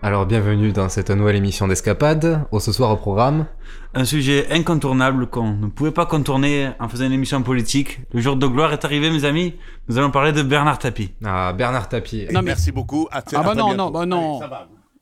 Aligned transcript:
Alors 0.00 0.26
bienvenue 0.26 0.72
dans 0.72 0.88
cette 0.88 1.10
nouvelle 1.10 1.34
émission 1.34 1.66
d'Escapade. 1.66 2.44
Au 2.52 2.60
ce 2.60 2.70
soir 2.70 2.90
au 2.92 2.96
programme. 2.96 3.46
Un 3.94 4.04
sujet 4.04 4.46
incontournable 4.52 5.26
qu'on 5.26 5.54
ne 5.54 5.66
pouvait 5.66 5.90
pas 5.90 6.06
contourner 6.06 6.70
en 6.78 6.88
faisant 6.88 7.06
une 7.06 7.12
émission 7.12 7.42
politique. 7.42 8.00
Le 8.12 8.20
jour 8.20 8.36
de 8.36 8.46
gloire 8.46 8.72
est 8.72 8.84
arrivé 8.84 9.10
mes 9.10 9.24
amis. 9.24 9.56
Nous 9.88 9.98
allons 9.98 10.12
parler 10.12 10.30
de 10.30 10.42
Bernard 10.42 10.78
Tapie. 10.78 11.12
Ah 11.24 11.52
Bernard 11.52 11.88
Tapie. 11.88 12.26
Non, 12.32 12.42
Merci 12.42 12.70
beaucoup. 12.70 13.08
ah 13.10 13.22
bah 13.32 13.54
non, 13.56 13.74
non, 13.74 13.90
bah 13.90 14.06
non. 14.06 14.40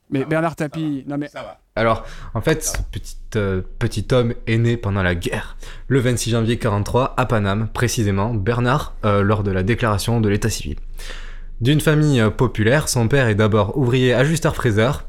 Mais 0.09 0.25
Bernard 0.25 0.55
Tapie, 0.55 1.03
non 1.07 1.17
mais... 1.17 1.27
Ça 1.27 1.41
va. 1.41 1.59
Alors, 1.75 2.03
en 2.33 2.41
fait, 2.41 2.63
ce 2.63 2.77
petit, 2.91 3.17
euh, 3.35 3.61
petit 3.77 4.07
homme 4.11 4.33
est 4.47 4.57
né 4.57 4.77
pendant 4.77 5.03
la 5.03 5.13
guerre, 5.15 5.57
le 5.89 5.99
26 5.99 6.31
janvier 6.31 6.57
43 6.57 7.13
à 7.17 7.25
Paname, 7.25 7.67
précisément, 7.71 8.33
Bernard, 8.33 8.95
euh, 9.05 9.21
lors 9.21 9.43
de 9.43 9.51
la 9.51 9.63
déclaration 9.63 10.21
de 10.21 10.29
l'état 10.29 10.49
civil. 10.49 10.77
D'une 11.59 11.81
famille 11.81 12.21
euh, 12.21 12.29
populaire, 12.29 12.87
son 12.87 13.07
père 13.07 13.27
est 13.27 13.35
d'abord 13.35 13.77
ouvrier 13.77 14.13
ajusteur-fraiseur, 14.13 15.05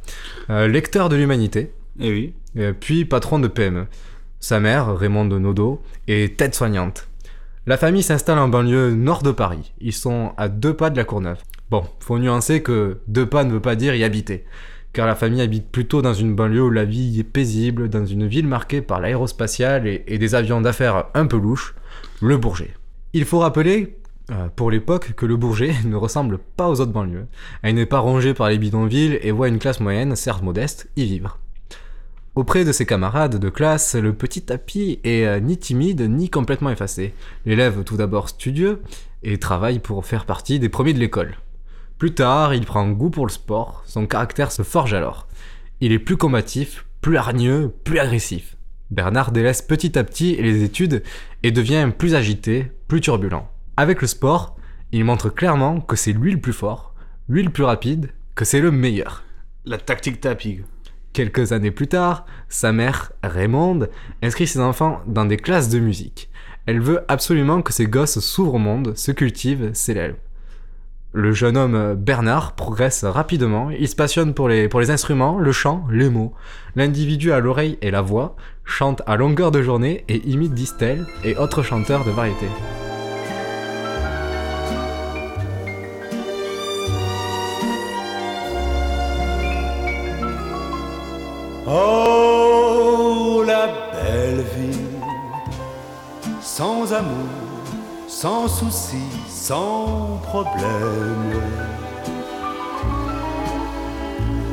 euh, 0.48 0.66
lecteur 0.66 1.10
de 1.10 1.16
l'humanité, 1.16 1.72
et 2.00 2.08
eh 2.08 2.10
oui. 2.10 2.34
Euh, 2.56 2.72
puis 2.78 3.04
patron 3.04 3.38
de 3.38 3.48
PME. 3.48 3.86
Sa 4.40 4.58
mère, 4.58 4.96
Raymond 4.96 5.26
de 5.26 5.38
Nodo, 5.38 5.82
est 6.06 6.38
tête 6.38 6.54
soignante. 6.54 7.08
La 7.66 7.76
famille 7.76 8.02
s'installe 8.02 8.38
en 8.38 8.48
banlieue 8.48 8.92
nord 8.92 9.22
de 9.22 9.30
Paris. 9.30 9.74
Ils 9.80 9.92
sont 9.92 10.32
à 10.38 10.48
deux 10.48 10.72
pas 10.72 10.88
de 10.88 10.96
la 10.96 11.04
Courneuve. 11.04 11.38
Bon, 11.70 11.84
faut 12.00 12.18
nuancer 12.18 12.62
que 12.62 12.98
deux 13.08 13.26
pas 13.26 13.44
ne 13.44 13.52
veut 13.52 13.60
pas 13.60 13.76
dire 13.76 13.94
y 13.94 14.02
habiter, 14.02 14.46
car 14.94 15.06
la 15.06 15.16
famille 15.16 15.42
habite 15.42 15.70
plutôt 15.70 16.00
dans 16.00 16.14
une 16.14 16.34
banlieue 16.34 16.62
où 16.62 16.70
la 16.70 16.86
vie 16.86 17.20
est 17.20 17.24
paisible, 17.24 17.90
dans 17.90 18.06
une 18.06 18.26
ville 18.26 18.46
marquée 18.46 18.80
par 18.80 19.00
l'aérospatiale 19.00 19.86
et, 19.86 20.02
et 20.06 20.16
des 20.16 20.34
avions 20.34 20.62
d'affaires 20.62 21.08
un 21.12 21.26
peu 21.26 21.36
louches, 21.36 21.74
le 22.22 22.38
Bourget. 22.38 22.70
Il 23.12 23.26
faut 23.26 23.40
rappeler 23.40 23.97
euh, 24.30 24.48
pour 24.54 24.70
l'époque 24.70 25.14
que 25.14 25.24
le 25.24 25.36
Bourget 25.36 25.74
ne 25.84 25.96
ressemble 25.96 26.38
pas 26.38 26.68
aux 26.68 26.80
autres 26.80 26.92
banlieues. 26.92 27.26
Elle 27.62 27.76
n'est 27.76 27.86
pas 27.86 28.00
rongée 28.00 28.34
par 28.34 28.48
les 28.48 28.58
bidonvilles 28.58 29.18
et 29.22 29.30
voit 29.30 29.48
une 29.48 29.58
classe 29.58 29.80
moyenne, 29.80 30.16
certes 30.16 30.42
modeste, 30.42 30.88
y 30.96 31.04
vivre. 31.04 31.38
Auprès 32.34 32.64
de 32.64 32.72
ses 32.72 32.86
camarades 32.86 33.38
de 33.38 33.48
classe, 33.48 33.94
le 33.94 34.12
petit 34.12 34.42
tapis 34.42 35.00
est 35.02 35.24
euh, 35.24 35.40
ni 35.40 35.56
timide 35.56 36.02
ni 36.02 36.28
complètement 36.28 36.70
effacé. 36.70 37.14
L'élève 37.46 37.84
tout 37.84 37.96
d'abord 37.96 38.28
studieux 38.28 38.82
et 39.22 39.38
travaille 39.38 39.78
pour 39.78 40.04
faire 40.04 40.26
partie 40.26 40.60
des 40.60 40.68
premiers 40.68 40.92
de 40.92 41.00
l'école. 41.00 41.36
Plus 41.98 42.14
tard, 42.14 42.54
il 42.54 42.64
prend 42.64 42.88
goût 42.90 43.10
pour 43.10 43.26
le 43.26 43.32
sport, 43.32 43.82
son 43.86 44.06
caractère 44.06 44.52
se 44.52 44.62
forge 44.62 44.94
alors. 44.94 45.26
Il 45.80 45.90
est 45.90 45.98
plus 45.98 46.16
combatif, 46.16 46.84
plus 47.00 47.16
hargneux, 47.16 47.72
plus 47.82 47.98
agressif. 47.98 48.56
Bernard 48.90 49.32
délaisse 49.32 49.62
petit 49.62 49.98
à 49.98 50.04
petit 50.04 50.36
les 50.36 50.62
études 50.62 51.02
et 51.42 51.50
devient 51.50 51.90
plus 51.96 52.14
agité, 52.14 52.70
plus 52.86 53.00
turbulent. 53.00 53.48
Avec 53.78 54.02
le 54.02 54.08
sport, 54.08 54.56
il 54.90 55.04
montre 55.04 55.28
clairement 55.28 55.80
que 55.80 55.94
c'est 55.94 56.12
lui 56.12 56.32
le 56.32 56.40
plus 56.40 56.52
fort, 56.52 56.94
lui 57.28 57.44
le 57.44 57.50
plus 57.50 57.62
rapide, 57.62 58.10
que 58.34 58.44
c'est 58.44 58.60
le 58.60 58.72
meilleur. 58.72 59.22
La 59.64 59.78
tactique 59.78 60.20
tapis. 60.20 60.62
Quelques 61.12 61.52
années 61.52 61.70
plus 61.70 61.86
tard, 61.86 62.26
sa 62.48 62.72
mère, 62.72 63.12
Raymonde, 63.22 63.88
inscrit 64.20 64.48
ses 64.48 64.58
enfants 64.58 65.00
dans 65.06 65.26
des 65.26 65.36
classes 65.36 65.68
de 65.68 65.78
musique. 65.78 66.28
Elle 66.66 66.80
veut 66.80 67.04
absolument 67.06 67.62
que 67.62 67.72
ses 67.72 67.86
gosses 67.86 68.18
s'ouvrent 68.18 68.54
au 68.54 68.58
monde, 68.58 68.96
se 68.96 69.12
cultivent, 69.12 69.70
s'élèvent. 69.74 70.18
Le 71.12 71.30
jeune 71.30 71.56
homme 71.56 71.94
Bernard 71.94 72.56
progresse 72.56 73.04
rapidement, 73.04 73.70
il 73.70 73.86
se 73.86 73.94
passionne 73.94 74.34
pour 74.34 74.48
les, 74.48 74.66
pour 74.66 74.80
les 74.80 74.90
instruments, 74.90 75.38
le 75.38 75.52
chant, 75.52 75.86
les 75.88 76.10
mots. 76.10 76.34
L'individu 76.74 77.30
à 77.30 77.38
l'oreille 77.38 77.78
et 77.80 77.92
la 77.92 78.02
voix 78.02 78.34
chante 78.64 79.02
à 79.06 79.14
longueur 79.14 79.52
de 79.52 79.62
journée 79.62 80.04
et 80.08 80.16
imite 80.28 80.52
Distel 80.52 81.06
et 81.22 81.36
autres 81.36 81.62
chanteurs 81.62 82.04
de 82.04 82.10
variété. 82.10 82.46
Oh, 91.70 93.44
la 93.46 93.66
belle 93.92 94.42
vie, 94.56 94.86
sans 96.40 96.90
amour, 96.94 97.28
sans 98.06 98.48
souci, 98.48 99.02
sans 99.28 100.18
problème. 100.22 101.42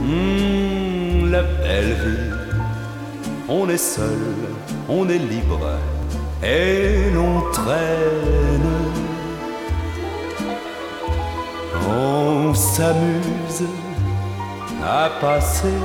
Hmm, 0.02 1.32
la 1.32 1.44
belle 1.44 1.94
vie, 2.04 2.34
on 3.48 3.70
est 3.70 3.78
seul, 3.78 4.36
on 4.90 5.08
est 5.08 5.18
libre 5.18 5.70
et 6.44 7.12
l'on 7.14 7.50
traîne. 7.54 8.74
On 11.88 12.54
s'amuse 12.54 13.70
à 14.84 15.10
passer 15.22 15.80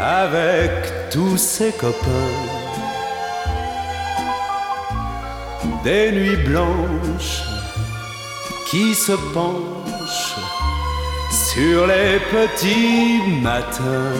avec 0.00 1.10
tous 1.10 1.36
ses 1.36 1.72
copains. 1.72 2.08
Des 5.84 6.10
nuits 6.12 6.42
blanches 6.48 7.42
qui 8.70 8.94
se 8.94 9.12
penchent 9.34 10.36
sur 11.30 11.86
les 11.86 12.18
petits 12.32 13.20
matins. 13.42 14.16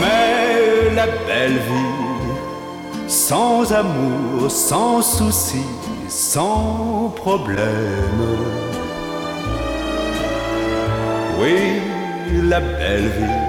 Mais 0.00 0.94
la 0.94 1.06
belle 1.06 1.58
vie, 1.58 3.08
sans 3.08 3.72
amour, 3.72 4.50
sans 4.50 5.00
souci, 5.00 5.64
sans 6.08 7.12
problème. 7.16 8.26
Oui, 11.40 11.89
la 12.32 12.60
belle 12.60 13.10
vie. 13.18 13.40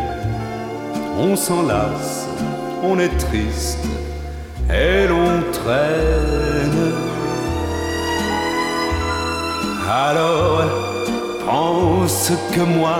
On 1.18 1.36
s'enlace, 1.36 2.28
on 2.84 3.00
est 3.00 3.16
triste 3.18 3.86
et 4.69 5.08
l'on 5.08 5.42
traîne. 5.52 6.94
Alors 9.90 10.64
pense 11.45 12.31
que 12.54 12.62
moi 12.62 13.00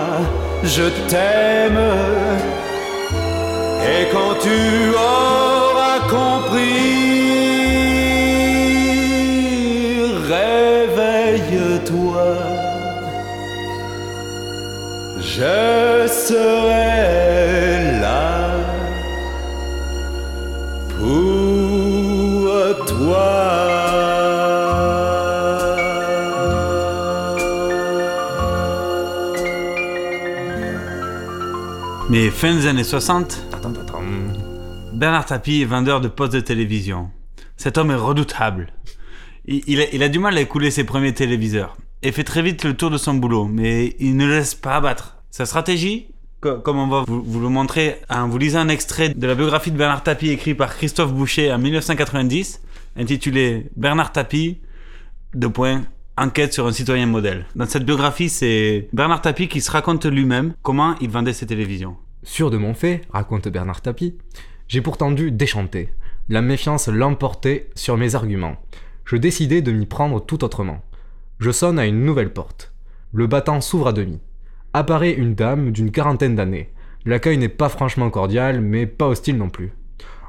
je 0.62 0.84
t'aime 1.08 1.80
et 3.84 4.02
quand 4.12 4.34
tu 4.40 4.94
auras 4.94 5.98
compris, 6.08 6.91
Je 15.22 16.08
serai 16.08 18.00
là 18.00 18.50
pour 20.98 22.86
toi. 22.86 23.52
Mais 32.10 32.30
fin 32.30 32.52
des 32.54 32.66
années 32.66 32.82
60, 32.82 33.46
Bernard 34.92 35.26
Tapie 35.26 35.62
est 35.62 35.66
vendeur 35.66 36.00
de 36.00 36.08
postes 36.08 36.32
de 36.32 36.40
télévision. 36.40 37.10
Cet 37.56 37.78
homme 37.78 37.92
est 37.92 37.94
redoutable. 37.94 38.72
Il, 39.44 39.62
il, 39.68 39.80
a, 39.80 39.84
il, 39.92 40.02
a, 40.02 40.08
du 40.08 40.18
mal 40.18 40.36
à 40.36 40.40
écouler 40.40 40.72
ses 40.72 40.82
premiers 40.82 41.14
téléviseurs. 41.14 41.76
Et 42.02 42.12
fait 42.12 42.24
très 42.24 42.42
vite 42.42 42.64
le 42.64 42.74
tour 42.74 42.90
de 42.90 42.98
son 42.98 43.14
boulot, 43.14 43.46
mais 43.46 43.94
il 43.98 44.16
ne 44.16 44.26
laisse 44.26 44.54
pas 44.54 44.76
abattre. 44.76 45.18
Sa 45.30 45.46
stratégie, 45.46 46.08
co- 46.40 46.58
comme 46.58 46.78
on 46.78 46.88
va 46.88 47.04
vous, 47.06 47.40
le 47.40 47.48
montrer 47.48 47.98
en 48.10 48.28
vous 48.28 48.38
lisant 48.38 48.60
un 48.60 48.68
extrait 48.68 49.10
de 49.10 49.26
la 49.26 49.34
biographie 49.34 49.70
de 49.70 49.76
Bernard 49.76 50.02
Tapie 50.02 50.30
écrit 50.30 50.54
par 50.54 50.76
Christophe 50.76 51.12
Boucher 51.12 51.52
en 51.52 51.58
1990, 51.58 52.60
intitulé 52.96 53.70
Bernard 53.76 54.12
Tapie, 54.12 54.58
deux 55.34 55.50
points, 55.50 55.82
enquête 56.16 56.52
sur 56.52 56.66
un 56.66 56.72
citoyen 56.72 57.06
modèle. 57.06 57.46
Dans 57.56 57.66
cette 57.66 57.84
biographie, 57.86 58.28
c'est 58.28 58.88
Bernard 58.92 59.22
Tapie 59.22 59.48
qui 59.48 59.60
se 59.60 59.70
raconte 59.70 60.04
lui-même 60.04 60.54
comment 60.62 60.94
il 61.00 61.08
vendait 61.10 61.32
ses 61.32 61.46
télévisions. 61.46 61.96
Sûr 62.22 62.50
de 62.50 62.56
mon 62.58 62.74
fait, 62.74 63.00
raconte 63.10 63.48
Bernard 63.48 63.80
Tapie, 63.80 64.14
j'ai 64.68 64.80
pourtant 64.80 65.10
dû 65.10 65.30
déchanter. 65.30 65.88
La 66.28 66.42
méfiance 66.42 66.88
l'emportait 66.88 67.68
sur 67.74 67.96
mes 67.96 68.14
arguments. 68.14 68.56
Je 69.04 69.16
décidai 69.16 69.60
de 69.62 69.72
m'y 69.72 69.86
prendre 69.86 70.24
tout 70.24 70.44
autrement. 70.44 70.82
Je 71.42 71.50
sonne 71.50 71.80
à 71.80 71.86
une 71.86 72.04
nouvelle 72.04 72.32
porte. 72.32 72.72
Le 73.12 73.26
battant 73.26 73.60
s'ouvre 73.60 73.88
à 73.88 73.92
demi. 73.92 74.20
Apparaît 74.74 75.10
une 75.10 75.34
dame 75.34 75.72
d'une 75.72 75.90
quarantaine 75.90 76.36
d'années. 76.36 76.70
L'accueil 77.04 77.36
n'est 77.36 77.48
pas 77.48 77.68
franchement 77.68 78.10
cordial, 78.10 78.60
mais 78.60 78.86
pas 78.86 79.08
hostile 79.08 79.38
non 79.38 79.48
plus. 79.48 79.72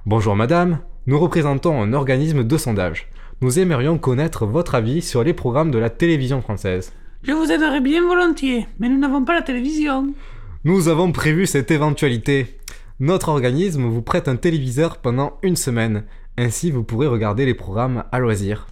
Bonjour 0.08 0.36
madame, 0.36 0.80
nous 1.06 1.20
représentons 1.20 1.80
un 1.80 1.94
organisme 1.94 2.44
de 2.44 2.58
sondage. 2.58 3.10
Nous 3.42 3.60
aimerions 3.60 4.00
connaître 4.00 4.48
votre 4.48 4.74
avis 4.74 5.04
sur 5.04 5.24
les 5.24 5.36
programmes 5.36 5.70
de 5.70 5.78
la 5.78 5.92
télévision 5.92 6.42
française. 6.42 6.94
Je 7.22 7.34
vous 7.34 7.52
aiderai 7.52 7.80
bien 7.80 8.02
volontiers, 8.02 8.66
mais 8.80 8.90
nous 8.90 8.98
n'avons 8.98 9.24
pas 9.24 9.36
la 9.36 9.44
télévision. 9.44 10.16
Nous 10.64 10.88
avons 10.88 11.12
prévu 11.12 11.46
cette 11.46 11.70
éventualité. 11.70 12.58
Notre 13.00 13.30
organisme 13.30 13.86
vous 13.86 14.02
prête 14.02 14.28
un 14.28 14.36
téléviseur 14.36 14.98
pendant 14.98 15.38
une 15.44 15.58
semaine. 15.58 16.06
Ainsi, 16.40 16.72
vous 16.72 16.84
pourrez 16.84 17.06
regarder 17.06 17.46
les 17.46 17.54
programmes 17.54 18.04
à 18.12 18.18
loisir. 18.18 18.66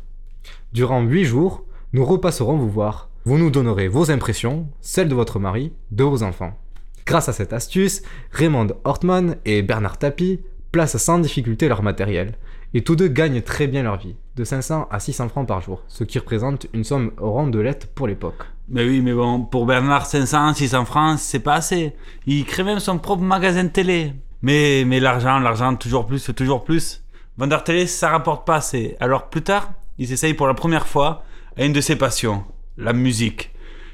Durant 0.74 1.04
8 1.04 1.24
jours, 1.26 1.66
nous 1.94 2.06
repasserons 2.06 2.56
vous 2.56 2.70
voir. 2.70 3.10
Vous 3.26 3.38
nous 3.38 3.52
donnerez 3.52 3.90
vos 3.90 4.12
impressions, 4.12 4.68
celles 4.80 5.10
de 5.10 5.16
votre 5.16 5.40
mari, 5.40 5.74
de 5.92 6.06
vos 6.06 6.24
enfants. 6.24 6.58
Grâce 7.06 7.28
à 7.28 7.34
cette 7.34 7.52
astuce, 7.52 8.02
Raymond 8.32 8.68
Hortman 8.86 9.36
et 9.44 9.62
Bernard 9.62 9.98
Tapie 9.98 10.40
placent 10.72 10.98
sans 10.98 11.20
difficulté 11.20 11.68
leur 11.68 11.84
matériel. 11.84 12.36
Et 12.74 12.84
tous 12.84 12.96
deux 12.96 13.10
gagnent 13.10 13.42
très 13.42 13.68
bien 13.68 13.84
leur 13.84 13.98
vie, 13.98 14.16
de 14.38 14.46
500 14.46 14.88
à 14.90 15.00
600 15.02 15.28
francs 15.28 15.46
par 15.46 15.60
jour, 15.60 15.84
ce 15.90 16.06
qui 16.06 16.18
représente 16.18 16.68
une 16.74 16.86
somme 16.86 17.12
rondelette 17.18 17.88
pour 17.94 18.08
l'époque. 18.08 18.46
Mais 18.70 18.86
oui, 18.86 19.02
mais 19.02 19.14
bon, 19.14 19.42
pour 19.42 19.66
Bernard, 19.66 20.06
500, 20.06 20.54
600 20.54 20.86
francs, 20.86 21.20
c'est 21.20 21.40
pas 21.40 21.56
assez. 21.56 21.94
Il 22.26 22.46
crée 22.46 22.64
même 22.64 22.80
son 22.80 23.00
propre 23.00 23.24
magasin 23.24 23.66
de 23.66 23.70
télé. 23.70 24.14
Mais, 24.42 24.86
mais 24.88 25.02
l'argent, 25.02 25.40
l'argent, 25.40 25.76
toujours 25.76 26.06
plus, 26.06 26.32
toujours 26.34 26.64
plus. 26.64 27.04
Vendre 27.38 27.62
télé, 27.64 27.86
ça 27.86 28.10
rapporte 28.10 28.48
pas 28.48 28.56
assez. 28.56 28.96
Alors 29.02 29.30
plus 29.30 29.42
tard, 29.42 29.74
il 29.98 30.08
s'essaye 30.08 30.34
pour 30.34 30.48
la 30.48 30.54
première 30.54 30.88
fois 30.88 31.26
à 31.58 31.66
une 31.66 31.74
de 31.74 31.82
ses 31.82 31.96
passions, 31.96 32.44
la 32.78 32.94
musique. 32.94 33.52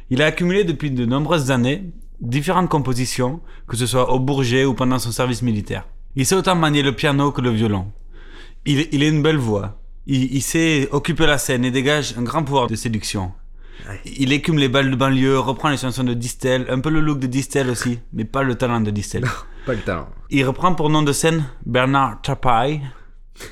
Il 0.10 0.22
a 0.22 0.28
accumulé 0.28 0.64
depuis 0.64 0.92
de 0.92 1.06
nombreuses 1.06 1.52
années 1.52 1.84
différentes 2.22 2.70
compositions, 2.70 3.42
que 3.68 3.78
ce 3.78 3.86
soit 3.86 4.12
au 4.12 4.20
Bourget 4.20 4.66
ou 4.66 4.74
pendant 4.74 5.00
son 5.00 5.12
service 5.12 5.42
militaire. 5.42 5.88
Il 6.16 6.26
sait 6.26 6.36
autant 6.36 6.56
manier 6.56 6.82
le 6.82 6.96
piano 6.96 7.32
que 7.32 7.42
le 7.42 7.52
violon. 7.52 7.92
Il, 8.66 8.88
il 8.92 9.04
a 9.04 9.08
une 9.08 9.22
belle 9.22 9.38
voix. 9.38 9.80
Il, 10.08 10.34
il 10.34 10.42
sait 10.42 10.88
occuper 10.92 11.26
la 11.28 11.38
scène 11.38 11.66
et 11.66 11.72
dégage 11.72 12.16
un 12.18 12.24
grand 12.24 12.44
pouvoir 12.44 12.68
de 12.68 12.76
séduction. 12.76 13.32
Il 14.06 14.34
écume 14.34 14.58
les 14.58 14.68
balles 14.68 14.90
de 14.92 14.96
banlieue, 14.96 15.40
reprend 15.40 15.70
les 15.70 15.78
chansons 15.78 16.04
de 16.04 16.14
Distel, 16.14 16.66
un 16.70 16.80
peu 16.80 16.90
le 16.90 17.00
look 17.00 17.20
de 17.20 17.28
Distel 17.28 17.70
aussi, 17.70 18.00
mais 18.14 18.26
pas 18.26 18.44
le 18.44 18.56
talent 18.56 18.82
de 18.82 18.92
Distel. 18.92 19.26
Pas 19.66 19.74
le 19.74 19.82
talent. 19.82 20.10
Il 20.30 20.46
reprend 20.46 20.74
pour 20.74 20.90
nom 20.90 21.04
de 21.04 21.14
scène 21.14 21.46
Bernard 21.66 22.22
Tapie, 22.22 22.82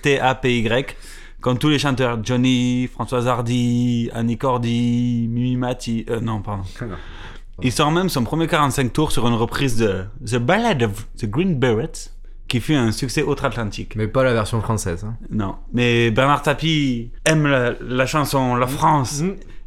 T-A-P-Y, 0.01 0.95
comme 1.45 1.59
tous 1.59 1.69
les 1.69 1.77
chanteurs, 1.77 2.17
Johnny, 2.23 2.87
Françoise 2.87 3.27
Hardy, 3.27 4.09
Annie 4.15 4.35
Cordy, 4.35 5.27
Mimi 5.29 5.57
Mati, 5.57 6.03
euh, 6.09 6.19
non, 6.19 6.41
pardon. 6.41 6.63
Il 7.61 7.71
sort 7.71 7.91
même 7.91 8.09
son 8.09 8.23
premier 8.23 8.47
45 8.47 8.91
tours 8.91 9.11
sur 9.11 9.27
une 9.27 9.35
reprise 9.35 9.77
de 9.77 10.05
The 10.25 10.37
Ballad 10.37 10.81
of 10.81 11.05
the 11.19 11.27
Green 11.29 11.53
Berets, 11.53 12.09
qui 12.47 12.59
fut 12.59 12.73
un 12.73 12.91
succès 12.91 13.21
outre-Atlantique. 13.21 13.95
Mais 13.95 14.07
pas 14.07 14.23
la 14.23 14.33
version 14.33 14.59
française. 14.59 15.03
hein. 15.03 15.17
Non, 15.29 15.57
mais 15.71 16.09
Bernard 16.09 16.41
Tapie 16.41 17.11
aime 17.25 17.45
la, 17.45 17.73
la 17.79 18.07
chanson, 18.07 18.55
la 18.55 18.65
France, 18.65 19.21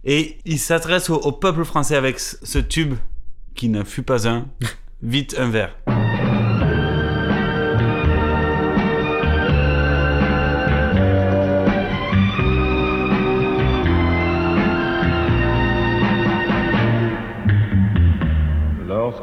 et 0.05 0.39
il 0.45 0.59
s'adresse 0.59 1.09
au, 1.11 1.15
au 1.15 1.31
peuple 1.31 1.65
français 1.65 1.95
avec 1.95 2.19
ce 2.19 2.59
tube 2.59 2.95
qui 3.55 3.69
ne 3.69 3.85
fut 3.85 4.03
pas 4.03 4.27
un, 4.29 4.47
vite 5.05 5.37
un 5.39 5.49
verre. 5.49 5.77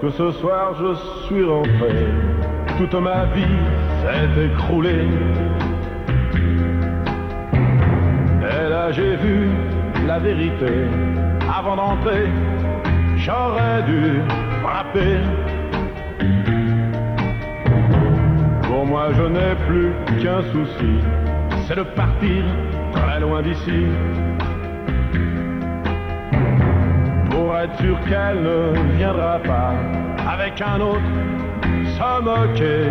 Lorsque 0.01 0.17
ce 0.17 0.31
soir 0.39 0.73
je 0.79 1.25
suis 1.25 1.43
rentré, 1.43 2.07
toute 2.77 2.93
ma 2.95 3.25
vie 3.25 3.43
s'est 4.01 4.45
écroulée. 4.45 5.07
Et 8.41 8.69
là 8.69 8.91
j'ai 8.91 9.15
vu 9.15 9.49
la 10.05 10.19
vérité. 10.19 10.87
Avant 11.53 11.75
d'entrer, 11.77 12.27
j'aurais 13.17 13.83
dû 13.83 14.19
frapper. 14.61 15.17
Pour 18.63 18.85
moi 18.85 19.09
je 19.13 19.23
n'ai 19.23 19.55
plus 19.67 19.91
qu'un 20.21 20.41
souci, 20.51 20.99
c'est 21.67 21.75
de 21.75 21.83
partir 21.83 22.43
très 22.91 23.19
loin 23.21 23.41
d'ici. 23.41 23.85
Sûr 27.79 27.97
qu'elle 28.07 28.41
ne 28.41 28.95
viendra 28.97 29.39
pas 29.39 29.73
avec 30.27 30.61
un 30.61 30.79
autre 30.81 31.11
se 31.97 32.21
moquer 32.21 32.89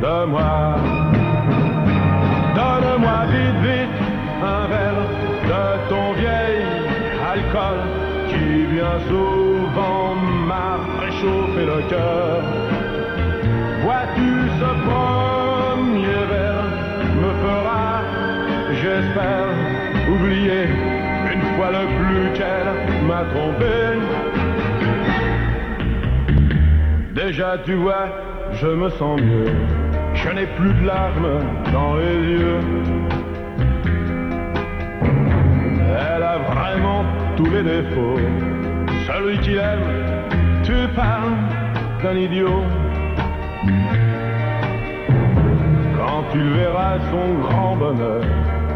de 0.00 0.24
moi. 0.26 0.76
Donne-moi 2.54 3.18
vite, 3.32 3.60
vite 3.62 3.98
un 4.42 4.66
verre 4.72 5.02
de 5.50 5.88
ton 5.88 6.12
vieil 6.12 6.62
alcool 7.32 7.78
qui 8.28 8.64
bien 8.74 8.98
souvent 9.08 10.14
m'a 10.48 10.76
réchauffé 11.00 11.64
le 11.72 11.80
cœur. 11.88 12.42
Vois-tu 13.82 14.30
ce 14.60 14.70
premier 14.88 16.22
verre 16.32 16.68
me 17.22 17.30
fera, 17.44 18.02
j'espère, 18.80 19.48
oublier 20.12 20.91
le 21.70 21.86
plus 21.98 22.38
qu'elle 22.38 23.06
m'a 23.06 23.24
trompé. 23.32 23.74
Déjà 27.14 27.58
tu 27.64 27.74
vois, 27.74 28.08
je 28.52 28.66
me 28.66 28.88
sens 28.90 29.20
mieux. 29.20 29.52
Je 30.14 30.28
n'ai 30.30 30.46
plus 30.46 30.72
de 30.74 30.86
larmes 30.86 31.40
dans 31.72 31.96
les 31.96 32.14
yeux. 32.14 32.60
Elle 36.10 36.22
a 36.22 36.38
vraiment 36.38 37.04
tous 37.36 37.50
les 37.50 37.62
défauts. 37.62 38.18
Celui 39.06 39.38
qui 39.38 39.56
aime, 39.56 39.86
tu 40.64 40.72
parles 40.94 41.36
d'un 42.02 42.16
idiot. 42.16 42.62
Quand 45.96 46.24
tu 46.32 46.40
verras 46.40 46.98
son 47.10 47.34
grand 47.46 47.76
bonheur, 47.76 48.22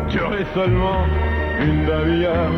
durer 0.09 0.45
seulement 0.55 1.07
une 1.61 1.85
demi-heure. 1.85 2.53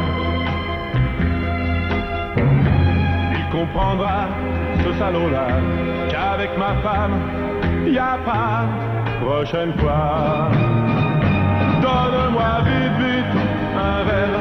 Il 3.36 3.44
comprendra, 3.50 4.28
ce 4.84 4.92
salaud-là, 4.98 5.48
qu'avec 6.10 6.56
ma 6.58 6.74
femme, 6.82 7.14
y 7.86 7.98
a 7.98 8.18
pas 8.24 8.66
prochaine 9.20 9.72
fois. 9.78 10.50
Donne-moi 11.82 12.52
vite, 12.66 12.96
vite 12.98 13.34
un 13.76 14.04
verre 14.04 14.37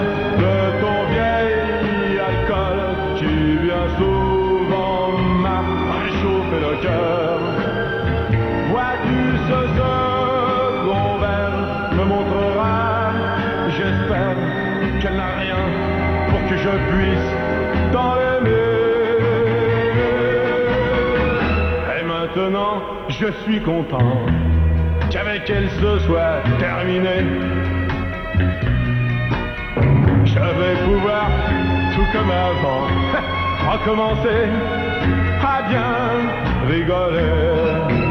je 23.19 23.31
suis 23.43 23.59
content 23.61 24.25
qu'avec 25.09 25.49
elle 25.49 25.69
ce 25.81 25.99
soit 26.05 26.41
terminé. 26.59 27.25
Je 30.25 30.39
vais 30.39 30.75
pouvoir, 30.85 31.29
tout 31.95 32.05
comme 32.13 32.29
avant, 32.29 32.87
recommencer 33.71 34.49
à 35.41 35.61
bien 35.63 36.67
rigoler. 36.67 38.06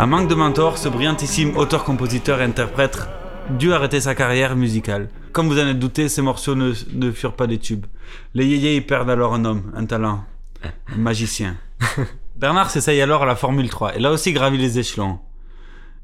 Un 0.00 0.06
manque 0.06 0.28
de 0.28 0.34
mentor, 0.34 0.78
ce 0.78 0.88
brillantissime 0.88 1.58
auteur-compositeur 1.58 2.40
et 2.40 2.44
interprète 2.44 3.06
dut 3.50 3.74
arrêter 3.74 4.00
sa 4.00 4.14
carrière 4.14 4.56
musicale. 4.56 5.10
Comme 5.32 5.48
vous 5.48 5.58
en 5.58 5.66
êtes 5.66 5.78
douté, 5.78 6.08
ces 6.08 6.22
morceaux 6.22 6.54
ne, 6.54 6.72
ne 6.94 7.12
furent 7.12 7.36
pas 7.36 7.46
des 7.46 7.58
tubes. 7.58 7.84
Les 8.32 8.46
yéyés 8.46 8.76
y 8.76 8.80
perdent 8.80 9.10
alors 9.10 9.34
un 9.34 9.44
homme, 9.44 9.70
un 9.76 9.84
talent, 9.84 10.24
un 10.64 10.96
magicien. 10.96 11.58
Bernard 12.38 12.70
s'essaye 12.70 13.02
alors 13.02 13.24
à 13.24 13.26
la 13.26 13.36
Formule 13.36 13.68
3 13.68 13.96
et 13.96 13.98
là 13.98 14.10
aussi 14.10 14.32
gravit 14.32 14.56
les 14.56 14.78
échelons. 14.78 15.18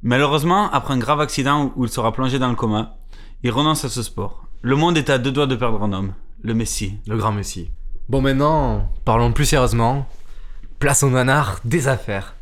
Malheureusement, 0.02 0.70
après 0.72 0.92
un 0.92 0.98
grave 0.98 1.22
accident 1.22 1.72
où 1.74 1.86
il 1.86 1.90
sera 1.90 2.12
plongé 2.12 2.38
dans 2.38 2.50
le 2.50 2.54
coma, 2.54 2.98
il 3.44 3.50
renonce 3.50 3.86
à 3.86 3.88
ce 3.88 4.02
sport. 4.02 4.44
Le 4.60 4.76
monde 4.76 4.98
est 4.98 5.08
à 5.08 5.16
deux 5.16 5.32
doigts 5.32 5.46
de 5.46 5.56
perdre 5.56 5.82
un 5.82 5.94
homme, 5.94 6.12
le 6.42 6.52
Messie. 6.52 6.98
Le 7.08 7.16
grand 7.16 7.32
Messi. 7.32 7.70
Bon, 8.10 8.20
maintenant, 8.20 8.92
parlons 9.06 9.32
plus 9.32 9.46
sérieusement. 9.46 10.06
Place 10.80 11.02
au 11.02 11.08
nanar 11.08 11.60
des 11.64 11.88
affaires. 11.88 12.35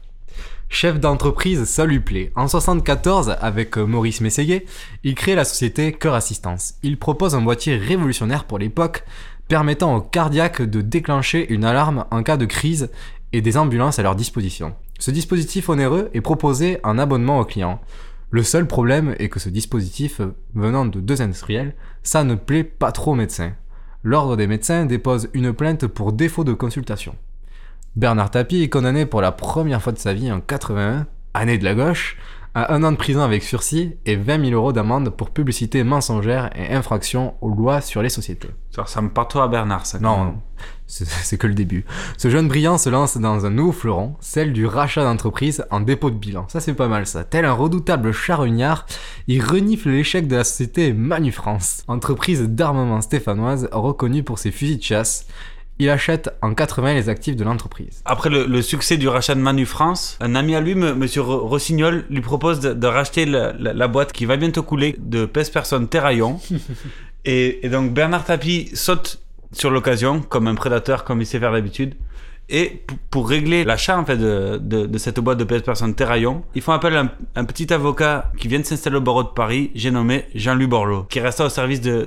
Chef 0.68 0.98
d'entreprise, 0.98 1.64
ça 1.64 1.86
lui 1.86 2.00
plaît. 2.00 2.32
En 2.34 2.48
74, 2.48 3.36
avec 3.40 3.78
euh, 3.78 3.86
Maurice 3.86 4.20
Mességuet, 4.20 4.64
il 5.04 5.14
crée 5.14 5.34
la 5.34 5.44
société 5.44 5.92
Cœur 5.92 6.14
Assistance. 6.14 6.74
Il 6.82 6.98
propose 6.98 7.34
un 7.34 7.42
boîtier 7.42 7.76
révolutionnaire 7.76 8.44
pour 8.44 8.58
l'époque, 8.58 9.04
permettant 9.46 9.94
aux 9.94 10.00
cardiaques 10.00 10.62
de 10.62 10.80
déclencher 10.80 11.52
une 11.52 11.64
alarme 11.64 12.06
en 12.10 12.22
cas 12.22 12.36
de 12.36 12.46
crise 12.46 12.90
et 13.32 13.40
des 13.40 13.56
ambulances 13.56 13.98
à 13.98 14.02
leur 14.02 14.16
disposition. 14.16 14.74
Ce 14.98 15.10
dispositif 15.10 15.68
onéreux 15.68 16.10
est 16.14 16.20
proposé 16.20 16.78
en 16.82 16.98
abonnement 16.98 17.38
aux 17.38 17.44
clients. 17.44 17.80
Le 18.30 18.42
seul 18.42 18.66
problème 18.66 19.14
est 19.18 19.28
que 19.28 19.38
ce 19.38 19.48
dispositif, 19.48 20.20
euh, 20.20 20.34
venant 20.54 20.86
de 20.86 20.98
deux 20.98 21.22
industriels, 21.22 21.74
ça 22.02 22.24
ne 22.24 22.34
plaît 22.34 22.64
pas 22.64 22.90
trop 22.90 23.12
aux 23.12 23.16
médecins. 23.16 23.52
L'ordre 24.02 24.36
des 24.36 24.46
médecins 24.46 24.86
dépose 24.86 25.28
une 25.34 25.52
plainte 25.52 25.86
pour 25.86 26.12
défaut 26.12 26.44
de 26.44 26.52
consultation. 26.52 27.14
Bernard 27.96 28.32
Tapie 28.32 28.60
est 28.60 28.68
condamné 28.68 29.06
pour 29.06 29.20
la 29.20 29.30
première 29.30 29.80
fois 29.80 29.92
de 29.92 29.98
sa 29.98 30.14
vie 30.14 30.32
en 30.32 30.40
81, 30.40 31.06
année 31.32 31.58
de 31.58 31.64
la 31.64 31.76
gauche, 31.76 32.16
à 32.52 32.74
un 32.74 32.82
an 32.82 32.90
de 32.90 32.96
prison 32.96 33.20
avec 33.20 33.44
sursis 33.44 33.94
et 34.04 34.16
20 34.16 34.46
000 34.46 34.52
euros 34.52 34.72
d'amende 34.72 35.10
pour 35.10 35.30
publicité 35.30 35.84
mensongère 35.84 36.50
et 36.56 36.74
infraction 36.74 37.34
aux 37.40 37.50
lois 37.50 37.80
sur 37.80 38.02
les 38.02 38.08
sociétés. 38.08 38.48
Ça 38.70 38.82
ressemble 38.82 39.10
pas 39.10 39.24
trop 39.24 39.40
à 39.40 39.48
Bernard, 39.48 39.86
ça. 39.86 40.00
Non, 40.00 40.40
c'est 40.86 41.38
que 41.38 41.46
le 41.46 41.54
début. 41.54 41.84
Ce 42.18 42.30
jeune 42.30 42.48
brillant 42.48 42.78
se 42.78 42.90
lance 42.90 43.16
dans 43.16 43.46
un 43.46 43.50
nouveau 43.50 43.70
fleuron, 43.70 44.16
celle 44.18 44.52
du 44.52 44.66
rachat 44.66 45.04
d'entreprise 45.04 45.64
en 45.70 45.80
dépôt 45.80 46.10
de 46.10 46.16
bilan. 46.16 46.46
Ça 46.48 46.58
c'est 46.58 46.74
pas 46.74 46.88
mal 46.88 47.06
ça. 47.06 47.22
Tel 47.22 47.44
un 47.44 47.52
redoutable 47.52 48.12
charognard, 48.12 48.86
il 49.28 49.40
renifle 49.40 49.90
l'échec 49.90 50.26
de 50.26 50.34
la 50.34 50.44
société 50.44 50.92
Manu 50.92 51.30
France, 51.30 51.84
entreprise 51.86 52.42
d'armement 52.42 53.00
stéphanoise 53.00 53.68
reconnue 53.70 54.24
pour 54.24 54.40
ses 54.40 54.50
fusils 54.50 54.78
de 54.78 54.82
chasse. 54.82 55.28
Il 55.80 55.90
achète 55.90 56.30
en 56.40 56.54
80 56.54 56.94
les 56.94 57.08
actifs 57.08 57.34
de 57.34 57.42
l'entreprise. 57.42 58.00
Après 58.04 58.30
le, 58.30 58.46
le 58.46 58.62
succès 58.62 58.96
du 58.96 59.08
rachat 59.08 59.34
de 59.34 59.40
Manu 59.40 59.66
France, 59.66 60.16
un 60.20 60.34
ami 60.36 60.54
à 60.54 60.60
lui, 60.60 60.72
M. 60.72 60.94
Monsieur 60.94 61.22
Rossignol, 61.22 62.04
lui 62.10 62.20
propose 62.20 62.60
de, 62.60 62.72
de 62.74 62.86
racheter 62.86 63.26
la, 63.26 63.52
la- 63.58 63.72
la 63.72 63.88
boîte 63.88 64.12
qui 64.12 64.24
va 64.24 64.36
bientôt 64.36 64.62
couler 64.62 64.94
de 65.00 65.24
pèse-personne 65.26 65.88
Terraillon. 65.88 66.38
et, 67.24 67.66
et 67.66 67.68
donc 67.68 67.92
Bernard 67.92 68.24
Tapie 68.24 68.70
saute 68.74 69.20
sur 69.52 69.70
l'occasion, 69.70 70.20
comme 70.20 70.46
un 70.46 70.54
prédateur, 70.54 71.02
comme 71.04 71.20
il 71.20 71.26
sait 71.26 71.38
faire 71.40 71.52
d'habitude. 71.52 71.94
Et 72.50 72.82
pour 73.10 73.28
régler 73.28 73.64
l'achat 73.64 73.98
en 73.98 74.04
fait 74.04 74.18
de, 74.18 74.98
cette 74.98 75.18
boîte 75.18 75.38
de 75.38 75.44
pèse-personne 75.44 75.94
Terraillon, 75.94 76.44
ils 76.54 76.60
font 76.60 76.72
appel 76.72 76.94
à 76.96 77.06
un, 77.36 77.44
petit 77.44 77.72
avocat 77.72 78.30
qui 78.36 78.48
vient 78.48 78.60
de 78.60 78.64
s'installer 78.64 78.96
au 78.96 79.00
barreau 79.00 79.22
de 79.22 79.28
Paris, 79.28 79.70
j'ai 79.74 79.90
nommé 79.90 80.26
Jean-Louis 80.34 80.66
Borloo, 80.66 81.04
qui 81.04 81.20
resta 81.20 81.46
au 81.46 81.48
service 81.48 81.80
de, 81.80 82.06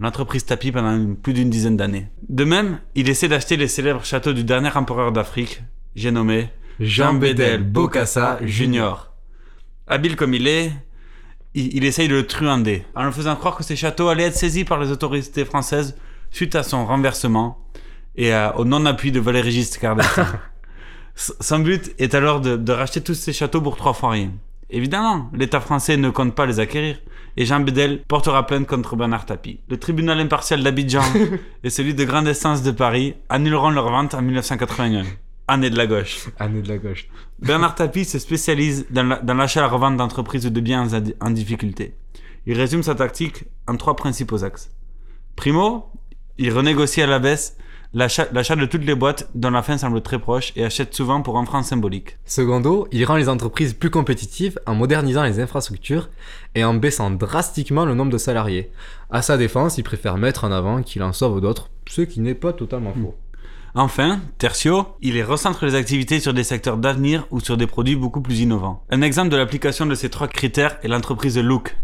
l'entreprise 0.00 0.44
Tapie 0.44 0.72
pendant 0.72 1.14
plus 1.14 1.32
d'une 1.32 1.50
dizaine 1.50 1.76
d'années. 1.76 2.08
De 2.28 2.44
même, 2.44 2.80
il 2.96 3.08
essaie 3.08 3.28
d'acheter 3.28 3.56
les 3.56 3.68
célèbres 3.68 4.04
châteaux 4.04 4.32
du 4.32 4.42
dernier 4.42 4.70
empereur 4.74 5.12
d'Afrique, 5.12 5.62
j'ai 5.94 6.10
nommé 6.10 6.48
Jean 6.80 7.14
Bédel 7.14 7.62
Bokassa 7.62 8.38
Junior. 8.42 9.12
Habile 9.86 10.16
comme 10.16 10.34
il 10.34 10.48
est, 10.48 10.72
il, 11.54 11.76
il 11.76 11.84
essaye 11.84 12.08
de 12.08 12.16
le 12.16 12.26
truander, 12.26 12.84
en 12.96 13.04
lui 13.04 13.12
faisant 13.12 13.36
croire 13.36 13.56
que 13.56 13.62
ces 13.62 13.76
châteaux 13.76 14.08
allaient 14.08 14.24
être 14.24 14.36
saisis 14.36 14.64
par 14.64 14.80
les 14.80 14.90
autorités 14.90 15.44
françaises 15.44 15.96
suite 16.30 16.56
à 16.56 16.62
son 16.64 16.84
renversement 16.84 17.64
et 18.18 18.32
à- 18.32 18.58
au 18.58 18.64
non-appui 18.66 19.10
de 19.12 19.20
Valéry 19.20 19.52
Giscard 19.52 19.96
d'Estaing. 19.96 20.38
Son 21.14 21.58
but 21.60 21.94
est 21.98 22.14
alors 22.14 22.40
de, 22.40 22.56
de 22.56 22.72
racheter 22.72 23.00
tous 23.00 23.14
ces 23.14 23.32
châteaux 23.32 23.60
pour 23.62 23.76
trois 23.76 23.92
fois 23.94 24.10
rien. 24.10 24.32
Évidemment, 24.70 25.30
l'État 25.32 25.60
français 25.60 25.96
ne 25.96 26.10
compte 26.10 26.34
pas 26.34 26.44
les 26.46 26.60
acquérir, 26.60 26.98
et 27.36 27.46
Jean 27.46 27.60
Bédel 27.60 28.02
portera 28.06 28.46
plainte 28.46 28.66
contre 28.66 28.96
Bernard 28.96 29.24
Tapie. 29.24 29.60
Le 29.68 29.78
tribunal 29.78 30.20
impartial 30.20 30.62
d'Abidjan 30.62 31.02
et 31.64 31.70
celui 31.70 31.94
de 31.94 32.04
grande 32.04 32.28
instance 32.28 32.62
de 32.62 32.70
Paris 32.70 33.14
annuleront 33.30 33.70
leur 33.70 33.90
vente 33.90 34.12
en 34.14 34.20
1981. 34.22 35.04
Année 35.50 35.70
de 35.70 35.78
la 35.78 35.86
gauche. 35.86 36.26
Année 36.38 36.60
de 36.60 36.68
la 36.68 36.76
gauche. 36.76 37.08
Bernard 37.40 37.74
Tapie 37.74 38.04
se 38.04 38.18
spécialise 38.18 38.86
dans 38.90 39.04
la- 39.04 39.34
l'achat 39.34 39.60
et 39.60 39.62
la 39.62 39.68
revente 39.68 39.96
d'entreprises 39.96 40.44
ou 40.46 40.50
de 40.50 40.60
biens 40.60 40.86
en, 40.92 41.26
en 41.26 41.30
difficulté. 41.30 41.94
Il 42.46 42.54
résume 42.56 42.82
sa 42.82 42.94
tactique 42.94 43.44
en 43.66 43.76
trois 43.76 43.96
principaux 43.96 44.44
axes. 44.44 44.70
Primo, 45.36 45.90
il 46.36 46.52
renégocie 46.52 47.00
à 47.02 47.06
la 47.06 47.18
baisse 47.18 47.56
l'achat 47.94 48.56
de 48.56 48.66
toutes 48.66 48.84
les 48.84 48.94
boîtes 48.94 49.28
dont 49.34 49.50
la 49.50 49.62
fin 49.62 49.78
semble 49.78 50.00
très 50.02 50.18
proche 50.18 50.52
et 50.56 50.64
achète 50.64 50.94
souvent 50.94 51.22
pour 51.22 51.38
un 51.38 51.44
franc 51.44 51.62
symbolique. 51.62 52.18
Secondo, 52.24 52.86
il 52.92 53.04
rend 53.04 53.16
les 53.16 53.28
entreprises 53.28 53.74
plus 53.74 53.90
compétitives 53.90 54.58
en 54.66 54.74
modernisant 54.74 55.22
les 55.22 55.40
infrastructures 55.40 56.08
et 56.54 56.64
en 56.64 56.74
baissant 56.74 57.10
drastiquement 57.10 57.84
le 57.84 57.94
nombre 57.94 58.12
de 58.12 58.18
salariés. 58.18 58.70
À 59.10 59.22
sa 59.22 59.36
défense, 59.36 59.78
il 59.78 59.84
préfère 59.84 60.18
mettre 60.18 60.44
en 60.44 60.52
avant 60.52 60.82
qu'il 60.82 61.02
en 61.02 61.12
sauve 61.12 61.40
d'autres, 61.40 61.70
ce 61.88 62.02
qui 62.02 62.20
n'est 62.20 62.34
pas 62.34 62.52
totalement 62.52 62.92
faux. 62.92 63.14
Enfin, 63.74 64.20
tertio, 64.38 64.86
il 65.02 65.14
les 65.14 65.22
recentre 65.22 65.64
les 65.64 65.74
activités 65.74 66.20
sur 66.20 66.34
des 66.34 66.42
secteurs 66.42 66.78
d'avenir 66.78 67.26
ou 67.30 67.40
sur 67.40 67.56
des 67.56 67.66
produits 67.66 67.96
beaucoup 67.96 68.20
plus 68.20 68.40
innovants. 68.40 68.82
Un 68.90 69.02
exemple 69.02 69.28
de 69.28 69.36
l'application 69.36 69.86
de 69.86 69.94
ces 69.94 70.10
trois 70.10 70.28
critères 70.28 70.78
est 70.82 70.88
l'entreprise 70.88 71.38
Look. 71.38 71.76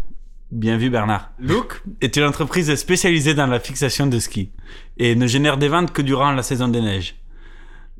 Bien 0.51 0.77
vu 0.77 0.89
Bernard. 0.89 1.31
Look 1.39 1.83
est 2.01 2.17
une 2.17 2.23
entreprise 2.23 2.73
spécialisée 2.75 3.33
dans 3.33 3.47
la 3.47 3.59
fixation 3.59 4.07
de 4.07 4.19
ski 4.19 4.51
et 4.97 5.15
ne 5.15 5.27
génère 5.27 5.57
des 5.57 5.67
ventes 5.67 5.91
que 5.91 6.01
durant 6.01 6.31
la 6.31 6.43
saison 6.43 6.67
des 6.67 6.81
neiges. 6.81 7.15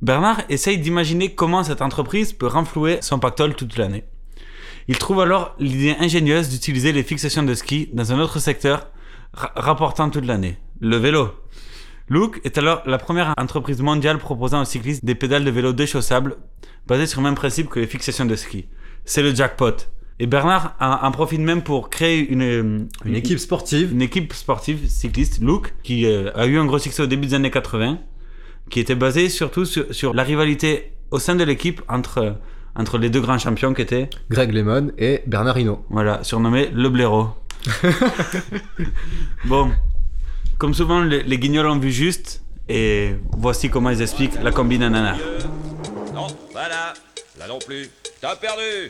Bernard 0.02 0.42
essaye 0.50 0.78
d'imaginer 0.78 1.34
comment 1.34 1.64
cette 1.64 1.82
entreprise 1.82 2.34
peut 2.34 2.48
renflouer 2.48 3.00
son 3.02 3.20
pactole 3.20 3.56
toute 3.56 3.78
l'année. 3.78 4.04
Il 4.88 4.98
trouve 4.98 5.22
alors 5.22 5.56
l'idée 5.60 5.96
ingénieuse 6.00 6.50
d'utiliser 6.50 6.92
les 6.92 7.04
fixations 7.04 7.44
de 7.44 7.54
ski 7.54 7.90
dans 7.94 8.12
un 8.12 8.20
autre 8.20 8.40
secteur 8.40 8.88
ra- 9.34 9.52
rapportant 9.56 10.10
toute 10.10 10.26
l'année, 10.26 10.58
le 10.80 10.98
vélo. 10.98 11.30
Look 12.08 12.40
est 12.44 12.58
alors 12.60 12.84
la 12.86 13.00
première 13.00 13.34
entreprise 13.38 13.82
mondiale 13.82 14.20
proposant 14.20 14.62
aux 14.62 14.66
cyclistes 14.66 15.04
des 15.04 15.16
pédales 15.16 15.44
de 15.44 15.50
vélo 15.50 15.74
déchaussables 15.74 16.36
basées 16.86 17.08
sur 17.08 17.22
le 17.22 17.26
même 17.26 17.36
principe 17.36 17.70
que 17.70 17.80
les 17.80 17.88
fixations 17.88 18.26
de 18.26 18.36
ski. 18.36 18.68
C'est 19.06 19.24
le 19.24 19.34
jackpot. 19.34 19.76
Et 20.20 20.28
Bernard 20.28 20.76
en, 20.80 21.12
profite 21.12 21.42
même 21.42 21.62
pour 21.62 21.90
créer 21.90 22.20
une, 22.20 22.88
Une 23.04 23.16
équipe 23.16 23.38
sportive. 23.38 23.92
une 23.92 24.02
équipe 24.02 24.32
sportive 24.34 24.88
cycliste, 24.88 25.42
Look, 25.42 25.74
qui 25.84 26.06
euh, 26.06 26.32
a 26.36 26.46
eu 26.46 26.58
un 26.58 26.66
gros 26.66 26.80
succès 26.80 27.04
au 27.04 27.06
début 27.06 27.28
des 27.28 27.34
années 27.34 27.52
80, 27.52 28.00
qui 28.70 28.80
était 28.80 28.96
basée 28.96 29.28
surtout 29.28 29.66
sur, 29.66 29.94
sur 29.94 30.14
la 30.14 30.24
rivalité 30.24 30.94
au 31.12 31.20
sein 31.20 31.36
de 31.36 31.44
l'équipe 31.44 31.82
entre, 31.90 32.38
entre 32.78 32.98
les 32.98 33.10
deux 33.10 33.20
grands 33.20 33.38
champions 33.38 33.74
qui 33.74 33.82
étaient, 33.82 34.10
Greg 34.30 34.54
Lemon 34.54 34.92
et 34.98 35.22
Bernard 35.28 35.58
Hinault. 35.58 35.84
voilà, 35.90 36.24
surnommé 36.24 36.70
le 36.74 36.88
blaireau. 36.88 37.32
bon, 39.46 39.72
comme 40.58 40.74
souvent, 40.74 41.02
les, 41.02 41.24
les 41.24 41.38
guignols 41.38 41.68
ont 41.68 41.78
vu 41.80 41.92
juste, 41.92 42.42
et 42.70 43.16
voici 43.38 43.70
comment 43.70 43.90
ils 43.90 44.02
expliquent 44.02 44.42
la 44.42 44.52
combine 44.52 44.84
ananas. 44.84 45.18
Non, 46.14 46.28
voilà, 46.54 46.94
là 47.38 47.48
non 47.50 47.60
plus. 47.60 47.90
Perdu. 48.34 48.90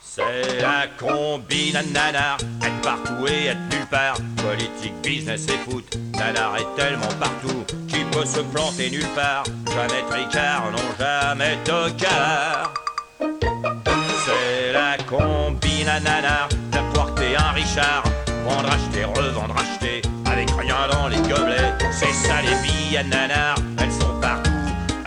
C'est 0.00 0.60
la 0.60 0.88
combine 0.98 1.76
à 1.76 1.82
nanar, 1.84 2.38
être 2.60 2.80
partout 2.82 3.28
et 3.28 3.46
être 3.46 3.60
nulle 3.70 3.86
part. 3.88 4.16
Politique, 4.36 4.94
business 5.00 5.46
et 5.46 5.70
foot, 5.70 5.96
nanar 6.18 6.56
est 6.56 6.66
tellement 6.76 7.14
partout 7.20 7.64
qu'il 7.86 8.04
peut 8.06 8.26
se 8.26 8.40
planter 8.40 8.90
nulle 8.90 9.06
part. 9.14 9.44
Jamais 9.66 10.02
tricard, 10.10 10.72
non 10.72 10.78
jamais 10.98 11.56
tocard. 11.64 12.74
C'est 13.20 14.72
la 14.72 14.96
combine 15.08 15.88
à 15.88 16.00
nanar, 16.00 16.48
n'importe 16.72 17.20
un 17.20 17.52
Richard. 17.52 18.02
Vendre, 18.44 18.70
acheter, 18.70 19.04
revendre, 19.04 19.54
acheter, 19.56 20.02
avec 20.26 20.50
rien 20.58 20.88
dans 20.90 21.06
les 21.06 21.18
gobelets. 21.18 21.74
C'est 21.92 22.12
ça 22.12 22.42
les 22.42 22.56
billes 22.68 22.98
à 22.98 23.04
nanar, 23.04 23.54
elles 23.80 23.92
sont 23.92 24.20
partout, 24.20 24.50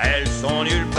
elles 0.01 0.27
sont 0.27 0.63
nulle 0.63 0.87
part. 0.87 0.92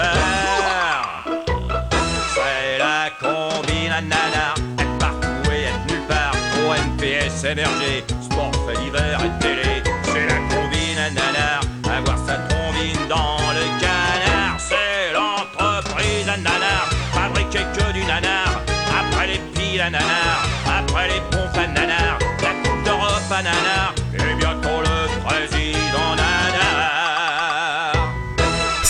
Sport 7.45 8.53
fait 8.67 8.81
l'hiver 8.81 9.21
et 9.23 9.39
télé, 9.39 9.83
c'est 10.03 10.27
la 10.27 10.37
combine 10.49 10.99
à 10.99 11.11
nanar. 11.11 11.61
Avoir 11.85 12.17
sa 12.27 12.37
trombine 12.49 13.07
dans 13.07 13.37
le 13.53 13.65
canard, 13.79 14.57
c'est 14.59 15.13
l'entreprise 15.13 16.27
à 16.27 16.39
nanar. 16.39 16.89
Fabriquer 17.13 17.67
que 17.77 17.93
du 17.93 18.03
nanar, 18.07 18.63
après 18.99 19.27
les 19.27 19.41
piles 19.53 19.83
à 19.83 19.91
nanar, 19.91 20.49
après 20.67 21.09
les 21.09 21.21
pompes 21.31 21.59
à 21.59 21.67
nanar, 21.67 22.19
la 22.41 22.53
coupe 22.67 22.83
d'Europe 22.83 23.31
à 23.31 23.43
nanar. 23.43 24.04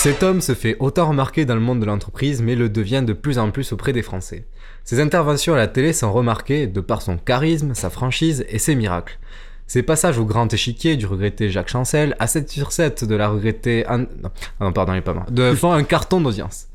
Cet 0.04 0.22
homme 0.22 0.42
se 0.42 0.54
fait 0.54 0.76
autant 0.80 1.08
remarquer 1.08 1.46
dans 1.46 1.54
le 1.54 1.62
monde 1.62 1.80
de 1.80 1.86
l'entreprise, 1.86 2.42
mais 2.42 2.56
le 2.56 2.68
devient 2.68 3.02
de 3.06 3.14
plus 3.14 3.38
en 3.38 3.50
plus 3.50 3.72
auprès 3.72 3.94
des 3.94 4.02
Français. 4.02 4.44
Ses 4.84 5.00
interventions 5.00 5.54
à 5.54 5.56
la 5.56 5.66
télé 5.66 5.94
sont 5.94 6.12
remarquées 6.12 6.66
de 6.66 6.82
par 6.82 7.00
son 7.00 7.16
charisme, 7.16 7.72
sa 7.72 7.88
franchise 7.88 8.44
et 8.50 8.58
ses 8.58 8.74
miracles. 8.74 9.18
Ses 9.66 9.82
passages 9.82 10.18
au 10.18 10.26
grand 10.26 10.52
échiquier 10.52 10.96
du 10.96 11.06
regretté 11.06 11.48
Jacques 11.48 11.70
Chancel 11.70 12.16
à 12.18 12.26
7 12.26 12.50
sur 12.50 12.70
7 12.72 13.04
de 13.04 13.14
la 13.14 13.30
regrettée 13.30 13.86
Anne... 13.86 14.06
Non, 14.22 14.30
ah 14.60 14.64
non 14.64 14.74
pardon, 14.74 14.92
il 14.92 14.98
est 14.98 15.00
pas 15.00 15.14
mort. 15.14 15.24
De 15.30 15.54
font 15.54 15.72
un 15.72 15.84
carton 15.84 16.20
d'audience. 16.20 16.66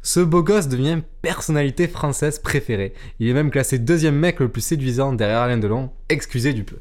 Ce 0.00 0.20
beau 0.20 0.42
gosse 0.42 0.68
devient 0.68 1.02
personnalité 1.20 1.88
française 1.88 2.38
préférée. 2.38 2.94
Il 3.20 3.28
est 3.28 3.34
même 3.34 3.50
classé 3.50 3.78
deuxième 3.78 4.16
mec 4.16 4.40
le 4.40 4.48
plus 4.48 4.62
séduisant 4.62 5.12
derrière 5.12 5.40
Alain 5.40 5.58
Delon, 5.58 5.90
excusez 6.08 6.54
du 6.54 6.64
peu. 6.64 6.78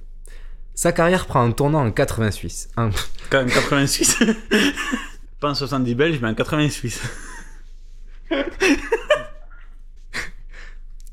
Sa 0.73 0.93
carrière 0.93 1.25
prend 1.25 1.43
un 1.43 1.51
tournant 1.51 1.85
en 1.85 1.91
80 1.91 2.31
Suisse. 2.31 2.69
Un- 2.77 2.91
Quand 3.29 3.39
même 3.39 3.49
80 3.51 3.87
Suisse. 3.87 4.17
Pas 5.39 5.49
en 5.49 5.55
70 5.55 5.95
belge, 5.95 6.19
mais 6.21 6.29
en 6.29 6.33
80 6.33 6.69
Suisse. 6.69 7.01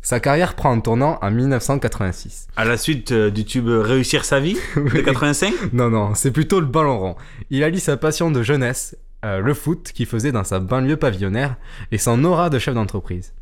Sa 0.04 0.20
carrière 0.20 0.54
prend 0.54 0.70
un 0.70 0.80
tournant 0.80 1.18
en 1.22 1.30
1986. 1.30 2.48
À 2.56 2.66
la 2.66 2.76
suite 2.76 3.12
euh, 3.12 3.30
du 3.30 3.46
tube 3.46 3.68
Réussir 3.68 4.26
sa 4.26 4.38
vie 4.38 4.58
de 4.76 5.00
85 5.00 5.72
Non, 5.72 5.88
non, 5.88 6.14
c'est 6.14 6.30
plutôt 6.30 6.60
le 6.60 6.66
ballon 6.66 6.98
rond. 6.98 7.16
Il 7.48 7.64
allie 7.64 7.80
sa 7.80 7.96
passion 7.96 8.30
de 8.30 8.42
jeunesse, 8.42 8.96
euh, 9.24 9.40
le 9.40 9.54
foot 9.54 9.90
qu'il 9.92 10.06
faisait 10.06 10.32
dans 10.32 10.44
sa 10.44 10.60
banlieue 10.60 10.96
pavillonnaire, 10.96 11.56
et 11.90 11.98
son 11.98 12.22
aura 12.24 12.50
de 12.50 12.58
chef 12.58 12.74
d'entreprise. 12.74 13.32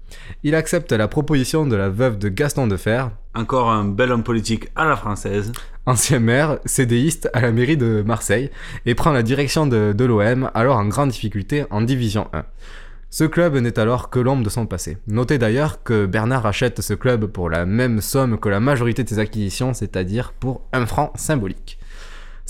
Il 0.45 0.55
accepte 0.55 0.93
la 0.93 1.09
proposition 1.09 1.67
de 1.67 1.77
la 1.77 1.89
veuve 1.89 2.19
de 2.19 2.29
Gaston 2.29 2.67
Defer, 2.67 3.07
Encore 3.35 3.71
un 3.71 3.85
bel 3.85 4.13
homme 4.13 4.23
politique 4.23 4.69
à 4.77 4.85
la 4.85 4.97
française. 4.97 5.53
ancien 5.87 6.21
maire, 6.21 6.59
cédéiste 6.65 7.29
à 7.33 7.41
la 7.41 7.51
mairie 7.51 7.77
de 7.77 8.03
Marseille, 8.07 8.51
et 8.87 8.95
prend 8.95 9.13
la 9.13 9.23
direction 9.23 9.67
de, 9.67 9.93
de 9.93 10.05
l'OM, 10.05 10.51
alors 10.55 10.77
en 10.77 10.87
grande 10.87 11.11
difficulté 11.11 11.65
en 11.71 11.81
Division 11.81 12.29
1. 12.33 12.45
Ce 13.11 13.25
club 13.25 13.57
n'est 13.57 13.79
alors 13.79 14.09
que 14.09 14.19
l'ombre 14.19 14.43
de 14.43 14.49
son 14.49 14.65
passé. 14.65 14.97
Notez 15.07 15.37
d'ailleurs 15.37 15.83
que 15.83 16.07
Bernard 16.07 16.47
achète 16.47 16.81
ce 16.81 16.95
club 16.95 17.27
pour 17.27 17.51
la 17.51 17.67
même 17.67 18.01
somme 18.01 18.39
que 18.39 18.49
la 18.49 18.59
majorité 18.59 19.05
de 19.05 19.09
ses 19.11 19.19
acquisitions, 19.19 19.75
c'est-à-dire 19.75 20.33
pour 20.33 20.63
un 20.73 20.87
franc 20.87 21.13
symbolique. 21.15 21.79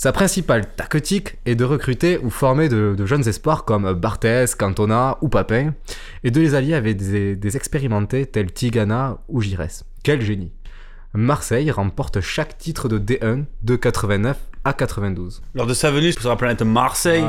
Sa 0.03 0.11
principale 0.11 0.67
tactique 0.67 1.37
est 1.47 1.55
de 1.55 1.63
recruter 1.63 2.19
ou 2.19 2.29
former 2.29 2.69
de, 2.69 2.97
de 2.99 3.07
jeunes 3.07 3.29
espoirs 3.29 3.65
comme 3.65 3.93
Barthez, 3.93 4.47
Cantona 4.59 5.17
ou 5.21 5.29
Papin, 5.29 5.75
et 6.25 6.33
de 6.33 6.41
les 6.41 6.57
allier 6.57 6.75
avec 6.75 6.97
des, 6.97 7.37
des 7.37 7.57
expérimentés 7.57 8.27
tels 8.27 8.51
Tigana 8.51 9.19
ou 9.29 9.41
Giresse. 9.41 9.85
Quel 10.03 10.21
génie 10.21 10.51
Marseille 11.15 11.71
remporte 11.71 12.21
chaque 12.21 12.59
titre 12.59 12.89
de 12.89 12.99
D1 12.99 13.45
de 13.63 13.77
89 13.77 14.37
à 14.65 14.73
92. 14.73 15.41
Lors 15.55 15.69
de 15.69 15.75
sa 15.75 15.93
venue 15.93 16.11
sur 16.11 16.29
la 16.29 16.35
planète 16.35 16.63
Marseille, 16.63 17.25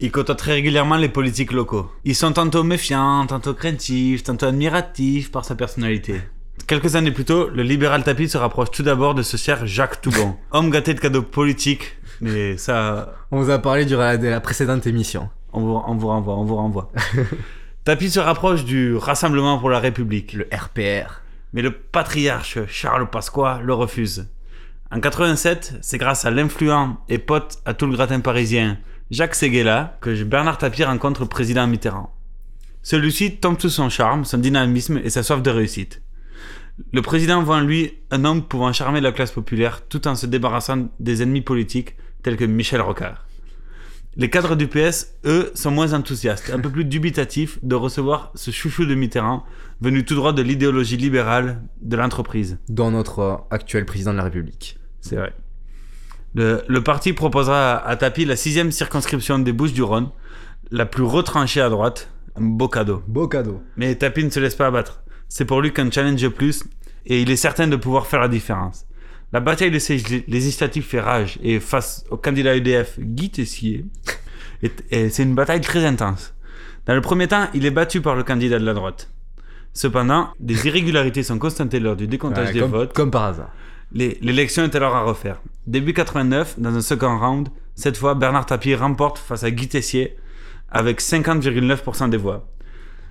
il 0.00 0.12
côtoie 0.12 0.34
très 0.34 0.52
régulièrement 0.52 0.98
les 0.98 1.08
politiques 1.08 1.52
locaux. 1.52 1.90
Ils 2.04 2.14
sont 2.14 2.34
tantôt 2.34 2.62
méfiants, 2.62 3.24
tantôt 3.26 3.54
craintifs, 3.54 4.22
tantôt 4.22 4.44
admiratifs 4.44 5.32
par 5.32 5.46
sa 5.46 5.54
personnalité. 5.54 6.20
Quelques 6.66 6.96
années 6.96 7.10
plus 7.10 7.24
tôt, 7.24 7.48
le 7.48 7.62
libéral 7.62 8.04
tapis 8.04 8.28
se 8.28 8.38
rapproche 8.38 8.70
tout 8.70 8.82
d'abord 8.82 9.14
de 9.14 9.22
ce 9.22 9.36
cher 9.36 9.66
Jacques 9.66 10.00
Toubon, 10.00 10.36
homme 10.52 10.70
gâté 10.70 10.94
de 10.94 11.00
cadeaux 11.00 11.22
politiques, 11.22 11.96
mais 12.22 12.56
ça, 12.56 13.14
On 13.30 13.40
vous 13.42 13.50
a 13.50 13.58
parlé 13.58 13.84
durant 13.84 14.02
la, 14.04 14.16
la 14.16 14.40
précédente 14.40 14.86
émission. 14.86 15.28
on 15.52 15.60
vous, 15.60 15.82
on 15.86 15.94
vous 15.96 16.06
renvoie, 16.08 16.36
on 16.36 16.44
vous 16.44 16.56
renvoie. 16.56 16.90
Tapis 17.84 18.10
se 18.10 18.20
rapproche 18.20 18.64
du 18.64 18.94
Rassemblement 18.96 19.58
pour 19.58 19.68
la 19.68 19.80
République, 19.80 20.32
Le 20.34 20.48
RPR. 20.52 21.20
mais 21.52 21.62
le 21.62 21.72
patriarche 21.72 22.58
Charles 22.68 23.10
Pasqua 23.10 23.60
le 23.62 23.74
refuse. 23.74 24.28
En 24.92 25.00
87, 25.00 25.78
c'est 25.80 25.98
grâce 25.98 26.24
à 26.24 26.30
l'influent 26.30 26.96
et 27.08 27.18
pote 27.18 27.58
à 27.64 27.74
tout 27.74 27.86
le 27.86 27.92
gratin 27.92 28.20
parisien 28.20 28.78
Jacques 29.10 29.34
Séguéla 29.34 29.96
que 30.00 30.22
Bernard 30.22 30.58
Tapie 30.58 30.84
rencontre 30.84 31.22
le 31.22 31.26
président 31.28 31.66
Mitterrand. 31.66 32.14
Celui-ci 32.82 33.36
tombe 33.36 33.60
sous 33.60 33.68
son 33.70 33.88
charme, 33.88 34.24
son 34.24 34.38
dynamisme 34.38 34.98
et 35.02 35.10
sa 35.10 35.22
soif 35.22 35.42
de 35.42 35.50
réussite. 35.50 36.02
Le 36.92 37.02
président 37.02 37.42
voit 37.42 37.56
en 37.56 37.60
lui 37.60 37.98
un 38.10 38.24
homme 38.24 38.42
pouvant 38.42 38.72
charmer 38.72 39.00
la 39.00 39.12
classe 39.12 39.30
populaire 39.32 39.82
tout 39.88 40.06
en 40.08 40.14
se 40.14 40.26
débarrassant 40.26 40.88
des 41.00 41.22
ennemis 41.22 41.42
politiques 41.42 41.96
tels 42.22 42.36
que 42.36 42.44
Michel 42.44 42.80
Rocard. 42.80 43.26
Les 44.14 44.28
cadres 44.28 44.56
du 44.56 44.68
PS, 44.68 45.14
eux, 45.24 45.50
sont 45.54 45.70
moins 45.70 45.94
enthousiastes, 45.94 46.50
un 46.52 46.60
peu 46.60 46.68
plus 46.68 46.84
dubitatifs 46.84 47.58
de 47.62 47.74
recevoir 47.74 48.30
ce 48.34 48.50
chouchou 48.50 48.84
de 48.84 48.94
Mitterrand, 48.94 49.42
venu 49.80 50.04
tout 50.04 50.14
droit 50.14 50.34
de 50.34 50.42
l'idéologie 50.42 50.98
libérale 50.98 51.62
de 51.80 51.96
l'entreprise. 51.96 52.58
Dont 52.68 52.90
notre 52.90 53.18
euh, 53.20 53.36
actuel 53.50 53.86
président 53.86 54.12
de 54.12 54.18
la 54.18 54.24
République. 54.24 54.78
C'est 55.00 55.16
vrai. 55.16 55.32
Le, 56.34 56.62
le 56.68 56.82
parti 56.82 57.14
proposera 57.14 57.74
à, 57.74 57.88
à 57.88 57.96
Tapi 57.96 58.26
la 58.26 58.36
sixième 58.36 58.70
circonscription 58.70 59.38
des 59.38 59.52
Bouches-du-Rhône, 59.52 60.10
la 60.70 60.84
plus 60.84 61.04
retranchée 61.04 61.62
à 61.62 61.70
droite. 61.70 62.10
Un 62.36 62.42
beau 62.42 62.68
cadeau. 62.68 63.02
Beau 63.06 63.28
cadeau. 63.28 63.62
Mais 63.76 63.94
Tapi 63.94 64.24
ne 64.24 64.30
se 64.30 64.40
laisse 64.40 64.54
pas 64.54 64.66
abattre. 64.66 65.02
C'est 65.28 65.46
pour 65.46 65.62
lui 65.62 65.72
qu'un 65.72 65.90
challenge 65.90 66.20
de 66.20 66.28
plus, 66.28 66.64
et 67.06 67.22
il 67.22 67.30
est 67.30 67.36
certain 67.36 67.66
de 67.66 67.76
pouvoir 67.76 68.06
faire 68.06 68.20
la 68.20 68.28
différence. 68.28 68.84
La 69.32 69.40
bataille 69.40 69.70
de 69.70 69.78
ces 69.78 69.96
législatives 70.28 70.84
fait 70.84 71.00
rage, 71.00 71.38
et 71.42 71.58
face 71.58 72.04
au 72.10 72.16
candidat 72.16 72.56
UDF 72.56 72.98
Guy 73.00 73.30
Tessier, 73.30 73.86
c'est 74.90 75.22
une 75.22 75.34
bataille 75.34 75.60
très 75.60 75.84
intense. 75.84 76.34
Dans 76.86 76.94
le 76.94 77.00
premier 77.00 77.28
temps, 77.28 77.48
il 77.54 77.64
est 77.64 77.70
battu 77.70 78.00
par 78.00 78.14
le 78.14 78.24
candidat 78.24 78.58
de 78.58 78.64
la 78.64 78.74
droite. 78.74 79.10
Cependant, 79.72 80.28
des 80.38 80.66
irrégularités 80.66 81.22
sont 81.22 81.38
constatées 81.38 81.80
lors 81.80 81.96
du 81.96 82.06
décomptage 82.06 82.48
Ouais, 82.48 82.52
des 82.52 82.60
comme, 82.60 82.70
votes. 82.72 82.92
comme 82.92 83.10
par 83.10 83.24
hasard. 83.24 83.50
L'élection 83.92 84.64
est 84.64 84.74
alors 84.74 84.94
à 84.94 85.02
refaire. 85.02 85.40
Début 85.66 85.94
89, 85.94 86.58
dans 86.58 86.74
un 86.74 86.80
second 86.82 87.18
round, 87.18 87.48
cette 87.74 87.96
fois 87.96 88.14
Bernard 88.14 88.46
Tapie 88.46 88.74
remporte 88.74 89.18
face 89.18 89.44
à 89.44 89.50
Guy 89.50 89.68
Tessier 89.68 90.16
avec 90.70 91.00
50,9% 91.00 92.10
des 92.10 92.16
voix. 92.16 92.48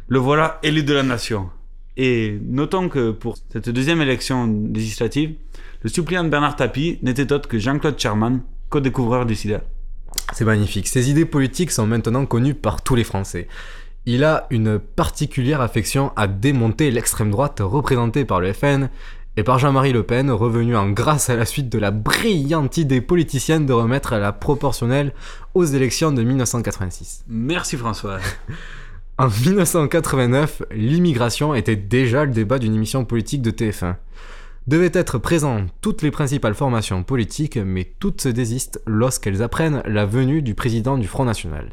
Le 0.07 0.19
voilà 0.19 0.59
élu 0.63 0.83
de 0.83 0.93
la 0.93 1.03
nation. 1.03 1.49
Et 1.97 2.39
notons 2.43 2.89
que 2.89 3.11
pour 3.11 3.37
cette 3.51 3.69
deuxième 3.69 4.01
élection 4.01 4.47
législative, 4.73 5.35
le 5.83 5.89
suppléant 5.89 6.23
de 6.23 6.29
Bernard 6.29 6.55
Tapie 6.55 6.99
n'était 7.01 7.31
autre 7.33 7.49
que 7.49 7.59
Jean-Claude 7.59 7.99
Sherman, 7.99 8.41
co-découvreur 8.69 9.25
du 9.25 9.35
sida. 9.35 9.61
C'est 10.33 10.45
magnifique. 10.45 10.87
Ses 10.87 11.09
idées 11.09 11.25
politiques 11.25 11.71
sont 11.71 11.87
maintenant 11.87 12.25
connues 12.25 12.53
par 12.53 12.81
tous 12.81 12.95
les 12.95 13.03
Français. 13.03 13.47
Il 14.05 14.23
a 14.23 14.47
une 14.49 14.79
particulière 14.79 15.61
affection 15.61 16.11
à 16.15 16.27
démonter 16.27 16.89
l'extrême 16.91 17.31
droite 17.31 17.59
représentée 17.61 18.25
par 18.25 18.39
le 18.39 18.51
FN 18.53 18.89
et 19.37 19.43
par 19.43 19.59
Jean-Marie 19.59 19.93
Le 19.93 20.03
Pen, 20.03 20.29
revenu 20.31 20.75
en 20.75 20.89
grâce 20.89 21.29
à 21.29 21.35
la 21.35 21.45
suite 21.45 21.69
de 21.69 21.77
la 21.77 21.91
brillante 21.91 22.77
idée 22.77 23.01
politicienne 23.01 23.65
de 23.65 23.73
remettre 23.73 24.15
la 24.15 24.33
proportionnelle 24.33 25.13
aux 25.53 25.65
élections 25.65 26.11
de 26.11 26.23
1986. 26.23 27.23
Merci 27.27 27.77
François. 27.77 28.19
En 29.17 29.27
1989, 29.27 30.63
l'immigration 30.71 31.53
était 31.53 31.75
déjà 31.75 32.25
le 32.25 32.31
débat 32.31 32.59
d'une 32.59 32.73
émission 32.73 33.05
politique 33.05 33.41
de 33.41 33.51
TF1. 33.51 33.95
Devaient 34.67 34.91
être 34.93 35.17
présentes 35.17 35.69
toutes 35.81 36.01
les 36.01 36.11
principales 36.11 36.55
formations 36.55 37.03
politiques, 37.03 37.57
mais 37.57 37.93
toutes 37.99 38.21
se 38.21 38.29
désistent 38.29 38.81
lorsqu'elles 38.87 39.43
apprennent 39.43 39.83
la 39.85 40.05
venue 40.05 40.41
du 40.41 40.55
président 40.55 40.97
du 40.97 41.07
Front 41.07 41.25
National. 41.25 41.69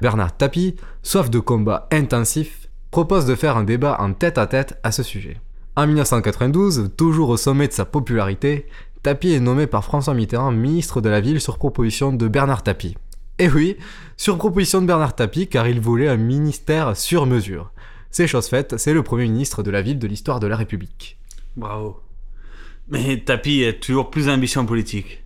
Bernard 0.00 0.36
Tapie, 0.36 0.76
soif 1.02 1.30
de 1.30 1.38
combat 1.38 1.88
intensif, 1.92 2.68
propose 2.90 3.26
de 3.26 3.34
faire 3.34 3.56
un 3.56 3.64
débat 3.64 3.96
en 4.00 4.12
tête-à-tête 4.12 4.78
à 4.82 4.92
ce 4.92 5.02
sujet. 5.02 5.40
En 5.76 5.86
1992, 5.86 6.90
toujours 6.96 7.30
au 7.30 7.36
sommet 7.36 7.68
de 7.68 7.72
sa 7.72 7.84
popularité, 7.84 8.66
Tapie 9.02 9.32
est 9.32 9.40
nommé 9.40 9.66
par 9.66 9.84
François 9.84 10.14
Mitterrand 10.14 10.52
ministre 10.52 11.00
de 11.00 11.08
la 11.08 11.20
Ville 11.20 11.40
sur 11.40 11.58
proposition 11.58 12.12
de 12.12 12.28
Bernard 12.28 12.62
Tapie. 12.62 12.96
Et 13.42 13.48
oui, 13.48 13.76
sur 14.16 14.38
proposition 14.38 14.80
de 14.80 14.86
Bernard 14.86 15.16
Tapie, 15.16 15.48
car 15.48 15.66
il 15.66 15.80
voulait 15.80 16.06
un 16.06 16.16
ministère 16.16 16.96
sur 16.96 17.26
mesure. 17.26 17.72
C'est 18.12 18.28
chose 18.28 18.46
faite, 18.46 18.76
c'est 18.78 18.92
le 18.92 19.02
premier 19.02 19.24
ministre 19.24 19.64
de 19.64 19.70
la 19.72 19.82
ville 19.82 19.98
de 19.98 20.06
l'histoire 20.06 20.38
de 20.38 20.46
la 20.46 20.56
République. 20.56 21.18
Bravo. 21.56 21.98
Mais 22.88 23.18
Tapi 23.26 23.62
est 23.64 23.80
toujours 23.82 24.10
plus 24.10 24.28
ambition 24.28 24.64
politique. 24.64 25.24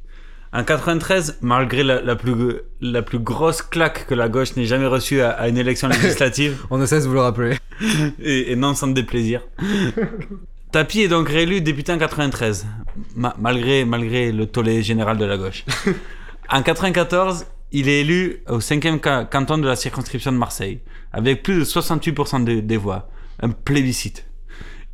En 0.54 0.64
93, 0.64 1.36
malgré 1.42 1.82
la, 1.82 2.00
la 2.00 2.16
plus, 2.16 2.54
la 2.80 3.02
plus 3.02 3.18
grosse 3.18 3.60
claque 3.60 4.06
que 4.06 4.14
la 4.14 4.30
gauche 4.30 4.56
n'ait 4.56 4.64
jamais 4.64 4.86
reçue 4.86 5.20
à, 5.20 5.32
à 5.32 5.48
une 5.48 5.58
élection 5.58 5.88
législative, 5.88 6.64
On 6.70 6.78
ne 6.78 6.86
cesse 6.86 7.02
de 7.04 7.08
vous 7.08 7.14
le 7.16 7.20
rappeler. 7.20 7.58
et, 8.18 8.50
et 8.52 8.56
non 8.56 8.74
sans 8.74 8.86
déplaisir, 8.86 9.42
Tapi 10.72 11.02
est 11.02 11.08
donc 11.08 11.28
réélu 11.28 11.60
député 11.60 11.92
en 11.92 11.98
93, 11.98 12.66
ma- 13.14 13.36
malgré, 13.38 13.84
malgré 13.84 14.32
le 14.32 14.46
tollé 14.46 14.82
général 14.82 15.18
de 15.18 15.26
la 15.26 15.36
gauche. 15.36 15.66
En 16.48 16.62
94, 16.62 17.44
il 17.72 17.88
est 17.88 18.00
élu 18.00 18.42
au 18.48 18.58
5e 18.60 19.00
ca- 19.02 19.24
canton 19.24 19.58
de 19.58 19.66
la 19.66 19.76
circonscription 19.76 20.32
de 20.32 20.36
Marseille, 20.38 20.80
avec 21.12 21.42
plus 21.42 21.58
de 21.58 21.64
68% 21.64 22.40
des- 22.44 22.62
des 22.62 22.76
voix. 22.76 23.08
Un 23.40 23.50
plébiscite. 23.50 24.26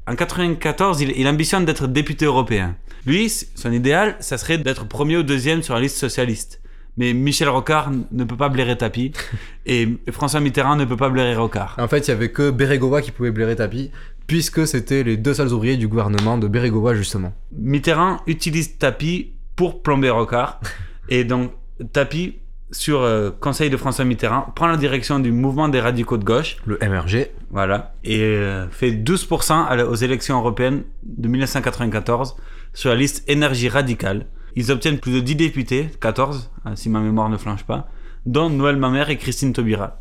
En 0.07 0.17
94, 0.17 1.01
il, 1.01 1.13
il 1.17 1.29
ambitionne 1.29 1.65
d'être 1.65 1.87
député 1.87 2.25
européen. 2.25 2.77
Lui, 3.07 3.29
son 3.31 3.73
idéal, 3.73 4.17
ça 4.21 4.37
serait 4.39 4.59
d'être 4.59 4.87
premier 4.87 5.17
ou 5.17 5.23
deuxième 5.23 5.63
sur 5.63 5.75
la 5.75 5.81
liste 5.81 5.97
socialiste. 5.97 6.61
Mais 6.97 7.15
Michel 7.15 7.49
Rocard 7.49 7.91
ne 8.11 8.25
peut 8.25 8.37
pas 8.37 8.49
blairer 8.49 8.77
Tapi, 8.77 9.13
et 9.67 9.89
François 10.11 10.41
Mitterrand 10.41 10.77
ne 10.77 10.85
peut 10.85 10.97
pas 10.97 11.09
blairer 11.09 11.35
Rocard. 11.37 11.77
En 11.79 11.89
fait, 11.89 12.07
il 12.07 12.09
y 12.09 12.15
avait 12.15 12.31
que 12.33 12.51
Bérégovoy 12.51 13.01
qui 13.03 13.13
pouvait 13.13 13.31
blairer 13.31 13.57
Tapie, 13.57 13.91
puisque 14.27 14.67
c'était 14.67 15.03
les 15.03 15.17
deux 15.17 15.35
seuls 15.35 15.53
ouvriers 15.53 15.77
du 15.77 15.89
gouvernement 15.89 16.37
de 16.37 16.49
Bérégovoy, 16.49 16.95
justement. 16.97 17.33
Mitterrand 17.57 18.21
utilise 18.27 18.77
Tapi 18.79 19.33
pour 19.57 19.83
plomber 19.83 20.11
Rocard, 20.11 20.61
et 21.09 21.25
donc 21.25 21.53
Tapi 21.93 22.39
sur 22.73 23.03
euh, 23.03 23.31
conseil 23.39 23.69
de 23.71 23.77
François 23.77 24.05
Mitterrand, 24.05 24.47
prend 24.57 24.67
la 24.67 24.77
direction 24.77 25.19
du 25.21 25.31
mouvement 25.31 25.69
des 25.69 25.81
radicaux 25.81 26.17
de 26.17 26.25
gauche. 26.25 26.57
Le 26.65 26.79
MRG. 26.83 27.29
Voilà. 27.51 27.95
Et 28.03 28.21
euh, 28.23 28.67
fait 28.71 28.91
12% 28.93 29.67
à 29.67 29.77
la- 29.77 29.87
aux 29.87 29.95
élections 29.95 30.39
européennes 30.39 30.83
de 31.03 31.29
1994 31.29 32.35
sur 32.75 32.91
la 32.91 32.97
liste 32.97 33.29
énergie 33.29 33.69
radicale. 33.69 34.27
Ils 34.57 34.71
obtiennent 34.73 34.99
plus 34.99 35.13
de 35.13 35.21
10 35.21 35.37
députés, 35.37 35.91
14, 36.01 36.51
hein, 36.65 36.75
si 36.77 36.89
ma 36.89 37.01
mémoire 37.01 37.29
ne 37.29 37.37
flanche 37.37 37.65
pas, 37.65 37.89
dont 38.27 38.51
Noël 38.51 38.77
Mamère 38.77 39.11
et 39.11 39.17
Christine 39.19 39.53
Taubira. 39.53 39.99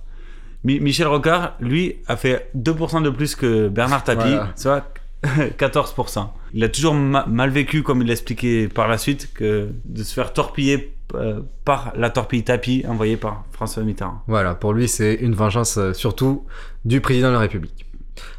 Mi- 0.63 0.79
Michel 0.79 1.07
Rocard, 1.07 1.55
lui, 1.59 1.97
a 2.07 2.15
fait 2.15 2.49
2% 2.55 3.01
de 3.01 3.09
plus 3.09 3.35
que 3.35 3.67
Bernard 3.67 4.03
Tapie, 4.03 4.21
Voilà. 4.29 4.51
soit 4.55 4.93
14%. 5.57 6.29
Il 6.53 6.63
a 6.63 6.69
toujours 6.69 6.93
ma- 6.93 7.25
mal 7.25 7.49
vécu, 7.49 7.83
comme 7.83 8.01
il 8.01 8.07
l'a 8.07 8.13
expliqué 8.13 8.67
par 8.67 8.87
la 8.87 8.97
suite, 8.97 9.31
que 9.33 9.69
de 9.85 10.03
se 10.03 10.13
faire 10.13 10.33
torpiller 10.33 10.93
euh, 11.15 11.41
par 11.65 11.93
la 11.95 12.09
torpille 12.09 12.43
Tapie 12.43 12.83
envoyée 12.87 13.17
par 13.17 13.45
François 13.51 13.83
Mitterrand. 13.83 14.21
Voilà, 14.27 14.55
pour 14.55 14.73
lui, 14.73 14.87
c'est 14.87 15.15
une 15.15 15.33
vengeance 15.35 15.77
euh, 15.77 15.93
surtout 15.93 16.45
du 16.85 17.01
président 17.01 17.27
de 17.29 17.33
la 17.33 17.39
République. 17.39 17.85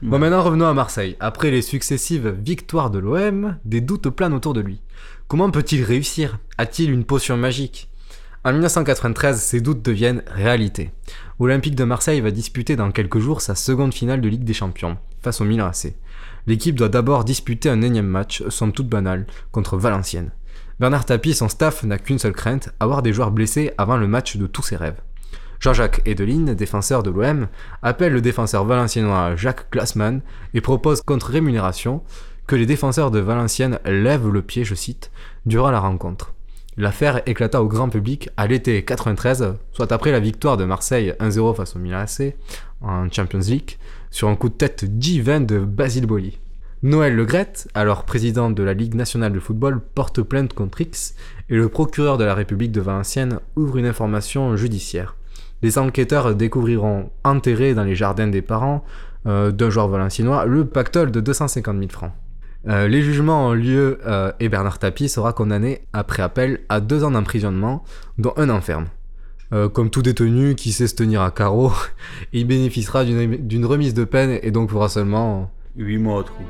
Bon, 0.03 0.19
maintenant 0.19 0.43
revenons 0.43 0.67
à 0.69 0.75
Marseille. 0.75 1.17
Après 1.19 1.51
les 1.51 1.63
successives 1.63 2.29
victoires 2.45 2.91
de 2.91 2.99
l'OM, 2.99 3.57
des 3.65 3.81
doutes 3.81 4.11
planent 4.11 4.35
autour 4.35 4.53
de 4.55 4.61
lui. 4.61 4.81
Comment 5.29 5.51
peut-il 5.51 5.83
réussir? 5.83 6.39
A-t-il 6.59 6.91
une 6.91 7.05
potion 7.05 7.37
magique? 7.37 7.89
En 8.45 8.53
1993, 8.53 9.41
ces 9.41 9.61
doutes 9.61 9.83
deviennent 9.83 10.23
réalité. 10.27 10.91
Olympique 11.39 11.75
de 11.75 11.85
Marseille 11.85 12.21
va 12.21 12.31
disputer 12.31 12.77
dans 12.77 12.91
quelques 12.91 13.19
jours 13.19 13.41
sa 13.41 13.55
seconde 13.55 13.95
finale 13.95 14.21
de 14.21 14.29
Ligue 14.29 14.45
des 14.45 14.53
Champions, 14.53 14.99
face 15.23 15.41
au 15.41 15.45
Milan 15.45 15.67
AC. 15.67 15.95
L'équipe 16.47 16.75
doit 16.75 16.89
d'abord 16.89 17.25
disputer 17.25 17.69
un 17.69 17.83
énième 17.83 18.07
match, 18.07 18.43
somme 18.49 18.73
toute 18.73 18.89
banal, 18.89 19.27
contre 19.51 19.77
Valenciennes. 19.77 20.31
Bernard 20.81 21.05
Tapie 21.05 21.35
son 21.35 21.49
staff 21.49 21.85
n'a 21.85 21.99
qu'une 21.99 22.19
seule 22.19 22.33
crainte, 22.33 22.71
avoir 22.81 23.03
des 23.03 23.13
joueurs 23.13 23.31
blessés 23.31 23.73
avant 23.79 23.97
le 23.97 24.09
match 24.09 24.37
de 24.37 24.47
tous 24.47 24.63
ses 24.63 24.77
rêves. 24.77 25.01
Jean-Jacques 25.61 26.03
Edeline, 26.07 26.55
défenseur 26.55 27.05
de 27.05 27.11
l'OM, 27.11 27.47
appelle 27.83 28.13
le 28.13 28.21
défenseur 28.21 28.65
valenciennois 28.65 29.37
Jacques 29.37 29.71
Glassman 29.71 30.21
et 30.55 30.61
propose 30.61 31.03
contre 31.03 31.31
rémunération 31.31 32.03
que 32.49 32.57
les 32.57 32.67
défenseurs 32.67 33.13
de 33.13 33.21
Valenciennes 33.21 33.79
lèvent 33.85 34.29
le 34.29 34.43
pied, 34.43 34.65
je 34.65 34.75
cite, 34.75 35.13
durant 35.47 35.71
la 35.71 35.79
rencontre. 35.79 36.35
L'affaire 36.77 37.23
éclata 37.27 37.63
au 37.63 37.69
grand 37.69 37.89
public 37.91 38.31
à 38.37 38.47
l'été 38.47 38.85
93, 38.85 39.55
soit 39.73 39.93
après 39.93 40.11
la 40.11 40.21
victoire 40.21 40.57
de 40.57 40.65
Marseille 40.65 41.15
1-0 41.21 41.55
face 41.55 41.77
au 41.77 41.79
Milan 41.79 42.01
AC 42.01 42.35
en 42.81 43.09
Champions 43.11 43.39
League, 43.39 43.77
sur 44.13 44.29
un 44.29 44.37
coup 44.37 44.49
de 44.49 44.55
tête 44.55 44.85
divin 44.85 45.41
de 45.41 45.59
Basile 45.59 46.07
Boli. 46.07 46.39
Noël 46.85 47.17
Legrette, 47.17 47.69
alors 47.75 48.05
président 48.05 48.51
de 48.51 48.63
la 48.63 48.75
Ligue 48.75 48.95
nationale 48.95 49.33
de 49.33 49.41
football, 49.41 49.81
porte 49.81 50.21
plainte 50.23 50.53
contre 50.53 50.81
X 50.81 51.15
et 51.49 51.57
le 51.57 51.69
procureur 51.69 52.19
de 52.19 52.25
la 52.25 52.35
République 52.35 52.73
de 52.73 52.81
Valenciennes 52.81 53.41
ouvre 53.57 53.79
une 53.79 53.87
information 53.87 54.57
judiciaire. 54.57 55.17
Les 55.63 55.79
enquêteurs 55.79 56.35
découvriront 56.35 57.11
enterré 57.25 57.75
dans 57.75 57.85
les 57.85 57.95
jardins 57.95 58.27
des 58.27 58.43
parents 58.43 58.85
euh, 59.27 59.51
d'un 59.51 59.71
joueur 59.71 59.89
valenciennois 59.89 60.45
le 60.45 60.67
pactole 60.67 61.11
de 61.11 61.21
250 61.21 61.79
000 61.79 61.91
francs. 61.91 62.13
Euh, 62.69 62.89
les 62.89 63.03
jugements 63.03 63.49
ont 63.49 63.53
lieu 63.53 63.99
euh, 64.07 64.33
et 64.41 64.49
Bernard 64.49 64.79
Tapie 64.79 65.09
sera 65.09 65.33
condamné 65.33 65.87
après 65.93 66.23
appel 66.23 66.61
à 66.69 66.81
deux 66.81 67.03
ans 67.03 67.13
d'emprisonnement, 67.13 67.85
dont 68.19 68.35
un 68.37 68.51
an 68.51 68.61
ferme. 68.61 68.87
Euh, 69.53 69.69
comme 69.69 69.91
tout 69.91 70.03
détenu 70.03 70.55
qui 70.55 70.73
sait 70.73 70.87
se 70.87 70.95
tenir 70.95 71.21
à 71.21 71.31
carreau, 71.31 71.73
il 72.33 72.47
bénéficiera 72.47 73.05
d'une 73.05 73.67
remise 73.67 73.95
de 73.95 74.05
peine 74.05 74.39
et 74.43 74.51
donc 74.51 74.71
fera 74.71 74.89
seulement 74.89 75.51
8 75.77 75.99
mois 75.99 76.19
au 76.19 76.23
trou. 76.23 76.43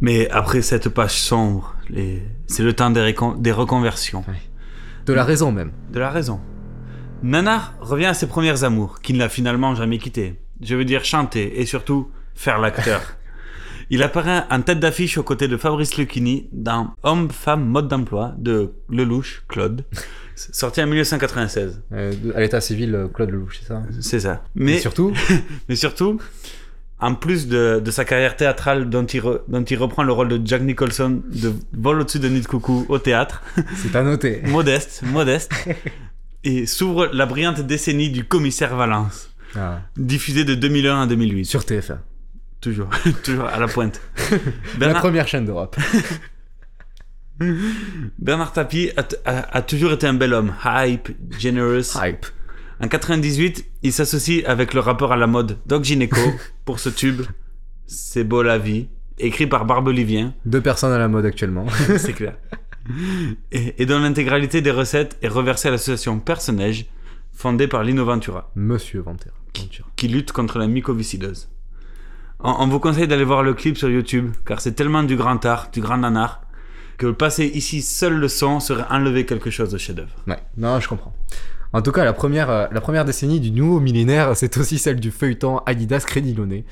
Mais 0.00 0.28
après 0.30 0.62
cette 0.62 0.88
page 0.88 1.20
sombre, 1.20 1.74
les... 1.90 2.22
c'est 2.46 2.62
le 2.62 2.72
temps 2.72 2.90
des, 2.90 3.00
récon- 3.00 3.40
des 3.40 3.52
reconversions. 3.52 4.24
De 5.06 5.12
la 5.12 5.24
raison 5.24 5.50
même. 5.52 5.72
De 5.90 5.98
la 5.98 6.10
raison. 6.10 6.40
Nanar 7.22 7.74
revient 7.80 8.06
à 8.06 8.14
ses 8.14 8.28
premières 8.28 8.62
amours, 8.64 9.00
qu'il 9.00 9.16
n'a 9.16 9.28
finalement 9.28 9.74
jamais 9.74 9.98
quittées. 9.98 10.40
Je 10.60 10.76
veux 10.76 10.84
dire 10.84 11.04
chanter 11.04 11.60
et 11.60 11.66
surtout 11.66 12.10
faire 12.34 12.58
l'acteur. 12.58 13.00
Il 13.90 14.02
apparaît 14.02 14.44
en 14.50 14.60
tête 14.60 14.80
d'affiche 14.80 15.16
aux 15.16 15.22
côtés 15.22 15.48
de 15.48 15.56
Fabrice 15.56 15.96
Lucchini 15.96 16.48
dans 16.52 16.90
Homme, 17.02 17.30
femme, 17.30 17.64
mode 17.64 17.88
d'emploi 17.88 18.34
de 18.36 18.74
Lelouch, 18.90 19.44
Claude, 19.48 19.84
sorti 20.36 20.82
en 20.82 20.86
1996. 20.86 21.82
Euh, 21.92 22.12
à 22.34 22.40
l'état 22.40 22.60
civil, 22.60 22.94
euh, 22.94 23.08
Claude 23.08 23.30
Lelouch, 23.30 23.60
c'est 23.60 23.66
ça? 23.68 23.82
C'est 24.00 24.20
ça. 24.20 24.44
Mais 24.54 24.74
Et 24.74 24.78
surtout 24.78 25.12
mais 25.70 25.74
surtout, 25.76 26.20
en 27.00 27.14
plus 27.14 27.46
de, 27.48 27.80
de 27.84 27.90
sa 27.90 28.04
carrière 28.04 28.34
théâtrale 28.36 28.88
dont 28.90 29.04
il, 29.06 29.20
re- 29.20 29.40
dont 29.48 29.62
il 29.62 29.76
reprend 29.78 30.02
le 30.02 30.12
rôle 30.12 30.28
de 30.28 30.40
Jack 30.44 30.62
Nicholson 30.62 31.22
de 31.32 31.52
Vol 31.72 32.00
au-dessus 32.00 32.18
de 32.18 32.28
Nid 32.28 32.46
Coucou 32.46 32.86
au 32.88 32.98
théâtre, 32.98 33.42
C'est 33.76 33.94
à 33.94 34.02
noter. 34.02 34.42
modeste, 34.46 35.02
modeste, 35.04 35.52
et 36.44 36.66
s'ouvre 36.66 37.08
la 37.12 37.26
brillante 37.26 37.60
décennie 37.60 38.10
du 38.10 38.24
commissaire 38.24 38.74
Valence, 38.76 39.30
Ah. 39.56 39.80
diffusée 39.96 40.44
de 40.44 40.54
2001 40.54 41.02
à 41.02 41.06
2008. 41.06 41.44
Sur 41.44 41.60
TF1. 41.60 41.98
Toujours, 42.60 42.88
toujours 43.22 43.44
à 43.46 43.58
la 43.60 43.68
pointe. 43.68 44.00
La 44.80 44.94
première 44.94 45.28
chaîne 45.28 45.44
d'Europe. 45.44 45.76
Bernard 48.18 48.52
Tapie 48.52 48.90
a, 48.96 49.04
a- 49.24 49.56
a 49.58 49.62
toujours 49.62 49.92
été 49.92 50.06
un 50.08 50.14
bel 50.14 50.34
homme, 50.34 50.54
hype, 50.64 51.10
generous. 51.38 51.96
Hype. 52.02 52.26
En 52.80 52.86
98, 52.88 53.64
il 53.82 53.92
s'associe 53.92 54.44
avec 54.46 54.72
le 54.72 54.80
rappeur 54.80 55.10
à 55.12 55.16
la 55.16 55.26
mode 55.26 55.58
Doc 55.66 55.84
Gineco 55.84 56.20
pour 56.64 56.78
ce 56.78 56.88
tube 56.88 57.22
C'est 57.86 58.24
beau 58.24 58.42
la 58.42 58.58
vie, 58.58 58.88
écrit 59.18 59.46
par 59.46 59.64
Barbelivien, 59.64 60.34
Deux 60.44 60.60
personnes 60.60 60.92
à 60.92 60.98
la 60.98 61.08
mode 61.08 61.24
actuellement. 61.26 61.66
c'est 61.98 62.12
clair. 62.12 62.36
Et, 63.50 63.82
et 63.82 63.86
dont 63.86 63.98
l'intégralité 63.98 64.60
des 64.62 64.70
recettes 64.70 65.18
est 65.22 65.28
reversée 65.28 65.68
à 65.68 65.70
l'association 65.72 66.20
Personnage, 66.20 66.86
fondée 67.32 67.66
par 67.68 67.82
Lino 67.82 68.04
Ventura, 68.04 68.50
Monsieur 68.54 69.00
Ventura. 69.00 69.34
Ventura. 69.56 69.88
qui 69.96 70.08
lutte 70.08 70.32
contre 70.32 70.58
la 70.58 70.68
mycoviscidose. 70.68 71.48
On, 72.40 72.54
on 72.60 72.68
vous 72.68 72.78
conseille 72.78 73.08
d'aller 73.08 73.24
voir 73.24 73.42
le 73.42 73.54
clip 73.54 73.76
sur 73.76 73.90
YouTube, 73.90 74.30
car 74.46 74.60
c'est 74.60 74.72
tellement 74.72 75.02
du 75.02 75.16
grand 75.16 75.44
art, 75.44 75.70
du 75.72 75.80
grand 75.80 75.98
nanar, 75.98 76.42
que 76.96 77.10
passer 77.10 77.46
ici 77.46 77.82
seul 77.82 78.14
le 78.14 78.28
son 78.28 78.60
serait 78.60 78.86
enlever 78.88 79.26
quelque 79.26 79.50
chose 79.50 79.70
de 79.70 79.78
chef-d'œuvre. 79.78 80.14
Ouais, 80.26 80.38
non, 80.56 80.78
je 80.80 80.88
comprends. 80.88 81.14
En 81.72 81.82
tout 81.82 81.92
cas, 81.92 82.04
la 82.04 82.12
première, 82.12 82.50
euh, 82.50 82.66
la 82.72 82.80
première 82.80 83.04
décennie 83.04 83.40
du 83.40 83.50
nouveau 83.50 83.80
millénaire, 83.80 84.34
c'est 84.34 84.56
aussi 84.56 84.78
celle 84.78 85.00
du 85.00 85.10
feuilleton 85.10 85.58
Adidas 85.66 86.04
Crédit 86.06 86.34
Lyonnais, 86.34 86.64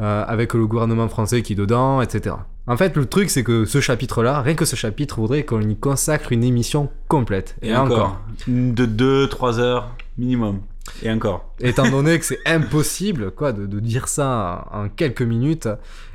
euh, 0.00 0.24
avec 0.26 0.54
le 0.54 0.66
gouvernement 0.66 1.08
français 1.08 1.42
qui 1.42 1.52
est 1.52 1.56
dedans, 1.56 2.02
etc. 2.02 2.36
En 2.66 2.76
fait, 2.76 2.96
le 2.96 3.06
truc, 3.06 3.30
c'est 3.30 3.44
que 3.44 3.64
ce 3.64 3.80
chapitre-là, 3.80 4.40
rien 4.40 4.54
que 4.54 4.64
ce 4.64 4.76
chapitre, 4.76 5.20
voudrait 5.20 5.44
qu'on 5.44 5.62
y 5.62 5.76
consacre 5.76 6.32
une 6.32 6.44
émission 6.44 6.90
complète. 7.08 7.56
Et, 7.62 7.74
encore. 7.74 8.20
De 8.48 8.86
2-3 9.26 9.58
heures 9.58 9.94
minimum. 10.18 10.60
Et 11.02 11.10
encore. 11.10 11.52
Étant 11.60 11.88
donné 11.90 12.18
que 12.18 12.24
c'est 12.24 12.40
impossible, 12.44 13.30
quoi, 13.30 13.52
de, 13.52 13.66
de 13.66 13.80
dire 13.80 14.08
ça 14.08 14.66
en, 14.72 14.84
en 14.84 14.88
quelques 14.88 15.22
minutes 15.22 15.68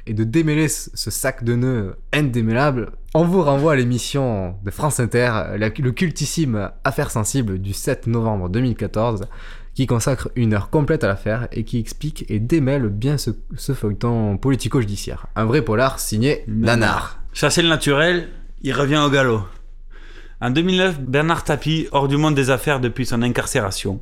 et 0.06 0.14
de 0.14 0.24
démêler 0.24 0.68
ce, 0.68 0.90
ce 0.94 1.12
sac 1.12 1.44
de 1.44 1.56
nœuds 1.56 1.96
indémêlable, 2.14 2.92
on 3.18 3.24
vous 3.24 3.42
renvoie 3.42 3.74
à 3.74 3.76
l'émission 3.76 4.56
de 4.64 4.70
France 4.70 5.00
Inter, 5.00 5.32
le 5.58 5.90
cultissime 5.90 6.70
Affaires 6.84 7.10
sensibles 7.10 7.58
du 7.58 7.74
7 7.74 8.06
novembre 8.06 8.48
2014, 8.48 9.26
qui 9.74 9.88
consacre 9.88 10.30
une 10.36 10.54
heure 10.54 10.70
complète 10.70 11.04
à 11.04 11.08
l'affaire 11.08 11.48
et 11.52 11.64
qui 11.64 11.80
explique 11.80 12.30
et 12.30 12.40
démêle 12.40 12.90
bien 12.90 13.18
ce, 13.18 13.32
feuilleton 13.74 14.38
politico-judiciaire. 14.38 15.26
Un 15.36 15.46
vrai 15.46 15.64
polar 15.64 16.00
signé 16.00 16.44
Nanar. 16.48 17.20
Chasser 17.34 17.64
le 17.64 17.70
naturel, 17.70 18.30
il 18.62 18.74
revient 18.74 19.02
au 19.04 19.10
galop. 19.10 19.42
En 20.40 20.52
2009, 20.52 21.00
Bernard 21.00 21.44
Tapie, 21.44 21.88
hors 21.92 22.08
du 22.08 22.18
monde 22.18 22.36
des 22.36 22.52
affaires 22.52 22.80
depuis 22.80 23.08
son 23.08 23.24
incarcération, 23.24 24.00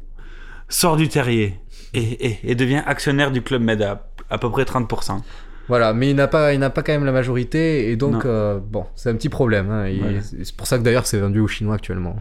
sort 0.68 0.98
du 0.98 1.08
terrier 1.08 1.58
et 1.94 2.56
devient 2.56 2.84
actionnaire 2.86 3.32
du 3.32 3.42
Club 3.42 3.62
Med 3.62 3.82
à 3.82 4.10
à 4.30 4.38
peu 4.38 4.50
près 4.50 4.64
30%. 4.64 5.22
Voilà, 5.68 5.94
mais 5.94 6.10
il 6.12 6.16
n'a 6.16 6.28
pas, 6.28 6.54
il 6.54 6.60
n'a 6.60 6.70
pas 6.70 6.84
quand 6.84 6.92
même 6.94 7.06
la 7.06 7.12
majorité 7.12 7.90
et 7.90 7.96
donc 7.96 8.24
euh, 8.26 8.60
bon, 8.60 8.86
c'est 8.96 9.10
un 9.10 9.16
petit 9.16 9.30
problème. 9.30 9.70
hein, 9.72 9.86
et 9.86 9.98
Voilà. 10.00 10.22
C'est 10.22 10.56
pour 10.56 10.68
ça 10.68 10.78
que 10.78 10.84
d'ailleurs 10.84 11.06
c'est 11.08 11.20
vendu 11.20 11.40
aux 11.40 11.48
Chinois 11.48 11.76
actuellement. 11.76 12.16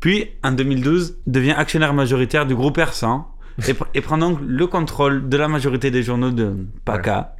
Puis, 0.00 0.28
en 0.44 0.52
2012, 0.52 1.18
devient 1.26 1.54
actionnaire 1.56 1.92
majoritaire 1.94 2.46
du 2.46 2.54
groupe 2.54 2.78
R100 2.78 3.22
et, 3.66 3.72
pr- 3.72 3.86
et 3.94 4.00
prend 4.00 4.18
donc 4.18 4.38
le 4.46 4.66
contrôle 4.68 5.28
de 5.28 5.36
la 5.36 5.48
majorité 5.48 5.90
des 5.90 6.02
journaux 6.04 6.30
de 6.30 6.54
PACA, 6.84 7.34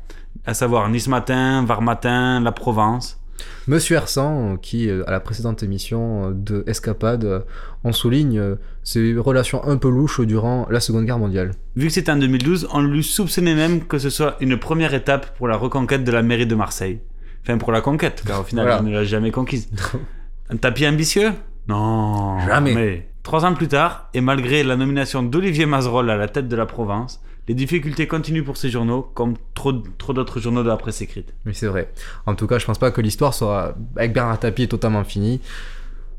à 0.47 0.55
savoir 0.55 0.89
Nice 0.89 1.07
Matin, 1.09 1.65
Var 1.65 1.83
Matin, 1.83 2.41
La 2.41 2.51
Provence. 2.53 3.21
Monsieur 3.67 3.97
Hersan, 3.97 4.57
qui 4.61 4.89
euh, 4.89 5.05
à 5.07 5.11
la 5.11 5.21
précédente 5.21 5.63
émission 5.63 6.31
euh, 6.31 6.33
de 6.35 6.65
Escapade, 6.67 7.45
on 7.85 7.93
souligne 7.93 8.39
euh, 8.39 8.55
ses 8.83 9.15
relations 9.17 9.65
un 9.65 9.77
peu 9.77 9.89
louches 9.89 10.21
durant 10.23 10.67
la 10.71 10.81
Seconde 10.81 11.05
Guerre 11.05 11.19
mondiale. 11.19 11.53
Vu 11.77 11.89
que 11.89 11.93
c'était 11.93 12.11
en 12.13 12.17
2012, 12.17 12.69
on 12.73 12.81
lui 12.83 13.03
soupçonnait 13.03 13.55
même 13.55 13.85
que 13.87 13.99
ce 13.99 14.11
soit 14.11 14.37
une 14.41 14.57
première 14.59 14.95
étape 14.95 15.37
pour 15.37 15.49
la 15.49 15.57
reconquête 15.57 16.05
de 16.05 16.11
la 16.13 16.23
mairie 16.23 16.47
de 16.47 16.55
Marseille. 16.55 17.01
Enfin, 17.43 17.59
pour 17.59 17.73
la 17.73 17.81
conquête, 17.81 18.23
car 18.27 18.41
au 18.41 18.45
final, 18.45 18.67
Voilà. 18.67 18.81
on 18.81 18.85
ne 18.85 18.93
l'a 18.93 19.05
jamais 19.05 19.31
conquise. 19.31 19.69
Un 20.51 20.57
tapis 20.57 20.87
ambitieux? 20.87 21.31
Non. 21.69 22.41
Jamais. 22.47 22.75
Mais 22.75 23.09
trois 23.23 23.45
ans 23.45 23.55
plus 23.55 23.69
tard, 23.69 24.09
et 24.15 24.21
malgré 24.21 24.63
la 24.65 24.77
nomination 24.77 25.23
d'Olivier 25.23 25.67
Mazerolle 25.67 26.11
à 26.11 26.17
la 26.17 26.29
tête 26.29 26.49
de 26.49 26.57
la 26.57 26.67
Provence, 26.67 27.21
les 27.49 27.55
difficultés 27.55 28.07
continuent 28.07 28.45
pour 28.45 28.57
ces 28.59 28.69
journaux, 28.71 29.03
comme 29.15 29.35
trop, 29.55 29.73
trop 29.73 30.13
d'autres 30.13 30.39
journaux 30.39 30.63
de 30.63 30.69
la 30.69 30.77
presse 30.77 31.01
écrite. 31.01 31.33
Mais 31.45 31.55
c'est 31.55 31.67
vrai. 31.67 31.91
En 32.27 32.35
tout 32.35 32.47
cas, 32.47 32.59
je 32.59 32.67
pense 32.67 32.79
pas 32.79 32.91
que 32.91 33.01
l'histoire 33.01 33.33
soit 33.35 33.75
avec 33.97 34.13
Bernard 34.13 34.39
Tapie 34.39 34.69
totalement 34.69 35.03
finie. 35.03 35.41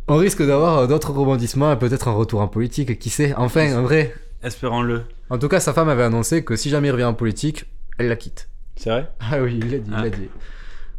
On 0.08 0.18
risque 0.18 0.46
d'avoir 0.46 0.80
euh, 0.80 0.88
d'autres 0.88 1.12
rebondissements 1.12 1.72
et 1.72 1.78
peut-être 1.78 2.08
un 2.08 2.13
retour 2.13 2.42
en 2.42 2.48
politique, 2.48 2.98
qui 2.98 3.12
sait. 3.12 3.34
Enfin, 3.38 3.78
en 3.78 3.84
vrai. 3.84 4.13
Espérons-le. 4.42 5.04
En 5.30 5.38
tout 5.38 5.48
cas, 5.48 5.60
sa 5.60 5.72
femme 5.72 5.88
avait 5.89 6.04
annoncé 6.04 6.44
que 6.44 6.56
si 6.56 6.70
jamais 6.70 6.88
il 6.88 6.92
revient 6.92 7.04
en 7.04 7.13
politique, 7.13 7.65
elle 8.00 8.08
la 8.08 8.15
quitte. 8.15 8.50
C'est 8.76 8.89
vrai? 8.89 9.12
Ah 9.20 9.39
oui, 9.42 9.60
il 9.62 9.72
l'a 9.72 9.78
dit, 9.78 9.92
Ah. 9.94 9.98
il 10.00 10.04
l'a 10.06 10.10
dit. 10.10 10.30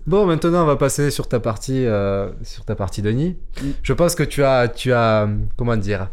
Bon, 0.07 0.27
maintenant 0.27 0.63
on 0.63 0.67
va 0.67 0.77
passer 0.77 1.11
sur 1.11 1.29
ta 1.29 1.41
partie, 1.41 1.87
euh, 1.87 2.31
sur 2.43 2.65
ta 2.65 2.75
partie 2.75 3.03
Denis. 3.03 3.37
Mm. 3.63 3.67
Je 3.83 3.93
pense 3.93 4.15
que 4.15 4.23
tu 4.23 4.43
as, 4.43 4.69
tu 4.69 4.93
as, 4.93 5.29
comment 5.57 5.77
dire, 5.77 6.09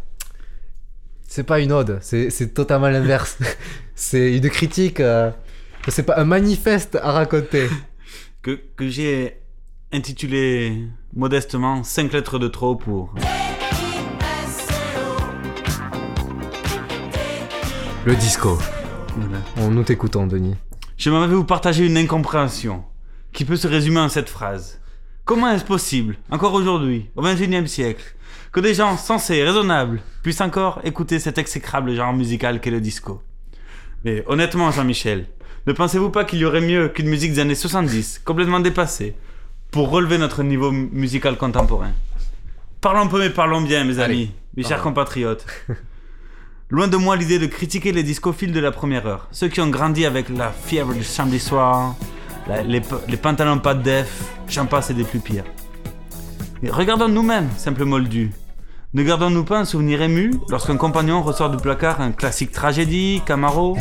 c'est 1.28 1.44
pas 1.44 1.60
une 1.60 1.74
ode, 1.74 2.00
c'est, 2.02 2.54
totalement 2.54 2.90
l'inverse. 2.90 3.38
c'est 3.96 4.36
une 4.36 4.50
critique, 4.50 5.00
euh, 5.00 5.30
c'est 5.90 6.04
pas 6.04 6.20
un 6.20 6.26
manifeste 6.26 6.96
à 6.96 7.12
raconter. 7.12 7.70
Que, 8.42 8.60
que 8.78 8.88
j'ai 8.88 9.38
intitulé 9.92 10.88
modestement 11.14 11.84
5 11.84 12.14
lettres 12.14 12.40
de 12.40 12.48
trop 12.48 12.76
pour. 12.76 13.14
Le 18.06 18.16
disco. 18.16 18.58
Voilà. 19.18 19.38
On 19.58 19.70
nous 19.70 19.84
t'écoutons, 19.84 20.28
Denis. 20.28 20.56
J'aimerais 20.98 21.28
vous 21.28 21.44
partager 21.44 21.86
une 21.86 21.98
incompréhension 21.98 22.86
qui 23.34 23.44
peut 23.44 23.58
se 23.58 23.68
résumer 23.68 24.00
en 24.00 24.10
cette 24.10 24.30
phrase. 24.30 24.80
Comment 25.26 25.52
est-ce 25.52 25.66
possible, 25.66 26.16
encore 26.32 26.54
aujourd'hui, 26.54 27.10
au 27.18 27.22
XXIe 27.22 27.68
siècle, 27.68 28.16
que 28.52 28.60
des 28.60 28.74
gens 28.74 28.98
sensés 28.98 29.36
et 29.36 29.44
raisonnables 29.44 30.02
puissent 30.24 30.42
encore 30.42 30.80
écouter 30.84 31.20
cet 31.20 31.38
exécrable 31.38 31.94
genre 31.96 32.14
musical 32.14 32.60
qu'est 32.60 32.72
le 32.72 32.82
disco 32.82 33.22
Mais 34.04 34.24
honnêtement, 34.28 34.72
Jean-Michel, 34.72 35.26
ne 35.66 35.74
pensez-vous 35.74 36.10
pas 36.10 36.24
qu'il 36.26 36.40
y 36.40 36.46
aurait 36.46 36.62
mieux 36.62 36.90
qu'une 36.90 37.08
musique 37.10 37.34
des 37.34 37.40
années 37.40 37.56
70, 37.56 38.22
complètement 38.24 38.60
dépassée, 38.60 39.16
pour 39.72 39.90
relever 39.90 40.18
notre 40.18 40.44
niveau 40.44 40.72
mu- 40.72 40.90
musical 40.94 41.36
contemporain? 41.38 41.92
Parlons 42.80 43.08
peu 43.08 43.20
mais 43.20 43.30
parlons 43.30 43.62
bien, 43.62 43.84
mes 43.84 44.00
Allez, 44.00 44.14
amis, 44.14 44.32
mes 44.56 44.64
chers 44.64 44.82
compatriotes. 44.82 45.46
Loin 46.70 46.88
de 46.88 46.98
moi 46.98 47.16
l'idée 47.16 47.40
de 47.40 47.46
critiquer 47.46 47.92
les 47.94 48.04
discophiles 48.04 48.52
de 48.52 48.60
la 48.60 48.72
première 48.72 49.06
heure, 49.08 49.28
ceux 49.32 49.48
qui 49.48 49.62
ont 49.62 49.70
grandi 49.70 50.06
avec 50.06 50.28
la 50.30 50.52
fièvre 50.52 50.94
du 50.94 51.04
samedi 51.04 51.40
soir, 51.40 51.96
la- 52.48 52.64
les, 52.64 52.82
les 53.08 53.18
pantalons 53.18 53.60
pas 53.60 53.74
de 53.74 53.84
def, 53.84 54.24
j'en 54.50 54.66
passe 54.66 54.90
et 54.90 54.94
des 54.94 55.04
plus 55.06 55.20
pires. 55.20 55.46
Mais 56.62 56.72
regardons 56.72 57.08
nous-mêmes, 57.08 57.50
simple 57.58 57.86
moldu. 57.86 58.32
Ne 58.94 59.04
gardons-nous 59.04 59.44
pas 59.44 59.60
un 59.60 59.66
souvenir 59.66 60.02
ému 60.02 60.32
lorsqu'un 60.50 60.78
compagnon 60.78 61.22
ressort 61.22 61.50
du 61.50 61.58
placard 61.58 62.02
un 62.02 62.12
classique 62.12 62.52
tragédie, 62.52 63.22
Camaro, 63.26 63.78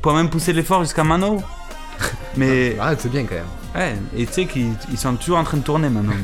pour 0.00 0.14
même 0.14 0.30
pousser 0.30 0.52
l'effort 0.52 0.82
jusqu'à 0.82 1.04
Mano 1.04 1.42
Mais. 2.36 2.76
Ah, 2.80 2.94
c'est 2.96 3.10
bien 3.10 3.24
quand 3.24 3.34
même. 3.34 3.44
Ouais, 3.74 3.94
et 4.16 4.26
tu 4.26 4.32
sais 4.32 4.46
qu'ils 4.46 4.72
ils 4.90 4.98
sont 4.98 5.14
toujours 5.16 5.38
en 5.38 5.44
train 5.44 5.58
de 5.58 5.62
tourner 5.62 5.90
maintenant. 5.90 6.14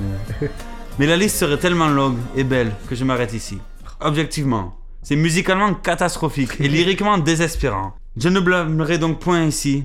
Mais... 0.41 0.51
mais 0.99 1.07
la 1.07 1.17
liste 1.17 1.37
serait 1.37 1.59
tellement 1.59 1.89
longue 1.89 2.19
et 2.37 2.45
belle 2.45 2.73
que 2.89 2.95
je 2.95 3.05
m'arrête 3.05 3.35
ici. 3.35 3.59
Objectivement, 4.01 4.77
c'est 5.03 5.17
musicalement 5.17 5.75
catastrophique 5.75 6.61
et 6.61 6.69
lyriquement 6.69 7.19
désespérant. 7.19 7.95
Je 8.17 8.29
ne 8.29 8.41
blâmerai 8.41 8.99
donc 8.99 9.19
point 9.19 9.45
ici 9.45 9.85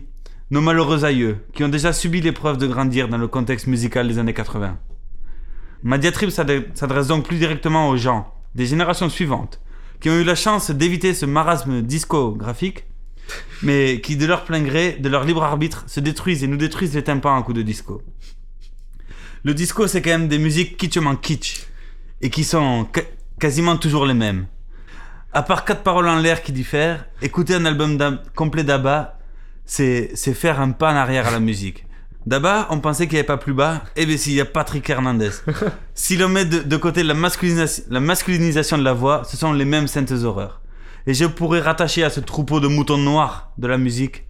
nos 0.52 0.62
malheureux 0.62 1.04
aïeux 1.04 1.40
qui 1.54 1.64
ont 1.64 1.70
déjà 1.70 1.92
subi 1.92 2.22
l'épreuve 2.22 2.58
de 2.58 2.68
grandir 2.68 3.08
dans 3.08 3.18
le 3.18 3.28
contexte 3.28 3.68
musical 3.68 4.08
des 4.08 4.20
années 4.20 4.34
80. 4.34 4.78
Ma 5.84 5.98
diatribe 5.98 6.30
s'adre- 6.30 6.66
s'adresse 6.74 7.08
donc 7.08 7.26
plus 7.28 7.38
directement 7.38 7.90
aux 7.90 7.98
gens 7.98 8.34
des 8.56 8.66
générations 8.66 9.10
suivantes 9.10 9.60
qui 10.00 10.10
ont 10.10 10.20
eu 10.20 10.24
la 10.24 10.36
chance 10.36 10.72
d'éviter 10.72 11.14
ce 11.14 11.26
marasme 11.26 11.82
discographique 11.82 12.86
mais 13.64 14.02
qui 14.02 14.18
de 14.18 14.26
leur 14.26 14.44
plein 14.46 14.62
gré, 14.62 14.98
de 15.00 15.10
leur 15.10 15.24
libre 15.24 15.44
arbitre, 15.44 15.84
se 15.88 16.00
détruisent 16.00 16.44
et 16.44 16.48
nous 16.48 16.58
détruisent 16.58 16.94
les 16.94 17.04
tympans 17.04 17.36
à 17.36 17.42
coups 17.42 17.58
de 17.58 17.64
disco. 17.64 18.02
Le 19.44 19.54
disco, 19.54 19.88
c'est 19.88 20.02
quand 20.02 20.12
même 20.12 20.28
des 20.28 20.38
musiques 20.38 20.78
kitschement 20.78 21.16
kitsch. 21.16 21.66
Et 22.22 22.30
qui 22.30 22.44
sont 22.44 22.88
quasiment 23.40 23.78
toujours 23.78 24.06
les 24.06 24.14
mêmes. 24.14 24.46
À 25.34 25.44
part 25.44 25.66
quatre 25.66 25.84
paroles 25.84 26.08
en 26.08 26.18
l'air 26.18 26.44
qui 26.44 26.52
diffèrent, 26.52 27.06
écouter 27.22 27.56
un 27.56 27.66
album 27.66 27.98
complet 28.36 28.64
d'Abba, 28.64 29.20
c'est 29.66 30.16
faire 30.16 30.62
un 30.62 30.72
pas 30.72 30.94
en 30.94 30.96
arrière 30.96 31.28
à 31.28 31.32
la 31.32 31.40
musique. 31.40 31.86
D'Abba, 32.26 32.68
on 32.72 32.80
pensait 32.80 33.06
qu'il 33.06 33.14
n'y 33.14 33.20
avait 33.20 33.28
pas 33.28 33.38
plus 33.38 33.54
bas. 33.54 33.84
Eh 33.96 34.06
bien, 34.06 34.18
s'il 34.18 34.34
y 34.34 34.42
a 34.42 34.46
Patrick 34.46 34.90
Hernandez. 34.90 35.30
si 35.94 36.18
l'on 36.18 36.28
met 36.30 36.46
de, 36.46 36.60
de 36.60 36.78
côté 36.78 37.04
la, 37.04 37.14
masculinisa- 37.14 37.84
la 37.90 38.00
masculinisation 38.00 38.78
de 38.78 38.84
la 38.84 38.94
voix, 38.94 39.24
ce 39.26 39.38
sont 39.38 39.54
les 39.54 39.66
mêmes 39.66 39.88
saintes 39.88 40.12
horreurs. 40.12 40.62
Et 41.08 41.14
je 41.14 41.26
pourrais 41.26 41.60
rattacher 41.62 42.04
à 42.04 42.10
ce 42.10 42.20
troupeau 42.20 42.60
de 42.60 42.68
moutons 42.68 42.98
noirs 42.98 43.52
de 43.58 43.68
la 43.68 43.78
musique 43.78 44.24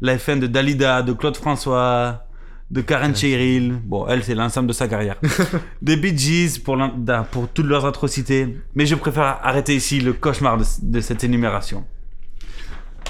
la 0.00 0.16
FN 0.18 0.40
de 0.40 0.46
Dalida, 0.46 1.02
de 1.02 1.12
Claude 1.12 1.36
François, 1.36 2.24
de 2.70 2.80
Karen 2.80 3.14
Cheryl. 3.14 3.74
Bon, 3.84 4.06
elle, 4.06 4.24
c'est 4.24 4.34
l'ensemble 4.34 4.68
de 4.68 4.72
sa 4.72 4.88
carrière. 4.88 5.16
Des 5.82 5.96
Bee 5.96 6.16
Gees 6.16 6.58
pour, 6.62 6.78
toutes 7.52 7.66
leurs 7.66 7.84
atrocités. 7.84 8.56
Mais 8.74 8.86
je 8.86 8.94
préfère 8.94 9.40
arrêter 9.42 9.74
ici 9.74 10.00
le 10.00 10.12
cauchemar 10.12 10.56
de, 10.56 10.64
de 10.82 11.00
cette 11.00 11.24
énumération. 11.24 11.84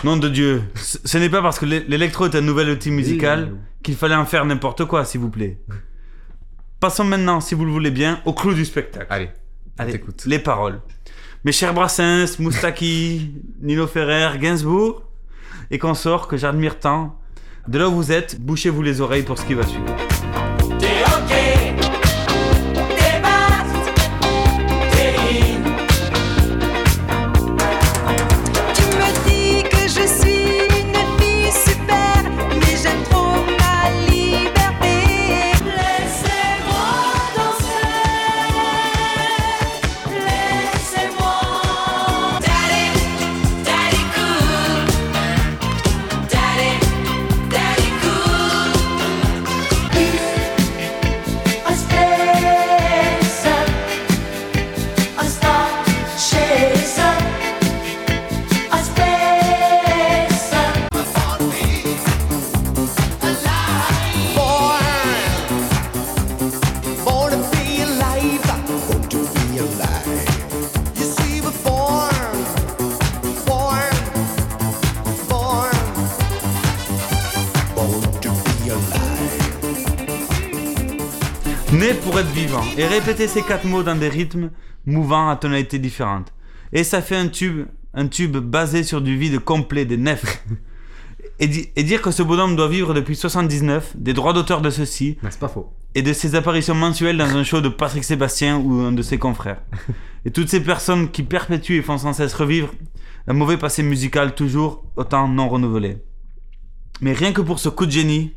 Nom 0.04 0.16
de 0.16 0.28
Dieu, 0.28 0.62
ce 0.76 0.98
ce 1.04 1.18
n'est 1.18 1.28
pas 1.28 1.42
parce 1.42 1.58
que 1.58 1.66
l'é- 1.66 1.84
l'électro 1.86 2.24
est 2.26 2.34
un 2.34 2.40
nouvel 2.40 2.70
outil 2.70 2.90
musical 2.90 3.52
qu'il 3.82 3.96
fallait 3.96 4.14
en 4.14 4.24
faire 4.24 4.44
n'importe 4.46 4.84
quoi, 4.86 5.04
s'il 5.04 5.20
vous 5.20 5.28
plaît. 5.30 5.58
Passons 6.80 7.04
maintenant, 7.04 7.40
si 7.40 7.54
vous 7.54 7.66
le 7.66 7.70
voulez 7.70 7.90
bien, 7.90 8.20
au 8.24 8.32
clou 8.32 8.54
du 8.54 8.64
spectacle. 8.64 9.06
Allez, 9.10 9.28
Allez, 9.78 10.02
les 10.26 10.38
paroles. 10.38 10.80
Mes 11.44 11.52
chers 11.52 11.74
Brassens, 11.74 12.38
Moustaki, 12.38 13.32
Nino 13.60 13.86
Ferrer, 13.86 14.38
Gainsbourg 14.38 15.02
et 15.70 15.78
consorts 15.78 16.28
que 16.28 16.36
j'admire 16.38 16.78
tant, 16.78 17.18
de 17.68 17.78
là 17.78 17.88
où 17.88 17.92
vous 17.94 18.10
êtes, 18.12 18.40
bouchez-vous 18.40 18.82
les 18.82 19.00
oreilles 19.02 19.22
pour 19.22 19.38
ce 19.38 19.44
qui 19.44 19.52
va 19.54 19.66
suivre. 19.66 19.84
Et 82.80 82.86
répéter 82.86 83.28
ces 83.28 83.42
quatre 83.42 83.64
mots 83.66 83.82
dans 83.82 83.96
des 83.96 84.08
rythmes 84.08 84.50
mouvants 84.86 85.28
à 85.28 85.36
tonalités 85.36 85.78
différentes. 85.78 86.32
Et 86.72 86.84
ça 86.84 87.02
fait 87.02 87.16
un 87.16 87.28
tube, 87.28 87.66
un 87.94 88.06
tube 88.08 88.36
basé 88.36 88.82
sur 88.82 89.00
du 89.00 89.16
vide 89.16 89.38
complet 89.40 89.84
des 89.84 89.96
nefs. 89.96 90.44
et, 91.38 91.48
di- 91.48 91.68
et 91.76 91.82
dire 91.82 92.00
que 92.02 92.10
ce 92.10 92.22
bonhomme 92.22 92.56
doit 92.56 92.68
vivre 92.68 92.94
depuis 92.94 93.16
79 93.16 93.92
des 93.96 94.12
droits 94.12 94.32
d'auteur 94.32 94.60
de 94.60 94.70
ceci. 94.70 95.18
c'est 95.30 95.38
pas 95.38 95.48
faux. 95.48 95.72
Et 95.94 96.02
de 96.02 96.12
ses 96.12 96.34
apparitions 96.36 96.74
mensuelles 96.74 97.16
dans 97.18 97.36
un 97.36 97.42
show 97.44 97.60
de 97.60 97.68
Patrick 97.68 98.04
Sébastien 98.04 98.58
ou 98.58 98.80
un 98.80 98.92
de 98.92 99.02
ses 99.02 99.18
confrères. 99.18 99.60
et 100.24 100.30
toutes 100.30 100.48
ces 100.48 100.60
personnes 100.62 101.10
qui 101.10 101.22
perpétuent 101.22 101.78
et 101.78 101.82
font 101.82 101.98
sans 101.98 102.12
cesse 102.12 102.34
revivre 102.34 102.72
un 103.26 103.32
mauvais 103.34 103.56
passé 103.58 103.82
musical 103.82 104.34
toujours 104.34 104.84
autant 104.96 105.28
non 105.28 105.48
renouvelé. 105.48 105.98
Mais 107.00 107.12
rien 107.12 107.32
que 107.32 107.40
pour 107.40 107.58
ce 107.58 107.68
coup 107.68 107.86
de 107.86 107.90
génie, 107.90 108.34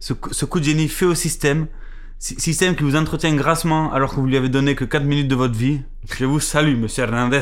ce, 0.00 0.12
coup- 0.12 0.32
ce 0.32 0.44
coup 0.44 0.60
de 0.60 0.64
génie 0.64 0.88
fait 0.88 1.04
au 1.06 1.14
système, 1.14 1.66
sy- 1.66 1.68
système 2.18 2.74
qui 2.74 2.82
vous 2.82 2.96
entretient 2.96 3.34
grassement 3.34 3.92
alors 3.92 4.10
que 4.10 4.16
vous 4.16 4.26
lui 4.26 4.36
avez 4.36 4.48
donné 4.48 4.74
que 4.74 4.84
4 4.84 5.04
minutes 5.04 5.28
de 5.28 5.34
votre 5.34 5.54
vie, 5.54 5.80
je 6.18 6.24
vous 6.24 6.40
salue, 6.40 6.76
monsieur 6.76 7.04
Hernandez. 7.04 7.40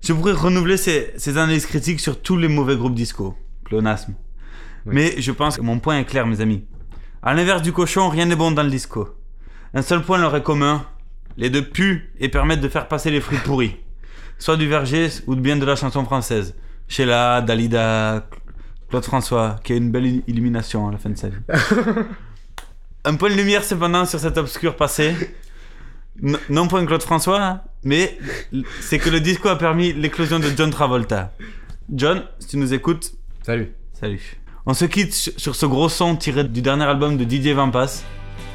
Je 0.00 0.12
pourrais 0.12 0.32
renouveler 0.32 0.76
ces, 0.76 1.12
ces 1.16 1.36
analyses 1.38 1.66
critiques 1.66 2.00
sur 2.00 2.20
tous 2.20 2.36
les 2.36 2.48
mauvais 2.48 2.76
groupes 2.76 2.94
disco. 2.94 3.36
Pléonasme. 3.64 4.14
Mais 4.84 5.20
je 5.20 5.30
pense 5.30 5.56
que 5.56 5.62
mon 5.62 5.78
point 5.78 5.98
est 5.98 6.04
clair, 6.04 6.26
mes 6.26 6.40
amis. 6.40 6.64
À 7.22 7.34
l'inverse 7.34 7.62
du 7.62 7.72
cochon, 7.72 8.08
rien 8.08 8.26
n'est 8.26 8.34
bon 8.34 8.50
dans 8.50 8.64
le 8.64 8.70
disco. 8.70 9.14
Un 9.74 9.82
seul 9.82 10.02
point 10.02 10.18
leur 10.18 10.34
est 10.34 10.42
commun. 10.42 10.84
Les 11.36 11.50
deux 11.50 11.62
puent 11.62 12.10
et 12.18 12.28
permettent 12.28 12.60
de 12.60 12.68
faire 12.68 12.88
passer 12.88 13.10
les 13.10 13.20
fruits 13.20 13.38
pourris. 13.44 13.76
Soit 14.38 14.56
du 14.56 14.66
verger 14.66 15.08
ou 15.26 15.36
bien 15.36 15.56
de 15.56 15.64
la 15.64 15.76
chanson 15.76 16.04
française. 16.04 16.54
Sheila, 16.88 17.40
Dalida, 17.42 18.26
Claude 18.90 19.04
François, 19.04 19.60
qui 19.62 19.72
a 19.72 19.76
une 19.76 19.92
belle 19.92 20.22
illumination 20.26 20.88
à 20.88 20.92
la 20.92 20.98
fin 20.98 21.10
de 21.10 21.16
sa 21.16 21.28
vie. 21.28 21.36
Un 23.04 23.14
point 23.16 23.30
de 23.30 23.34
lumière 23.34 23.64
cependant 23.64 24.04
sur 24.06 24.20
cet 24.20 24.38
obscur 24.38 24.76
passé. 24.76 25.14
N- 26.22 26.38
non 26.50 26.68
point 26.68 26.84
Claude 26.86 27.02
François, 27.02 27.64
mais 27.84 28.18
l- 28.52 28.64
c'est 28.80 28.98
que 28.98 29.10
le 29.10 29.18
disco 29.20 29.48
a 29.48 29.56
permis 29.58 29.92
l'éclosion 29.92 30.38
de 30.38 30.46
John 30.56 30.70
Travolta. 30.70 31.32
John, 31.92 32.24
si 32.38 32.48
tu 32.48 32.56
nous 32.58 32.72
écoutes. 32.74 33.12
Salut. 33.44 33.72
Salut. 33.98 34.20
On 34.66 34.74
se 34.74 34.84
quitte 34.84 35.12
sur- 35.14 35.56
ce 35.56 35.66
gros 35.66 35.88
son 35.88 36.14
tiré 36.14 36.44
du 36.44 36.62
dernier 36.62 36.84
album 36.84 37.16
de 37.16 37.24
Didier 37.24 37.54
Vampas, 37.54 38.02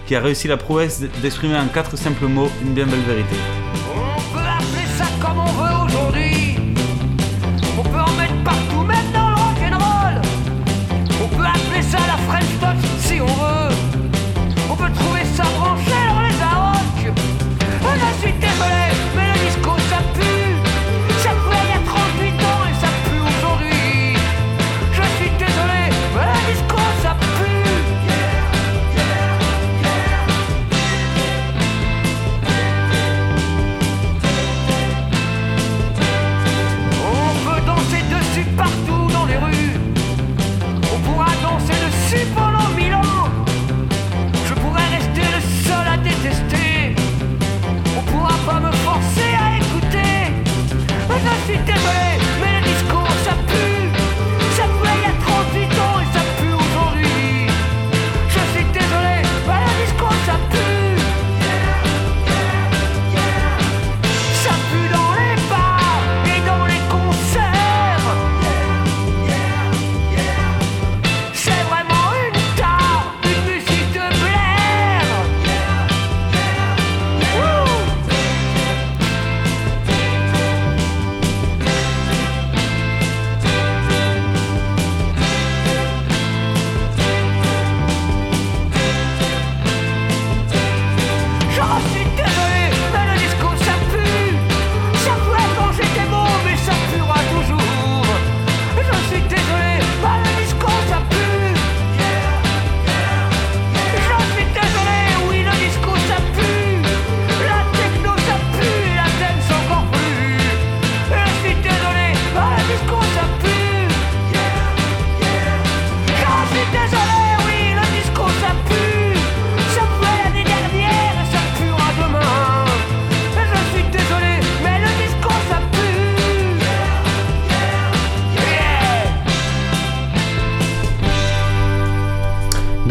qui 0.06 0.16
a 0.16 0.22
réussi 0.22 0.48
la 0.48 0.56
prouesse 0.56 1.02
d'exprimer 1.22 1.58
en 1.58 1.68
quatre 1.68 1.98
simples 1.98 2.28
mots 2.28 2.50
une 2.62 2.74
bien 2.74 2.86
belle 2.86 3.02
vérité. 3.02 3.36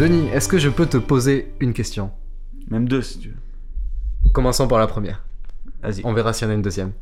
Est-ce 0.07 0.47
que 0.47 0.57
je 0.57 0.69
peux 0.69 0.85
te 0.85 0.97
poser 0.97 1.51
une 1.59 1.73
question? 1.73 2.11
Même 2.69 2.87
deux 2.87 3.01
si 3.01 3.19
tu 3.19 3.29
veux. 3.29 4.31
Commençons 4.33 4.67
par 4.67 4.79
la 4.79 4.87
première. 4.87 5.23
Vas-y. 5.81 6.01
On 6.05 6.13
verra 6.13 6.33
s'il 6.33 6.45
y 6.45 6.49
en 6.49 6.51
a 6.51 6.55
une 6.55 6.61
deuxième. 6.61 6.93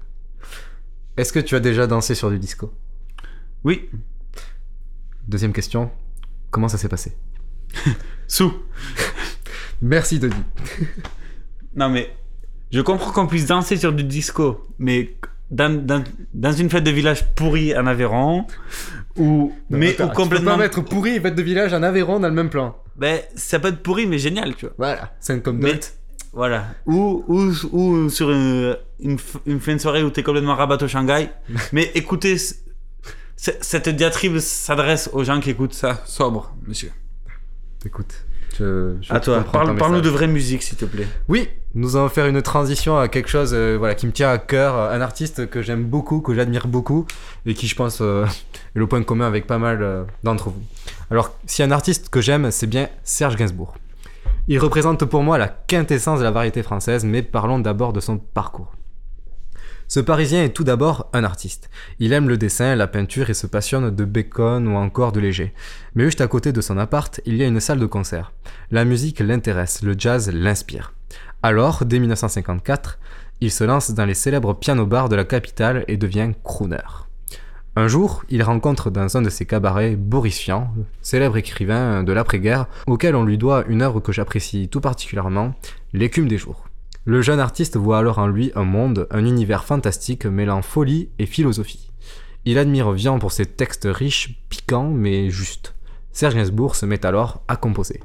Est-ce 1.18 1.32
que 1.32 1.40
tu 1.40 1.56
as 1.56 1.60
déjà 1.60 1.88
dansé 1.88 2.16
sur 2.16 2.30
du 2.30 2.40
disco? 2.40 2.74
Oui. 3.64 3.90
Deuxième 5.28 5.54
question. 5.54 5.92
Comment 6.50 6.68
ça 6.68 6.78
s'est 6.78 6.90
passé? 6.90 7.16
Sous. 8.28 8.54
Merci 9.82 10.20
Denis. 10.20 10.36
Non 11.78 11.90
mais 11.90 12.10
je 12.72 12.80
comprends 12.80 13.12
qu'on 13.12 13.28
puisse 13.28 13.48
danser 13.48 13.76
sur 13.76 13.92
du 13.92 14.06
disco, 14.06 14.66
mais 14.80 15.18
dans, 15.52 15.86
dans, 15.86 16.02
dans 16.34 16.52
une 16.54 16.70
fête 16.70 16.86
de 16.86 16.92
village 16.92 17.34
pourrie 17.36 17.78
en 17.78 17.86
Aveyron, 17.86 18.48
ou 19.18 19.54
mais 19.70 19.92
Attends, 19.92 20.06
ou 20.06 20.08
Tu 20.08 20.12
peux 20.12 20.16
complètement. 20.16 20.52
pas 20.52 20.58
mettre 20.58 20.82
pourri 20.82 21.16
et 21.16 21.20
fête 21.20 21.36
de 21.36 21.42
village 21.42 21.74
en 21.74 21.84
Aveyron 21.84 22.20
dans 22.20 22.28
le 22.28 22.34
même 22.34 22.50
plan. 22.50 22.76
Ben 22.96 23.20
ça 23.36 23.60
peut 23.60 23.70
être 23.70 23.82
pourri 23.84 24.08
mais 24.08 24.18
génial, 24.18 24.56
tu 24.56 24.66
vois. 24.66 24.76
Voilà, 24.78 25.14
c'est 25.20 25.42
comme 25.42 25.60
Mais-. 25.60 25.80
Voilà. 26.34 26.66
Ou, 26.86 27.24
ou, 27.30 27.52
ou 27.72 28.10
sur 28.10 28.30
une, 28.30 28.76
une, 29.00 29.18
une 29.46 29.60
fin 29.62 29.74
de 29.76 29.80
soirée 29.80 30.04
où 30.04 30.10
t'es 30.10 30.22
complètement 30.22 30.56
rabat 30.56 30.78
au 30.82 30.88
Shanghai. 30.88 31.30
mais 31.72 31.92
écoutez, 31.96 32.36
cette 33.38 33.90
diatribe 33.90 34.40
s'adresse 34.40 35.10
aux 35.14 35.24
gens 35.24 35.40
qui 35.40 35.52
écoutent 35.52 35.74
ça 35.74 36.02
sobre, 36.06 36.54
monsieur. 36.68 36.92
Écoute, 37.86 38.25
je 38.60 38.96
à 39.10 39.20
toi, 39.20 39.42
parle, 39.42 39.76
parle-nous 39.76 40.02
de 40.02 40.10
vraie 40.10 40.28
musique 40.28 40.64
s'il 40.64 40.78
te 40.78 40.86
plaît. 40.86 41.08
Oui, 41.28 41.50
nous 41.74 41.98
allons 41.98 42.10
faire 42.10 42.26
une 42.26 42.42
transition 42.42 42.98
à 42.98 43.08
quelque 43.08 43.30
chose 43.30 43.52
euh, 43.54 43.76
voilà, 43.78 43.96
qui 43.96 44.08
me 44.08 44.12
tient 44.12 44.30
à 44.30 44.38
cœur, 44.38 44.76
un 44.76 45.02
artiste 45.02 45.50
que 45.50 45.62
j'aime 45.62 45.84
beaucoup, 45.84 46.22
que 46.22 46.34
j'admire 46.34 46.68
beaucoup, 46.68 47.06
et 47.46 47.54
qui 47.54 47.68
je 47.68 47.76
pense 47.76 48.00
euh, 48.02 48.26
est 48.76 48.80
le 48.80 48.88
point 48.88 49.04
commun 49.04 49.28
avec 49.28 49.46
pas 49.46 49.58
mal 49.58 49.82
euh, 49.82 50.04
d'entre 50.24 50.50
vous. 50.50 50.64
Alors, 51.12 51.32
si 51.46 51.64
un 51.64 51.72
artiste 51.72 52.10
que 52.10 52.22
j'aime, 52.22 52.52
c'est 52.52 52.68
bien 52.68 52.90
Serge 53.04 53.36
Gainsbourg. 53.36 53.76
Il 54.48 54.60
représente 54.60 55.06
pour 55.06 55.24
moi 55.24 55.38
la 55.38 55.48
quintessence 55.48 56.20
de 56.20 56.24
la 56.24 56.32
variété 56.32 56.62
française, 56.62 57.04
mais 57.04 57.24
parlons 57.24 57.60
d'abord 57.60 57.94
de 57.94 58.00
son 58.00 58.18
parcours. 58.18 58.75
Ce 59.88 60.00
Parisien 60.00 60.44
est 60.44 60.50
tout 60.50 60.64
d'abord 60.64 61.10
un 61.14 61.24
artiste. 61.24 61.70
Il 62.00 62.12
aime 62.12 62.28
le 62.28 62.38
dessin, 62.38 62.76
la 62.76 62.88
peinture 62.88 63.30
et 63.30 63.36
se 63.36 63.46
passionne 63.46 63.96
de 63.96 64.06
Bacon 64.06 64.68
ou 64.68 64.76
encore 64.76 65.12
de 65.12 65.20
Léger. 65.20 65.54
Mais 65.94 66.06
juste 66.06 66.22
à 66.22 66.28
côté 66.28 66.52
de 66.52 66.62
son 66.62 66.78
appart, 66.78 67.22
il 67.26 67.38
y 67.38 67.44
a 67.44 67.48
une 67.48 67.60
salle 67.60 67.80
de 67.80 67.86
concert. 67.86 68.32
La 68.72 68.84
musique 68.84 69.20
l'intéresse, 69.20 69.84
le 69.84 69.96
jazz 69.98 70.32
l'inspire. 70.34 70.94
Alors, 71.44 71.86
dès 71.86 72.00
1954, 72.00 72.98
il 73.42 73.52
se 73.52 73.64
lance 73.64 73.92
dans 73.92 74.06
les 74.06 74.16
célèbres 74.16 74.56
piano-bars 74.56 75.10
de 75.10 75.16
la 75.16 75.24
capitale 75.24 75.86
et 75.88 75.98
devient 75.98 76.32
crooner. 76.44 76.78
Un 77.76 77.88
jour, 77.88 78.24
il 78.30 78.42
rencontre 78.42 78.90
dans 78.90 79.18
un 79.18 79.22
de 79.22 79.30
ses 79.30 79.46
cabarets 79.46 79.98
Boris 79.98 80.42
Vian, 80.46 80.74
célèbre 81.02 81.38
écrivain 81.38 82.04
de 82.04 82.14
l'après-guerre, 82.14 82.68
auquel 82.88 83.16
on 83.16 83.26
lui 83.26 83.38
doit 83.38 83.66
une 83.68 83.82
œuvre 83.82 84.00
que 84.00 84.14
j'apprécie 84.14 84.70
tout 84.70 84.82
particulièrement, 84.82 85.54
L'écume 85.94 86.28
des 86.28 86.38
jours. 86.38 86.66
Le 87.08 87.22
jeune 87.22 87.40
artiste 87.40 87.78
voit 87.78 88.00
alors 88.00 88.18
en 88.18 88.26
lui 88.26 88.52
un 88.56 88.64
monde, 88.64 89.08
un 89.12 89.24
univers 89.24 89.64
fantastique 89.64 90.26
mêlant 90.26 90.64
folie 90.64 91.10
et 91.20 91.28
philosophie. 91.28 91.92
Il 92.46 92.58
admire 92.58 92.92
Vian 92.94 93.20
pour 93.20 93.32
ses 93.32 93.46
textes 93.46 93.88
riches, 93.88 94.42
piquants 94.50 94.90
mais 94.90 95.30
justes. 95.30 95.76
Serge 96.12 96.34
Gainsbourg 96.34 96.76
se 96.76 96.88
met 96.88 97.06
alors 97.06 97.44
à 97.48 97.58
composer. 97.58 98.02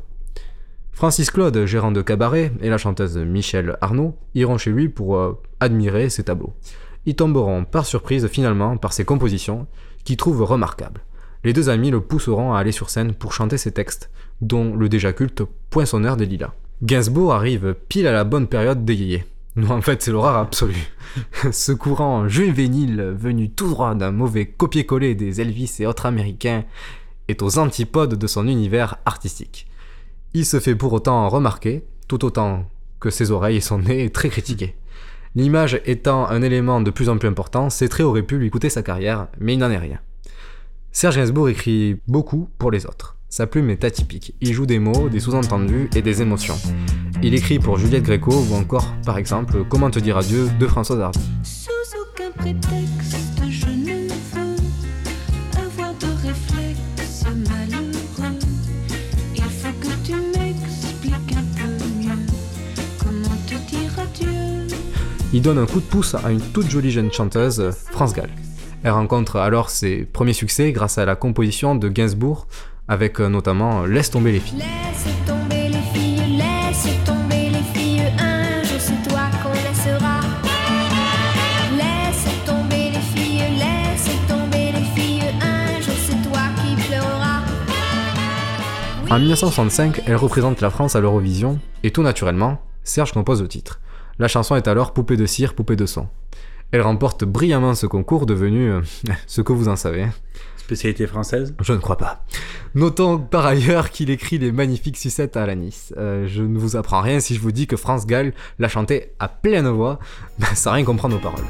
Francis 0.92 1.30
Claude, 1.30 1.64
gérant 1.64 1.92
de 1.92 2.02
cabaret, 2.02 2.52
et 2.60 2.68
la 2.68 2.76
chanteuse 2.76 3.16
Michelle 3.16 3.78
Arnaud 3.80 4.18
iront 4.34 4.58
chez 4.58 4.70
lui 4.70 4.90
pour 4.90 5.16
euh, 5.16 5.40
admirer 5.60 6.10
ses 6.10 6.24
tableaux. 6.24 6.52
Ils 7.06 7.16
tomberont 7.16 7.64
par 7.64 7.86
surprise 7.86 8.26
finalement 8.26 8.76
par 8.76 8.92
ses 8.92 9.06
compositions, 9.06 9.66
qu'ils 10.04 10.18
trouvent 10.18 10.44
remarquables. 10.44 11.00
Les 11.42 11.54
deux 11.54 11.70
amis 11.70 11.90
le 11.90 12.02
pousseront 12.02 12.52
à 12.52 12.58
aller 12.58 12.72
sur 12.72 12.90
scène 12.90 13.14
pour 13.14 13.32
chanter 13.32 13.56
ses 13.56 13.72
textes, 13.72 14.10
dont 14.42 14.76
le 14.76 14.90
déjà 14.90 15.14
culte 15.14 15.42
Poinçonneur 15.70 16.18
des 16.18 16.26
Lilas. 16.26 16.52
Gainsbourg 16.82 17.34
arrive 17.34 17.74
pile 17.88 18.06
à 18.06 18.12
la 18.12 18.24
bonne 18.24 18.46
période 18.46 18.88
yéyés. 18.88 19.24
Non, 19.54 19.72
en 19.72 19.82
fait, 19.82 20.00
c'est 20.02 20.12
l'horreur 20.12 20.36
absolue. 20.36 20.90
Ce 21.52 21.72
courant 21.72 22.26
juvénile 22.26 23.14
venu 23.18 23.50
tout 23.50 23.68
droit 23.68 23.94
d'un 23.94 24.12
mauvais 24.12 24.46
copier-coller 24.46 25.14
des 25.14 25.42
Elvis 25.42 25.76
et 25.80 25.86
autres 25.86 26.06
américains 26.06 26.64
est 27.28 27.42
aux 27.42 27.58
antipodes 27.58 28.14
de 28.14 28.26
son 28.26 28.48
univers 28.48 28.96
artistique. 29.04 29.66
Il 30.32 30.46
se 30.46 30.58
fait 30.58 30.74
pour 30.74 30.94
autant 30.94 31.28
remarquer, 31.28 31.84
tout 32.08 32.24
autant 32.24 32.64
que 32.98 33.10
ses 33.10 33.30
oreilles 33.30 33.56
et 33.56 33.60
son 33.60 33.80
nez 33.80 34.08
très 34.08 34.30
critiqués. 34.30 34.76
L'image 35.34 35.80
étant 35.84 36.26
un 36.28 36.40
élément 36.40 36.80
de 36.80 36.90
plus 36.90 37.10
en 37.10 37.18
plus 37.18 37.28
important, 37.28 37.68
ces 37.68 37.90
traits 37.90 38.06
auraient 38.06 38.22
pu 38.22 38.38
lui 38.38 38.50
coûter 38.50 38.70
sa 38.70 38.82
carrière, 38.82 39.28
mais 39.38 39.52
il 39.52 39.58
n'en 39.58 39.70
est 39.70 39.76
rien. 39.76 40.00
Serge 40.92 41.16
Gainsbourg 41.16 41.50
écrit 41.50 42.00
beaucoup 42.08 42.48
pour 42.58 42.70
les 42.70 42.86
autres. 42.86 43.16
Sa 43.32 43.46
plume 43.46 43.70
est 43.70 43.84
atypique. 43.84 44.34
Il 44.40 44.52
joue 44.52 44.66
des 44.66 44.80
mots, 44.80 45.08
des 45.08 45.20
sous-entendus 45.20 45.88
et 45.94 46.02
des 46.02 46.20
émotions. 46.20 46.56
Il 47.22 47.32
écrit 47.32 47.60
pour 47.60 47.78
Juliette 47.78 48.02
Gréco 48.02 48.32
ou 48.32 48.54
encore, 48.54 48.92
par 49.06 49.18
exemple, 49.18 49.64
Comment 49.68 49.88
te 49.88 50.00
dire 50.00 50.16
adieu 50.16 50.48
de 50.58 50.66
Françoise 50.66 51.00
Hardy. 51.00 51.20
Sous 51.44 51.70
aucun 51.96 52.32
prétexte, 52.32 53.40
je 53.48 53.66
ne 53.66 54.08
veux 54.08 54.56
avoir 55.56 55.94
de 55.94 56.06
réflexe 56.26 57.24
malheureux. 57.48 58.36
Il 59.36 59.42
faut 59.44 59.78
que 59.80 59.94
tu 60.04 60.14
m'expliques 60.14 61.36
un 61.36 61.44
peu 61.56 61.84
mieux 62.00 62.26
comment 62.98 63.36
te 63.46 63.54
dire 63.70 63.92
adieu. 63.96 64.76
Il 65.32 65.40
donne 65.40 65.58
un 65.58 65.66
coup 65.66 65.78
de 65.78 65.86
pouce 65.86 66.16
à 66.16 66.32
une 66.32 66.40
toute 66.40 66.68
jolie 66.68 66.90
jeune 66.90 67.12
chanteuse, 67.12 67.70
France 67.92 68.12
Gall. 68.12 68.30
Elle 68.82 68.92
rencontre 68.92 69.36
alors 69.36 69.68
ses 69.68 70.04
premiers 70.06 70.32
succès 70.32 70.72
grâce 70.72 70.96
à 70.96 71.04
la 71.04 71.14
composition 71.14 71.74
de 71.74 71.88
Gainsbourg, 71.88 72.46
avec 72.90 73.20
euh, 73.20 73.28
notamment 73.28 73.86
Laisse 73.86 74.10
tomber 74.10 74.32
les 74.32 74.40
filles. 74.40 74.58
Laisse 74.58 75.14
tomber 75.24 75.68
les 75.68 75.98
filles, 75.98 76.36
laisse 76.36 76.88
tomber 77.06 77.48
les 77.50 77.62
filles, 77.72 78.02
un 78.18 78.64
jour 78.64 78.78
c'est 78.80 79.08
toi 79.08 79.30
qu'on 79.42 79.52
laissera. 79.52 80.20
Laisse 81.78 82.44
tomber 82.44 82.90
les 82.90 82.98
filles, 83.14 83.44
laisse 83.58 84.10
tomber 84.26 84.72
les 84.72 85.00
filles, 85.00 85.22
un 85.40 85.80
jour 85.80 85.94
c'est 85.96 86.28
toi 86.28 86.40
qui 86.56 86.74
pleureras. 86.88 87.42
En 89.08 89.18
1965, 89.20 90.02
elle 90.06 90.16
représente 90.16 90.60
la 90.60 90.70
France 90.70 90.96
à 90.96 91.00
l'Eurovision, 91.00 91.60
et 91.84 91.92
tout 91.92 92.02
naturellement, 92.02 92.60
Serge 92.82 93.12
compose 93.12 93.40
le 93.40 93.48
titre. 93.48 93.80
La 94.18 94.26
chanson 94.26 94.56
est 94.56 94.66
alors 94.66 94.92
Poupée 94.92 95.16
de 95.16 95.26
cire, 95.26 95.54
poupée 95.54 95.76
de 95.76 95.86
son. 95.86 96.08
Elle 96.72 96.82
remporte 96.82 97.24
brillamment 97.24 97.74
ce 97.74 97.86
concours 97.86 98.26
devenu 98.26 98.68
euh, 98.68 98.80
ce 99.28 99.42
que 99.42 99.52
vous 99.52 99.68
en 99.68 99.76
savez. 99.76 100.06
Spécialité 100.70 101.08
française? 101.08 101.52
Je 101.60 101.72
ne 101.72 101.78
crois 101.78 101.96
pas. 101.96 102.24
Notons 102.76 103.18
par 103.18 103.44
ailleurs 103.44 103.90
qu'il 103.90 104.08
écrit 104.08 104.38
les 104.38 104.52
magnifiques 104.52 104.98
sucettes 104.98 105.36
à 105.36 105.42
Alanis. 105.42 105.92
Euh, 105.96 106.28
je 106.28 106.44
ne 106.44 106.56
vous 106.60 106.76
apprends 106.76 107.00
rien 107.00 107.18
si 107.18 107.34
je 107.34 107.40
vous 107.40 107.50
dis 107.50 107.66
que 107.66 107.76
France 107.76 108.06
Gall 108.06 108.32
l'a 108.60 108.68
chanté 108.68 109.10
à 109.18 109.26
pleine 109.26 109.66
voix, 109.66 109.98
sans 110.54 110.70
rien 110.70 110.84
comprendre 110.84 111.16
aux 111.16 111.18
paroles. 111.18 111.44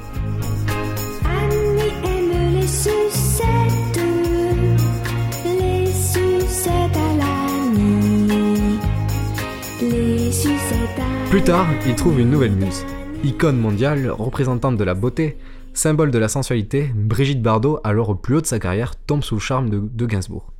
Plus 11.29 11.43
tard, 11.43 11.69
il 11.87 11.95
trouve 11.95 12.21
une 12.21 12.31
nouvelle 12.31 12.53
muse. 12.53 12.87
Icône 13.23 13.59
mondiale, 13.59 14.11
représentante 14.11 14.79
de 14.79 14.85
la 14.85 14.95
beauté, 14.95 15.37
symbole 15.75 16.11
de 16.11 16.19
la 16.19 16.29
sensualité, 16.29 16.91
Brigitte 16.95 17.43
Bardot, 17.43 17.81
alors 17.85 18.11
au 18.11 18.15
plus 18.15 18.37
haut 18.37 18.41
de 18.41 18.47
sa 18.47 18.59
carrière, 18.59 18.95
tombe 18.97 19.23
sous 19.23 19.37
le 19.37 19.41
charme 19.41 19.71
de, 19.71 20.07
Gainsbourg. 20.07 20.53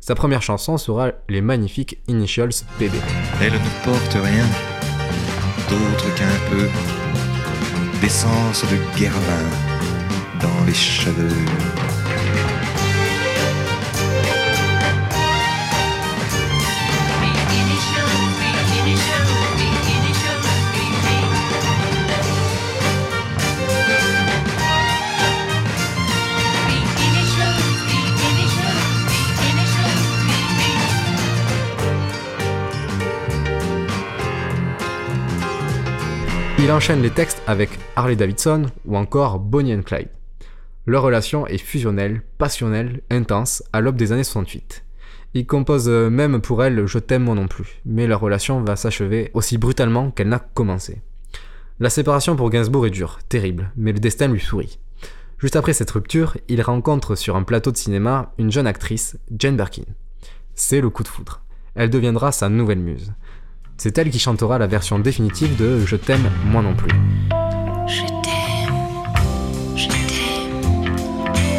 Sa 0.00 0.14
première 0.14 0.42
chanson 0.42 0.76
sera 0.76 1.12
les 1.28 1.40
magnifiques 1.40 1.98
Initials 2.08 2.52
PB. 2.78 2.92
Elle 3.40 3.52
ne 3.52 3.84
porte 3.84 4.14
rien 4.14 4.44
d'autre 5.70 6.14
qu'un 6.14 6.50
peu 6.50 6.68
d'essence 8.00 8.64
de 8.64 8.98
guervin 8.98 9.44
dans 10.40 10.66
les 10.66 10.74
cheveux. 10.74 12.03
Il 36.64 36.72
enchaîne 36.72 37.02
les 37.02 37.10
textes 37.10 37.42
avec 37.46 37.68
Harley 37.94 38.16
Davidson 38.16 38.70
ou 38.86 38.96
encore 38.96 39.38
Bonnie 39.38 39.74
and 39.74 39.82
Clyde. 39.82 40.08
Leur 40.86 41.02
relation 41.02 41.46
est 41.46 41.58
fusionnelle, 41.58 42.22
passionnelle, 42.38 43.02
intense 43.10 43.62
à 43.74 43.82
l'aube 43.82 43.96
des 43.96 44.12
années 44.12 44.24
68. 44.24 44.82
Il 45.34 45.46
compose 45.46 45.90
même 45.90 46.40
pour 46.40 46.64
elle 46.64 46.86
Je 46.86 46.98
t'aime 46.98 47.24
moi 47.24 47.34
non 47.34 47.48
plus, 47.48 47.82
mais 47.84 48.06
leur 48.06 48.20
relation 48.20 48.62
va 48.62 48.76
s'achever 48.76 49.30
aussi 49.34 49.58
brutalement 49.58 50.10
qu'elle 50.10 50.30
n'a 50.30 50.38
commencé. 50.38 51.02
La 51.80 51.90
séparation 51.90 52.34
pour 52.34 52.48
Gainsbourg 52.48 52.86
est 52.86 52.90
dure, 52.90 53.18
terrible, 53.28 53.70
mais 53.76 53.92
le 53.92 54.00
destin 54.00 54.28
lui 54.28 54.40
sourit. 54.40 54.78
Juste 55.36 55.56
après 55.56 55.74
cette 55.74 55.90
rupture, 55.90 56.38
il 56.48 56.62
rencontre 56.62 57.14
sur 57.14 57.36
un 57.36 57.42
plateau 57.42 57.72
de 57.72 57.76
cinéma 57.76 58.32
une 58.38 58.50
jeune 58.50 58.66
actrice, 58.66 59.18
Jane 59.38 59.58
Birkin. 59.58 59.84
C'est 60.54 60.80
le 60.80 60.88
coup 60.88 61.02
de 61.02 61.08
foudre. 61.08 61.42
Elle 61.74 61.90
deviendra 61.90 62.32
sa 62.32 62.48
nouvelle 62.48 62.78
muse. 62.78 63.12
C'est 63.76 63.98
elle 63.98 64.10
qui 64.10 64.20
chantera 64.20 64.58
la 64.58 64.68
version 64.68 65.00
définitive 65.00 65.56
de 65.56 65.84
Je 65.84 65.96
t'aime, 65.96 66.30
moi 66.46 66.62
non 66.62 66.74
plus. 66.74 66.90
Je 67.86 68.02
t'aime, 68.22 68.72
je 69.76 69.88
t'aime, 69.88 70.94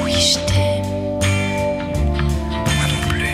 oui 0.03 0.11
je 0.11 0.39
t'aime. 0.47 1.19
Moi 2.49 2.87
non 2.87 3.09
plus. 3.09 3.27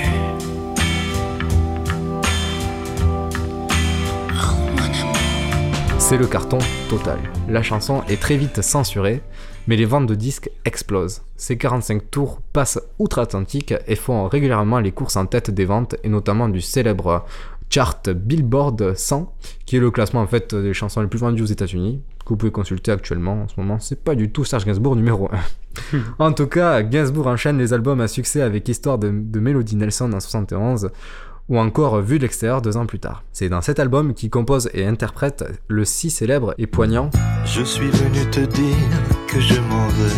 Oh 4.33 4.55
mon 4.75 4.83
amour. 4.83 5.99
C'est 5.99 6.17
le 6.17 6.25
carton 6.25 6.57
total. 6.89 7.19
La 7.47 7.61
chanson 7.61 8.01
est 8.09 8.19
très 8.19 8.35
vite 8.35 8.63
censurée, 8.63 9.21
mais 9.67 9.75
les 9.75 9.85
ventes 9.85 10.07
de 10.07 10.15
disques 10.15 10.49
explosent. 10.65 11.21
Ces 11.37 11.55
45 11.57 12.09
tours 12.09 12.41
passent 12.51 12.79
outre-Atlantique 12.97 13.75
et 13.85 13.95
font 13.95 14.27
régulièrement 14.27 14.79
les 14.79 14.91
courses 14.91 15.17
en 15.17 15.27
tête 15.27 15.51
des 15.51 15.65
ventes, 15.65 15.95
et 16.03 16.09
notamment 16.09 16.49
du 16.49 16.61
célèbre 16.61 17.25
chart 17.71 18.09
Billboard 18.09 18.95
100, 18.95 19.33
qui 19.65 19.77
est 19.77 19.79
le 19.79 19.89
classement 19.89 20.21
en 20.21 20.27
fait 20.27 20.53
des 20.53 20.73
chansons 20.73 21.01
les 21.01 21.07
plus 21.07 21.19
vendues 21.19 21.41
aux 21.41 21.47
États-Unis, 21.47 22.03
que 22.23 22.29
vous 22.29 22.37
pouvez 22.37 22.51
consulter 22.51 22.91
actuellement 22.91 23.43
en 23.43 23.47
ce 23.47 23.53
moment. 23.57 23.79
C'est 23.79 24.03
pas 24.03 24.13
du 24.13 24.29
tout 24.29 24.43
Serge 24.43 24.65
Gainsbourg 24.65 24.95
numéro 24.95 25.29
1. 25.93 25.99
en 26.19 26.33
tout 26.33 26.47
cas, 26.47 26.83
Gainsbourg 26.83 27.27
enchaîne 27.27 27.57
les 27.57 27.73
albums 27.73 28.01
à 28.01 28.07
succès 28.07 28.41
avec 28.41 28.67
Histoire 28.67 28.99
de, 28.99 29.09
de 29.09 29.39
Melody 29.39 29.77
Nelson 29.77 30.11
en 30.13 30.19
71 30.19 30.89
ou 31.49 31.59
encore 31.59 32.01
Vu 32.01 32.17
de 32.17 32.23
l'extérieur 32.23 32.61
deux 32.61 32.77
ans 32.77 32.85
plus 32.85 32.99
tard. 32.99 33.23
C'est 33.31 33.49
dans 33.49 33.61
cet 33.61 33.79
album 33.79 34.13
qu'il 34.13 34.29
compose 34.29 34.69
et 34.73 34.85
interprète 34.85 35.43
le 35.67 35.85
si 35.85 36.09
célèbre 36.09 36.53
et 36.57 36.67
poignant 36.67 37.09
Je 37.45 37.63
suis 37.63 37.89
venu 37.89 38.29
te 38.29 38.41
dire 38.41 38.75
que 39.27 39.39
je 39.39 39.59
m'en 39.59 39.87
vais. 39.87 40.11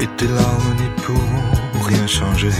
Et 0.00 0.08
tes 0.16 0.28
larmes 0.28 0.74
n'y 0.78 1.02
pourront 1.02 1.82
rien 1.86 2.06
changer. 2.06 2.50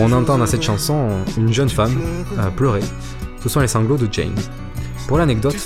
On 0.00 0.12
entend 0.12 0.38
dans 0.38 0.46
cette 0.46 0.62
chanson 0.62 1.08
une 1.36 1.52
jeune 1.52 1.68
femme 1.68 2.00
euh, 2.38 2.50
pleurer. 2.50 2.80
Ce 3.42 3.48
sont 3.48 3.60
les 3.60 3.68
sanglots 3.68 3.96
de 3.98 4.08
Jane. 4.10 4.34
Pour 5.06 5.18
l'anecdote, 5.18 5.56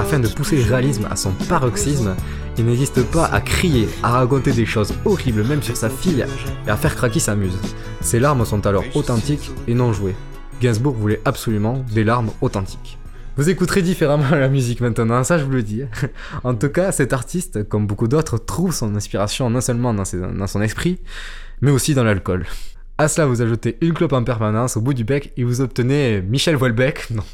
afin 0.00 0.18
de 0.18 0.28
pousser 0.28 0.56
le 0.56 0.64
réalisme 0.64 1.06
à 1.10 1.16
son 1.16 1.32
paroxysme, 1.48 2.14
il 2.56 2.64
n'hésiste 2.64 3.02
pas 3.04 3.26
à 3.26 3.40
crier, 3.40 3.88
à 4.02 4.10
raconter 4.10 4.52
des 4.52 4.66
choses 4.66 4.94
horribles 5.04 5.44
même 5.44 5.62
sur 5.62 5.76
sa 5.76 5.90
fille 5.90 6.24
et 6.66 6.70
à 6.70 6.76
faire 6.76 6.94
craquer 6.96 7.20
sa 7.20 7.34
muse. 7.34 7.58
Ces 8.00 8.18
larmes 8.20 8.44
sont 8.44 8.66
alors 8.66 8.84
authentiques 8.94 9.50
et 9.68 9.74
non 9.74 9.92
jouées. 9.92 10.16
Gainsbourg 10.60 10.94
voulait 10.94 11.20
absolument 11.24 11.84
des 11.92 12.04
larmes 12.04 12.30
authentiques. 12.40 12.98
Vous 13.36 13.50
écouterez 13.50 13.82
différemment 13.82 14.30
la 14.30 14.48
musique 14.48 14.80
maintenant, 14.80 15.22
ça 15.24 15.38
je 15.38 15.44
vous 15.44 15.50
le 15.50 15.62
dis. 15.62 15.82
En 16.44 16.54
tout 16.54 16.68
cas, 16.68 16.92
cet 16.92 17.12
artiste, 17.12 17.68
comme 17.68 17.86
beaucoup 17.86 18.08
d'autres, 18.08 18.38
trouve 18.38 18.72
son 18.72 18.94
inspiration 18.94 19.50
non 19.50 19.60
seulement 19.60 20.04
ses- 20.04 20.20
dans 20.20 20.46
son 20.46 20.62
esprit, 20.62 20.98
mais 21.60 21.72
aussi 21.72 21.94
dans 21.94 22.04
l'alcool. 22.04 22.46
À 22.96 23.08
cela, 23.08 23.26
vous 23.26 23.42
ajoutez 23.42 23.76
une 23.80 23.92
clope 23.92 24.12
en 24.12 24.22
permanence 24.22 24.76
au 24.76 24.80
bout 24.80 24.94
du 24.94 25.02
bec 25.02 25.32
et 25.36 25.42
vous 25.42 25.60
obtenez 25.60 26.22
Michel 26.22 26.56
Houellebecq. 26.56 27.10
Non. 27.14 27.24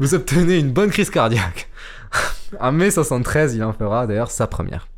Vous 0.00 0.14
obtenez 0.14 0.58
une 0.58 0.72
bonne 0.72 0.90
crise 0.90 1.10
cardiaque. 1.10 1.68
en 2.60 2.72
mai 2.72 2.90
73, 2.90 3.54
il 3.54 3.62
en 3.62 3.72
fera 3.72 4.08
d'ailleurs 4.08 4.32
sa 4.32 4.48
première. 4.48 4.88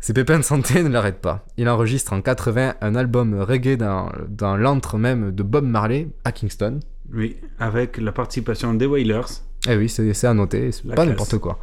Ses 0.00 0.12
pépins 0.12 0.38
de 0.38 0.42
santé 0.42 0.82
ne 0.82 0.88
l'arrêtent 0.88 1.20
pas. 1.20 1.46
Il 1.56 1.68
enregistre 1.68 2.12
en 2.12 2.20
80 2.20 2.74
un 2.80 2.94
album 2.96 3.40
reggae 3.40 3.76
dans, 3.76 4.10
dans 4.28 4.56
l'antre 4.56 4.98
même 4.98 5.30
de 5.30 5.44
Bob 5.44 5.64
Marley 5.64 6.08
à 6.24 6.32
Kingston. 6.32 6.80
Oui, 7.14 7.36
avec 7.60 7.98
la 7.98 8.10
participation 8.10 8.74
des 8.74 8.86
Wailers. 8.86 9.42
Eh 9.68 9.76
oui, 9.76 9.88
c'est 9.88 10.26
à 10.26 10.34
noter, 10.34 10.72
c'est 10.72 10.92
pas 10.92 11.04
n'importe 11.04 11.38
quoi. 11.38 11.60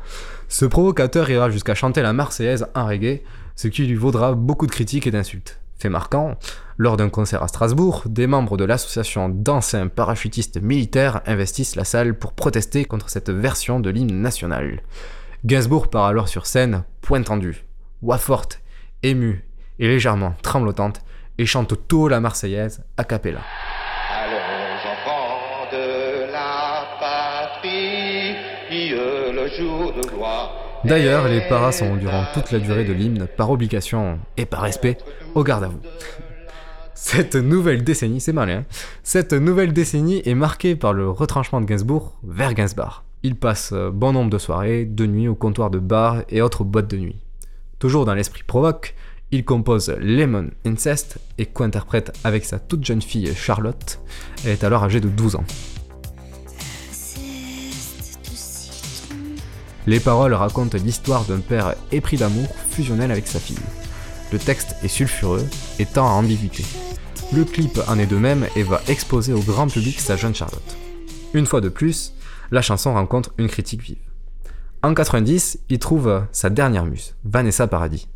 Ce 0.47 0.63
provocateur 0.63 1.29
ira 1.29 1.49
jusqu'à 1.49 1.75
chanter 1.75 2.01
la 2.01 2.13
Marseillaise 2.13 2.67
en 2.73 2.85
reggae, 2.85 3.21
ce 3.57 3.67
qui 3.67 3.85
lui 3.85 3.95
vaudra 3.95 4.33
beaucoup 4.33 4.65
de 4.65 4.71
critiques 4.71 5.07
et 5.07 5.11
d'insultes. 5.11 5.59
Fait 5.77 5.89
marquant, 5.89 6.37
lors 6.79 6.95
d'un 6.95 7.09
concert 7.09 7.43
à 7.43 7.49
Strasbourg, 7.49 8.03
des 8.05 8.25
membres 8.25 8.55
de 8.55 8.63
l'association 8.63 9.27
d'anciens 9.27 9.89
parachutistes 9.89 10.61
militaires 10.61 11.19
investissent 11.25 11.75
la 11.75 11.83
salle 11.83 12.17
pour 12.17 12.31
protester 12.31 12.85
contre 12.85 13.09
cette 13.09 13.29
version 13.29 13.81
de 13.81 13.89
l'hymne 13.89 14.21
national. 14.21 14.81
Gainsbourg 15.45 15.89
part 15.89 16.05
alors 16.05 16.29
sur 16.29 16.45
scène, 16.45 16.85
point 17.01 17.21
tendu, 17.21 17.65
voix 18.01 18.17
forte, 18.17 18.61
émue 19.03 19.45
et 19.77 19.89
légèrement 19.89 20.35
tremblotante, 20.41 21.01
et 21.37 21.45
chante 21.45 21.87
tôt 21.89 22.07
la 22.07 22.21
Marseillaise 22.21 22.81
a 22.95 23.03
cappella. 23.03 23.41
Allons 24.09 24.37
enfants 24.89 25.69
de 25.73 26.31
la 26.31 26.85
patrie, 26.97 28.35
le 29.33 29.47
jour 29.49 29.93
de 29.93 30.07
gloire. 30.07 30.53
D'ailleurs, 30.85 31.27
les 31.27 31.41
paras 31.41 31.73
sont 31.73 31.97
durant 31.97 32.23
toute 32.33 32.53
la 32.53 32.59
durée 32.59 32.85
de 32.85 32.93
l'hymne, 32.93 33.27
par 33.35 33.51
obligation 33.51 34.19
et 34.37 34.45
par 34.45 34.61
respect, 34.61 34.97
au 35.35 35.43
garde 35.43 35.65
à 35.65 35.67
vous. 35.67 35.81
Cette 37.01 37.35
nouvelle 37.35 37.85
décennie, 37.85 38.19
c'est 38.19 38.33
malin, 38.33 38.59
hein. 38.59 38.65
cette 39.03 39.31
nouvelle 39.31 39.71
décennie 39.71 40.21
est 40.25 40.35
marquée 40.35 40.75
par 40.75 40.93
le 40.93 41.09
retranchement 41.09 41.61
de 41.61 41.65
Gainsbourg 41.65 42.19
vers 42.23 42.53
Gainsbar. 42.53 43.05
Il 43.23 43.35
passe 43.35 43.71
euh, 43.73 43.89
bon 43.89 44.11
nombre 44.11 44.29
de 44.29 44.37
soirées, 44.37 44.83
de 44.85 45.07
nuit 45.07 45.29
au 45.29 45.33
comptoir 45.33 45.71
de 45.71 45.79
bar 45.79 46.23
et 46.27 46.41
autres 46.41 46.65
boîtes 46.65 46.89
de 46.89 46.97
nuit. 46.97 47.15
Toujours 47.79 48.05
dans 48.05 48.13
l'esprit 48.13 48.43
provoque, 48.45 48.95
il 49.31 49.45
compose 49.45 49.95
Lemon 49.97 50.49
Incest 50.65 51.19
et 51.37 51.45
co-interprète 51.45 52.11
avec 52.25 52.43
sa 52.43 52.59
toute 52.59 52.85
jeune 52.85 53.01
fille 53.01 53.33
Charlotte. 53.33 54.01
Elle 54.43 54.51
est 54.51 54.63
alors 54.65 54.83
âgée 54.83 54.99
de 54.99 55.09
12 55.09 55.37
ans. 55.37 55.45
Les 59.87 60.01
paroles 60.01 60.33
racontent 60.33 60.77
l'histoire 60.77 61.23
d'un 61.23 61.39
père 61.39 61.75
épris 61.93 62.17
d'amour 62.17 62.53
fusionnel 62.69 63.09
avec 63.09 63.25
sa 63.25 63.39
fille. 63.39 63.57
Le 64.31 64.37
texte 64.37 64.75
est 64.83 64.89
sulfureux 64.89 65.47
et 65.79 65.85
tend 65.85 66.05
à 66.05 66.11
ambiguïté. 66.11 66.63
Le 67.31 67.45
clip 67.45 67.79
en 67.87 67.99
est 67.99 68.07
de 68.07 68.15
même 68.15 68.47
et 68.55 68.63
va 68.63 68.81
exposer 68.87 69.33
au 69.33 69.41
grand 69.41 69.67
public 69.67 69.99
sa 69.99 70.15
jeune 70.15 70.33
Charlotte. 70.33 70.77
Une 71.35 71.45
fois 71.45 71.61
de 71.61 71.69
plus, 71.69 72.15
la 72.49 72.63
chanson 72.63 72.91
rencontre 72.95 73.33
une 73.37 73.47
critique 73.47 73.83
vive. 73.83 73.97
En 74.81 74.95
90, 74.95 75.59
il 75.69 75.77
trouve 75.77 76.23
sa 76.31 76.49
dernière 76.49 76.85
muse, 76.85 77.15
Vanessa 77.23 77.67
Paradis. 77.67 78.07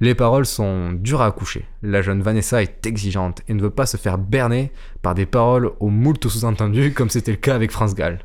Les 0.00 0.14
paroles 0.14 0.44
sont 0.44 0.92
dures 0.92 1.22
à 1.22 1.26
accoucher. 1.26 1.64
La 1.82 2.02
jeune 2.02 2.20
Vanessa 2.20 2.62
est 2.62 2.86
exigeante 2.86 3.40
et 3.48 3.54
ne 3.54 3.62
veut 3.62 3.70
pas 3.70 3.86
se 3.86 3.96
faire 3.96 4.18
berner 4.18 4.72
par 5.00 5.14
des 5.14 5.26
paroles 5.26 5.70
aux 5.80 5.88
moult 5.88 6.28
sous-entendus 6.28 6.92
comme 6.94 7.08
c'était 7.08 7.32
le 7.32 7.38
cas 7.38 7.54
avec 7.54 7.70
France 7.70 7.94
Gall. 7.94 8.18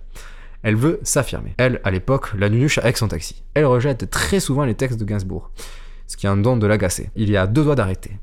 Elle 0.64 0.76
veut 0.76 1.00
s'affirmer. 1.04 1.54
Elle, 1.58 1.80
à 1.86 1.92
l'époque, 1.92 2.34
la 2.38 2.50
nunuche 2.50 2.80
avec 2.80 2.98
son 2.98 3.08
taxi. 3.08 3.44
Elle 3.54 3.68
rejette 3.68 4.10
très 4.10 4.42
souvent 4.42 4.66
les 4.66 4.76
textes 4.76 5.00
de 5.00 5.06
Gainsbourg, 5.06 5.52
ce 6.08 6.18
qui 6.18 6.26
est 6.26 6.30
un 6.30 6.36
don 6.36 6.58
de 6.58 6.68
l'agacer. 6.68 7.10
Il 7.16 7.30
y 7.30 7.38
a 7.38 7.48
deux 7.48 7.64
doigts 7.64 7.76
d'arrêter. 7.76 8.20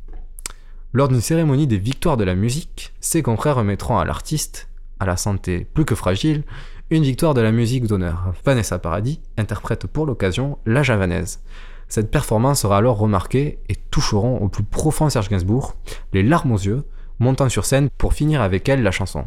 Lors 0.95 1.09
d'une 1.09 1.23
cérémonie 1.23 1.67
des 1.67 1.79
victoires 1.79 2.19
de 2.19 2.25
la 2.25 2.35
musique, 2.35 2.93
ses 3.01 3.23
confrères 3.23 3.57
remettront 3.57 3.97
à 3.97 4.05
l'artiste, 4.05 4.69
à 5.01 5.07
la 5.07 5.17
santé 5.17 5.67
plus 5.73 5.87
que 5.87 5.95
fragile, 5.95 6.45
une 6.91 7.03
victoire 7.03 7.33
de 7.33 7.41
la 7.41 7.51
musique 7.51 7.87
d'honneur. 7.87 8.35
Vanessa 8.45 8.79
Paradis 8.79 9.19
interprète 9.39 9.87
pour 9.87 10.05
l'occasion 10.05 10.59
La 10.67 10.83
Javanaise. 10.83 11.43
Cette 11.89 12.11
performance 12.11 12.61
sera 12.61 12.77
alors 12.77 12.99
remarquée 12.99 13.59
et 13.71 13.77
toucheront 13.91 14.37
au 14.39 14.49
plus 14.49 14.65
profond 14.65 15.09
Serge 15.09 15.31
Gainsbourg, 15.31 15.77
les 16.13 16.23
larmes 16.23 16.53
aux 16.53 16.59
yeux, 16.59 16.85
montant 17.19 17.49
sur 17.49 17.65
scène 17.65 17.89
pour 17.97 18.13
finir 18.13 18.43
avec 18.43 18.69
elle 18.69 18.83
la 18.83 18.91
chanson. 18.91 19.25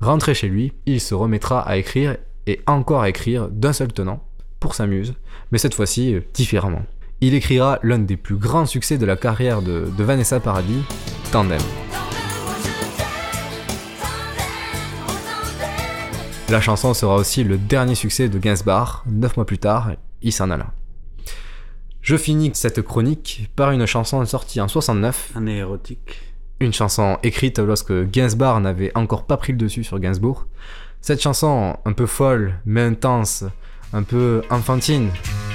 Rentré 0.00 0.34
chez 0.34 0.48
lui, 0.48 0.72
il 0.86 1.00
se 1.00 1.16
remettra 1.16 1.60
à 1.62 1.78
écrire 1.78 2.16
et 2.46 2.60
encore 2.68 3.02
à 3.02 3.08
écrire 3.08 3.48
d'un 3.48 3.72
seul 3.72 3.92
tenant, 3.92 4.22
pour 4.60 4.76
sa 4.76 4.86
muse, 4.86 5.14
mais 5.50 5.58
cette 5.58 5.74
fois-ci 5.74 6.14
euh, 6.14 6.20
différemment. 6.32 6.82
Il 7.24 7.34
écrira 7.34 7.78
l'un 7.84 8.00
des 8.00 8.16
plus 8.16 8.34
grands 8.34 8.66
succès 8.66 8.98
de 8.98 9.06
la 9.06 9.14
carrière 9.14 9.62
de, 9.62 9.88
de 9.96 10.02
Vanessa 10.02 10.40
Paradis, 10.40 10.82
Tandem. 11.30 11.60
La 16.48 16.60
chanson 16.60 16.92
sera 16.94 17.14
aussi 17.14 17.44
le 17.44 17.58
dernier 17.58 17.94
succès 17.94 18.28
de 18.28 18.40
Gainsbourg, 18.40 19.04
neuf 19.06 19.36
mois 19.36 19.46
plus 19.46 19.58
tard, 19.58 19.92
il 20.20 20.32
s'en 20.32 20.50
alla. 20.50 20.72
Je 22.00 22.16
finis 22.16 22.50
cette 22.54 22.82
chronique 22.82 23.48
par 23.54 23.70
une 23.70 23.86
chanson 23.86 24.24
sortie 24.24 24.60
en 24.60 24.66
69. 24.66 25.30
Un 25.36 25.46
érotique. 25.46 26.20
Une 26.58 26.72
chanson 26.72 27.18
écrite 27.22 27.60
lorsque 27.60 27.92
Gainsbourg 28.10 28.58
n'avait 28.58 28.90
encore 28.96 29.26
pas 29.26 29.36
pris 29.36 29.52
le 29.52 29.58
dessus 29.58 29.84
sur 29.84 30.00
Gainsbourg. 30.00 30.48
Cette 31.00 31.22
chanson, 31.22 31.76
un 31.84 31.92
peu 31.92 32.06
folle, 32.06 32.54
mais 32.66 32.82
intense, 32.82 33.44
un 33.92 34.02
peu 34.02 34.42
enfantine, 34.50 35.08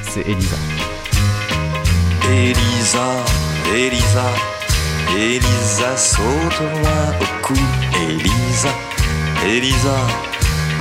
c'est 0.04 0.26
Elisa. 0.30 0.56
Elisa, 2.30 3.24
Elisa, 3.74 4.26
Elisa, 5.18 5.96
saute-moi 5.96 7.00
au 7.22 7.46
cou. 7.46 7.54
Elisa, 8.10 8.70
Elisa, 9.46 9.98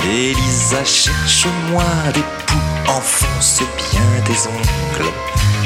Elisa, 0.03 0.83
cherche-moi 0.83 1.83
des 2.13 2.23
poux. 2.45 2.91
Enfonce 2.91 3.61
bien 3.77 4.21
tes 4.25 4.47
ongles 4.47 5.11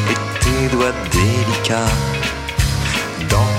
et 0.09 0.39
tes 0.39 0.75
doigts 0.75 0.93
délicats 1.11 1.95
dans 3.29 3.51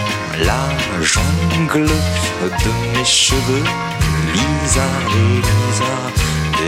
la 0.44 0.68
jungle 1.02 1.86
de 1.86 2.98
mes 2.98 3.04
cheveux. 3.04 3.64
Elisa, 4.32 4.86
Elisa, 5.24 5.92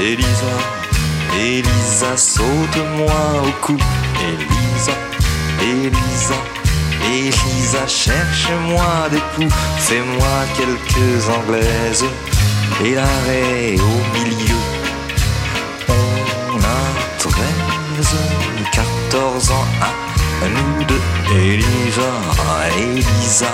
Elisa, 0.03 0.55
Elisa, 1.39 2.17
saute-moi 2.17 3.43
au 3.47 3.51
cou. 3.65 3.77
Elisa, 4.21 4.93
Elisa, 5.63 6.35
Elisa, 7.07 7.87
cherche-moi 7.87 9.09
des 9.11 9.23
coups, 9.35 9.55
fais-moi 9.79 10.37
quelques 10.57 11.29
anglaises. 11.29 12.05
Et 12.85 12.95
l'arrêt 12.95 13.77
au 13.79 14.19
milieu. 14.19 14.57
On 15.89 16.59
a 16.59 17.19
13, 17.19 17.35
14 18.73 19.51
ans 19.51 19.67
à 19.83 20.49
nous 20.49 20.85
deux. 20.85 21.01
Elisa, 21.37 22.13
Elisa, 22.77 23.53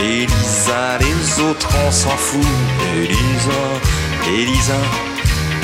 Elisa, 0.00 0.98
les 1.00 1.42
autres 1.42 1.68
on 1.86 1.90
s'en 1.90 2.16
fout. 2.16 2.46
Elisa, 2.94 3.62
Elisa, 4.28 4.80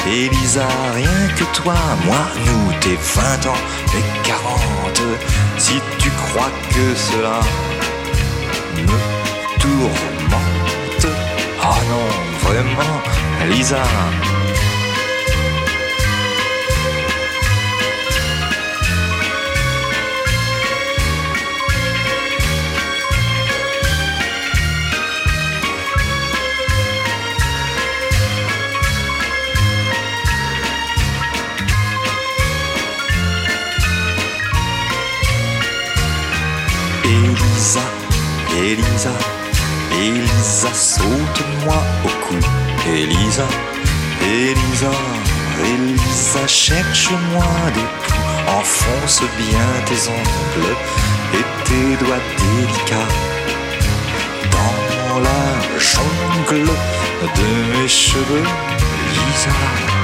Elisa, 0.06 0.66
rien 0.94 1.28
que 1.36 1.44
toi, 1.54 1.74
moi, 2.04 2.28
nous, 2.46 2.72
t'es 2.80 2.98
20 3.00 3.46
ans 3.46 3.62
et 3.96 4.28
40. 4.28 4.91
Tu 5.98 6.10
crois 6.10 6.50
que 6.70 6.94
cela 6.94 7.40
me 8.76 8.98
tourmente, 9.58 11.06
oh 11.62 11.80
non, 11.88 12.48
vraiment, 12.48 13.00
Elisa. 13.42 13.82
Elisa, 37.62 37.80
Elisa, 38.60 39.10
Elisa, 39.92 40.74
saute-moi 40.74 41.76
au 42.04 42.08
cou. 42.26 42.34
Elisa, 42.92 43.46
Elisa, 44.20 44.90
Elisa, 45.64 46.48
cherche-moi 46.48 47.44
des 47.72 47.80
coups. 47.80 48.18
Enfonce 48.58 49.22
bien 49.38 49.68
tes 49.86 50.08
ongles 50.10 50.74
et 51.34 51.44
tes 51.64 52.04
doigts 52.04 52.26
délicats 52.36 53.12
dans 54.50 55.20
la 55.20 55.78
jungle 55.78 56.66
de 56.66 57.78
mes 57.78 57.88
cheveux, 57.88 58.42
Lisa. 59.14 60.01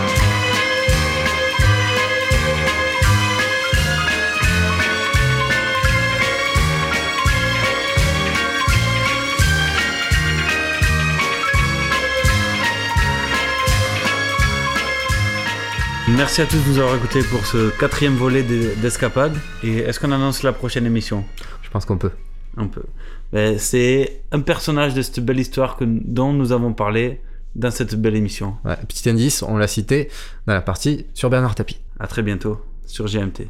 Merci 16.17 16.41
à 16.41 16.47
tous 16.47 16.57
de 16.57 16.69
nous 16.69 16.79
avoir 16.79 16.97
écoutés 16.97 17.23
pour 17.23 17.45
ce 17.47 17.71
quatrième 17.79 18.15
volet 18.17 18.43
d'e- 18.43 18.75
d'Escapade. 18.81 19.37
Et 19.63 19.79
est-ce 19.79 20.01
qu'on 20.01 20.11
annonce 20.13 20.43
la 20.43 20.53
prochaine 20.53 20.87
émission? 20.87 21.25
Je 21.63 21.71
pense 21.71 21.85
qu'on 21.85 21.99
peut. 21.99 22.11
On 22.57 22.67
peut. 22.69 22.85
Ben, 23.33 23.59
C'est 23.59 24.23
un 24.33 24.41
personnage 24.41 24.95
de 24.95 25.03
cette 25.03 25.21
belle 25.21 25.39
histoire 25.39 25.77
que, 25.77 25.85
dont 25.87 26.33
nous 26.33 26.53
avons 26.53 26.73
parlé 26.73 27.21
dans 27.55 27.71
cette 27.71 27.95
belle 27.95 28.17
émission. 28.17 28.57
Ouais, 28.65 28.77
petit 28.89 29.09
indice, 29.09 29.43
on 29.43 29.57
l'a 29.57 29.67
cité 29.69 30.09
dans 30.47 30.55
la 30.55 30.61
partie 30.63 31.07
sur 31.15 31.31
Bernard 31.31 31.55
Tapie. 31.55 31.79
À 32.01 32.07
très 32.07 32.23
bientôt 32.23 32.61
sur 32.87 33.07
GMT. 33.07 33.49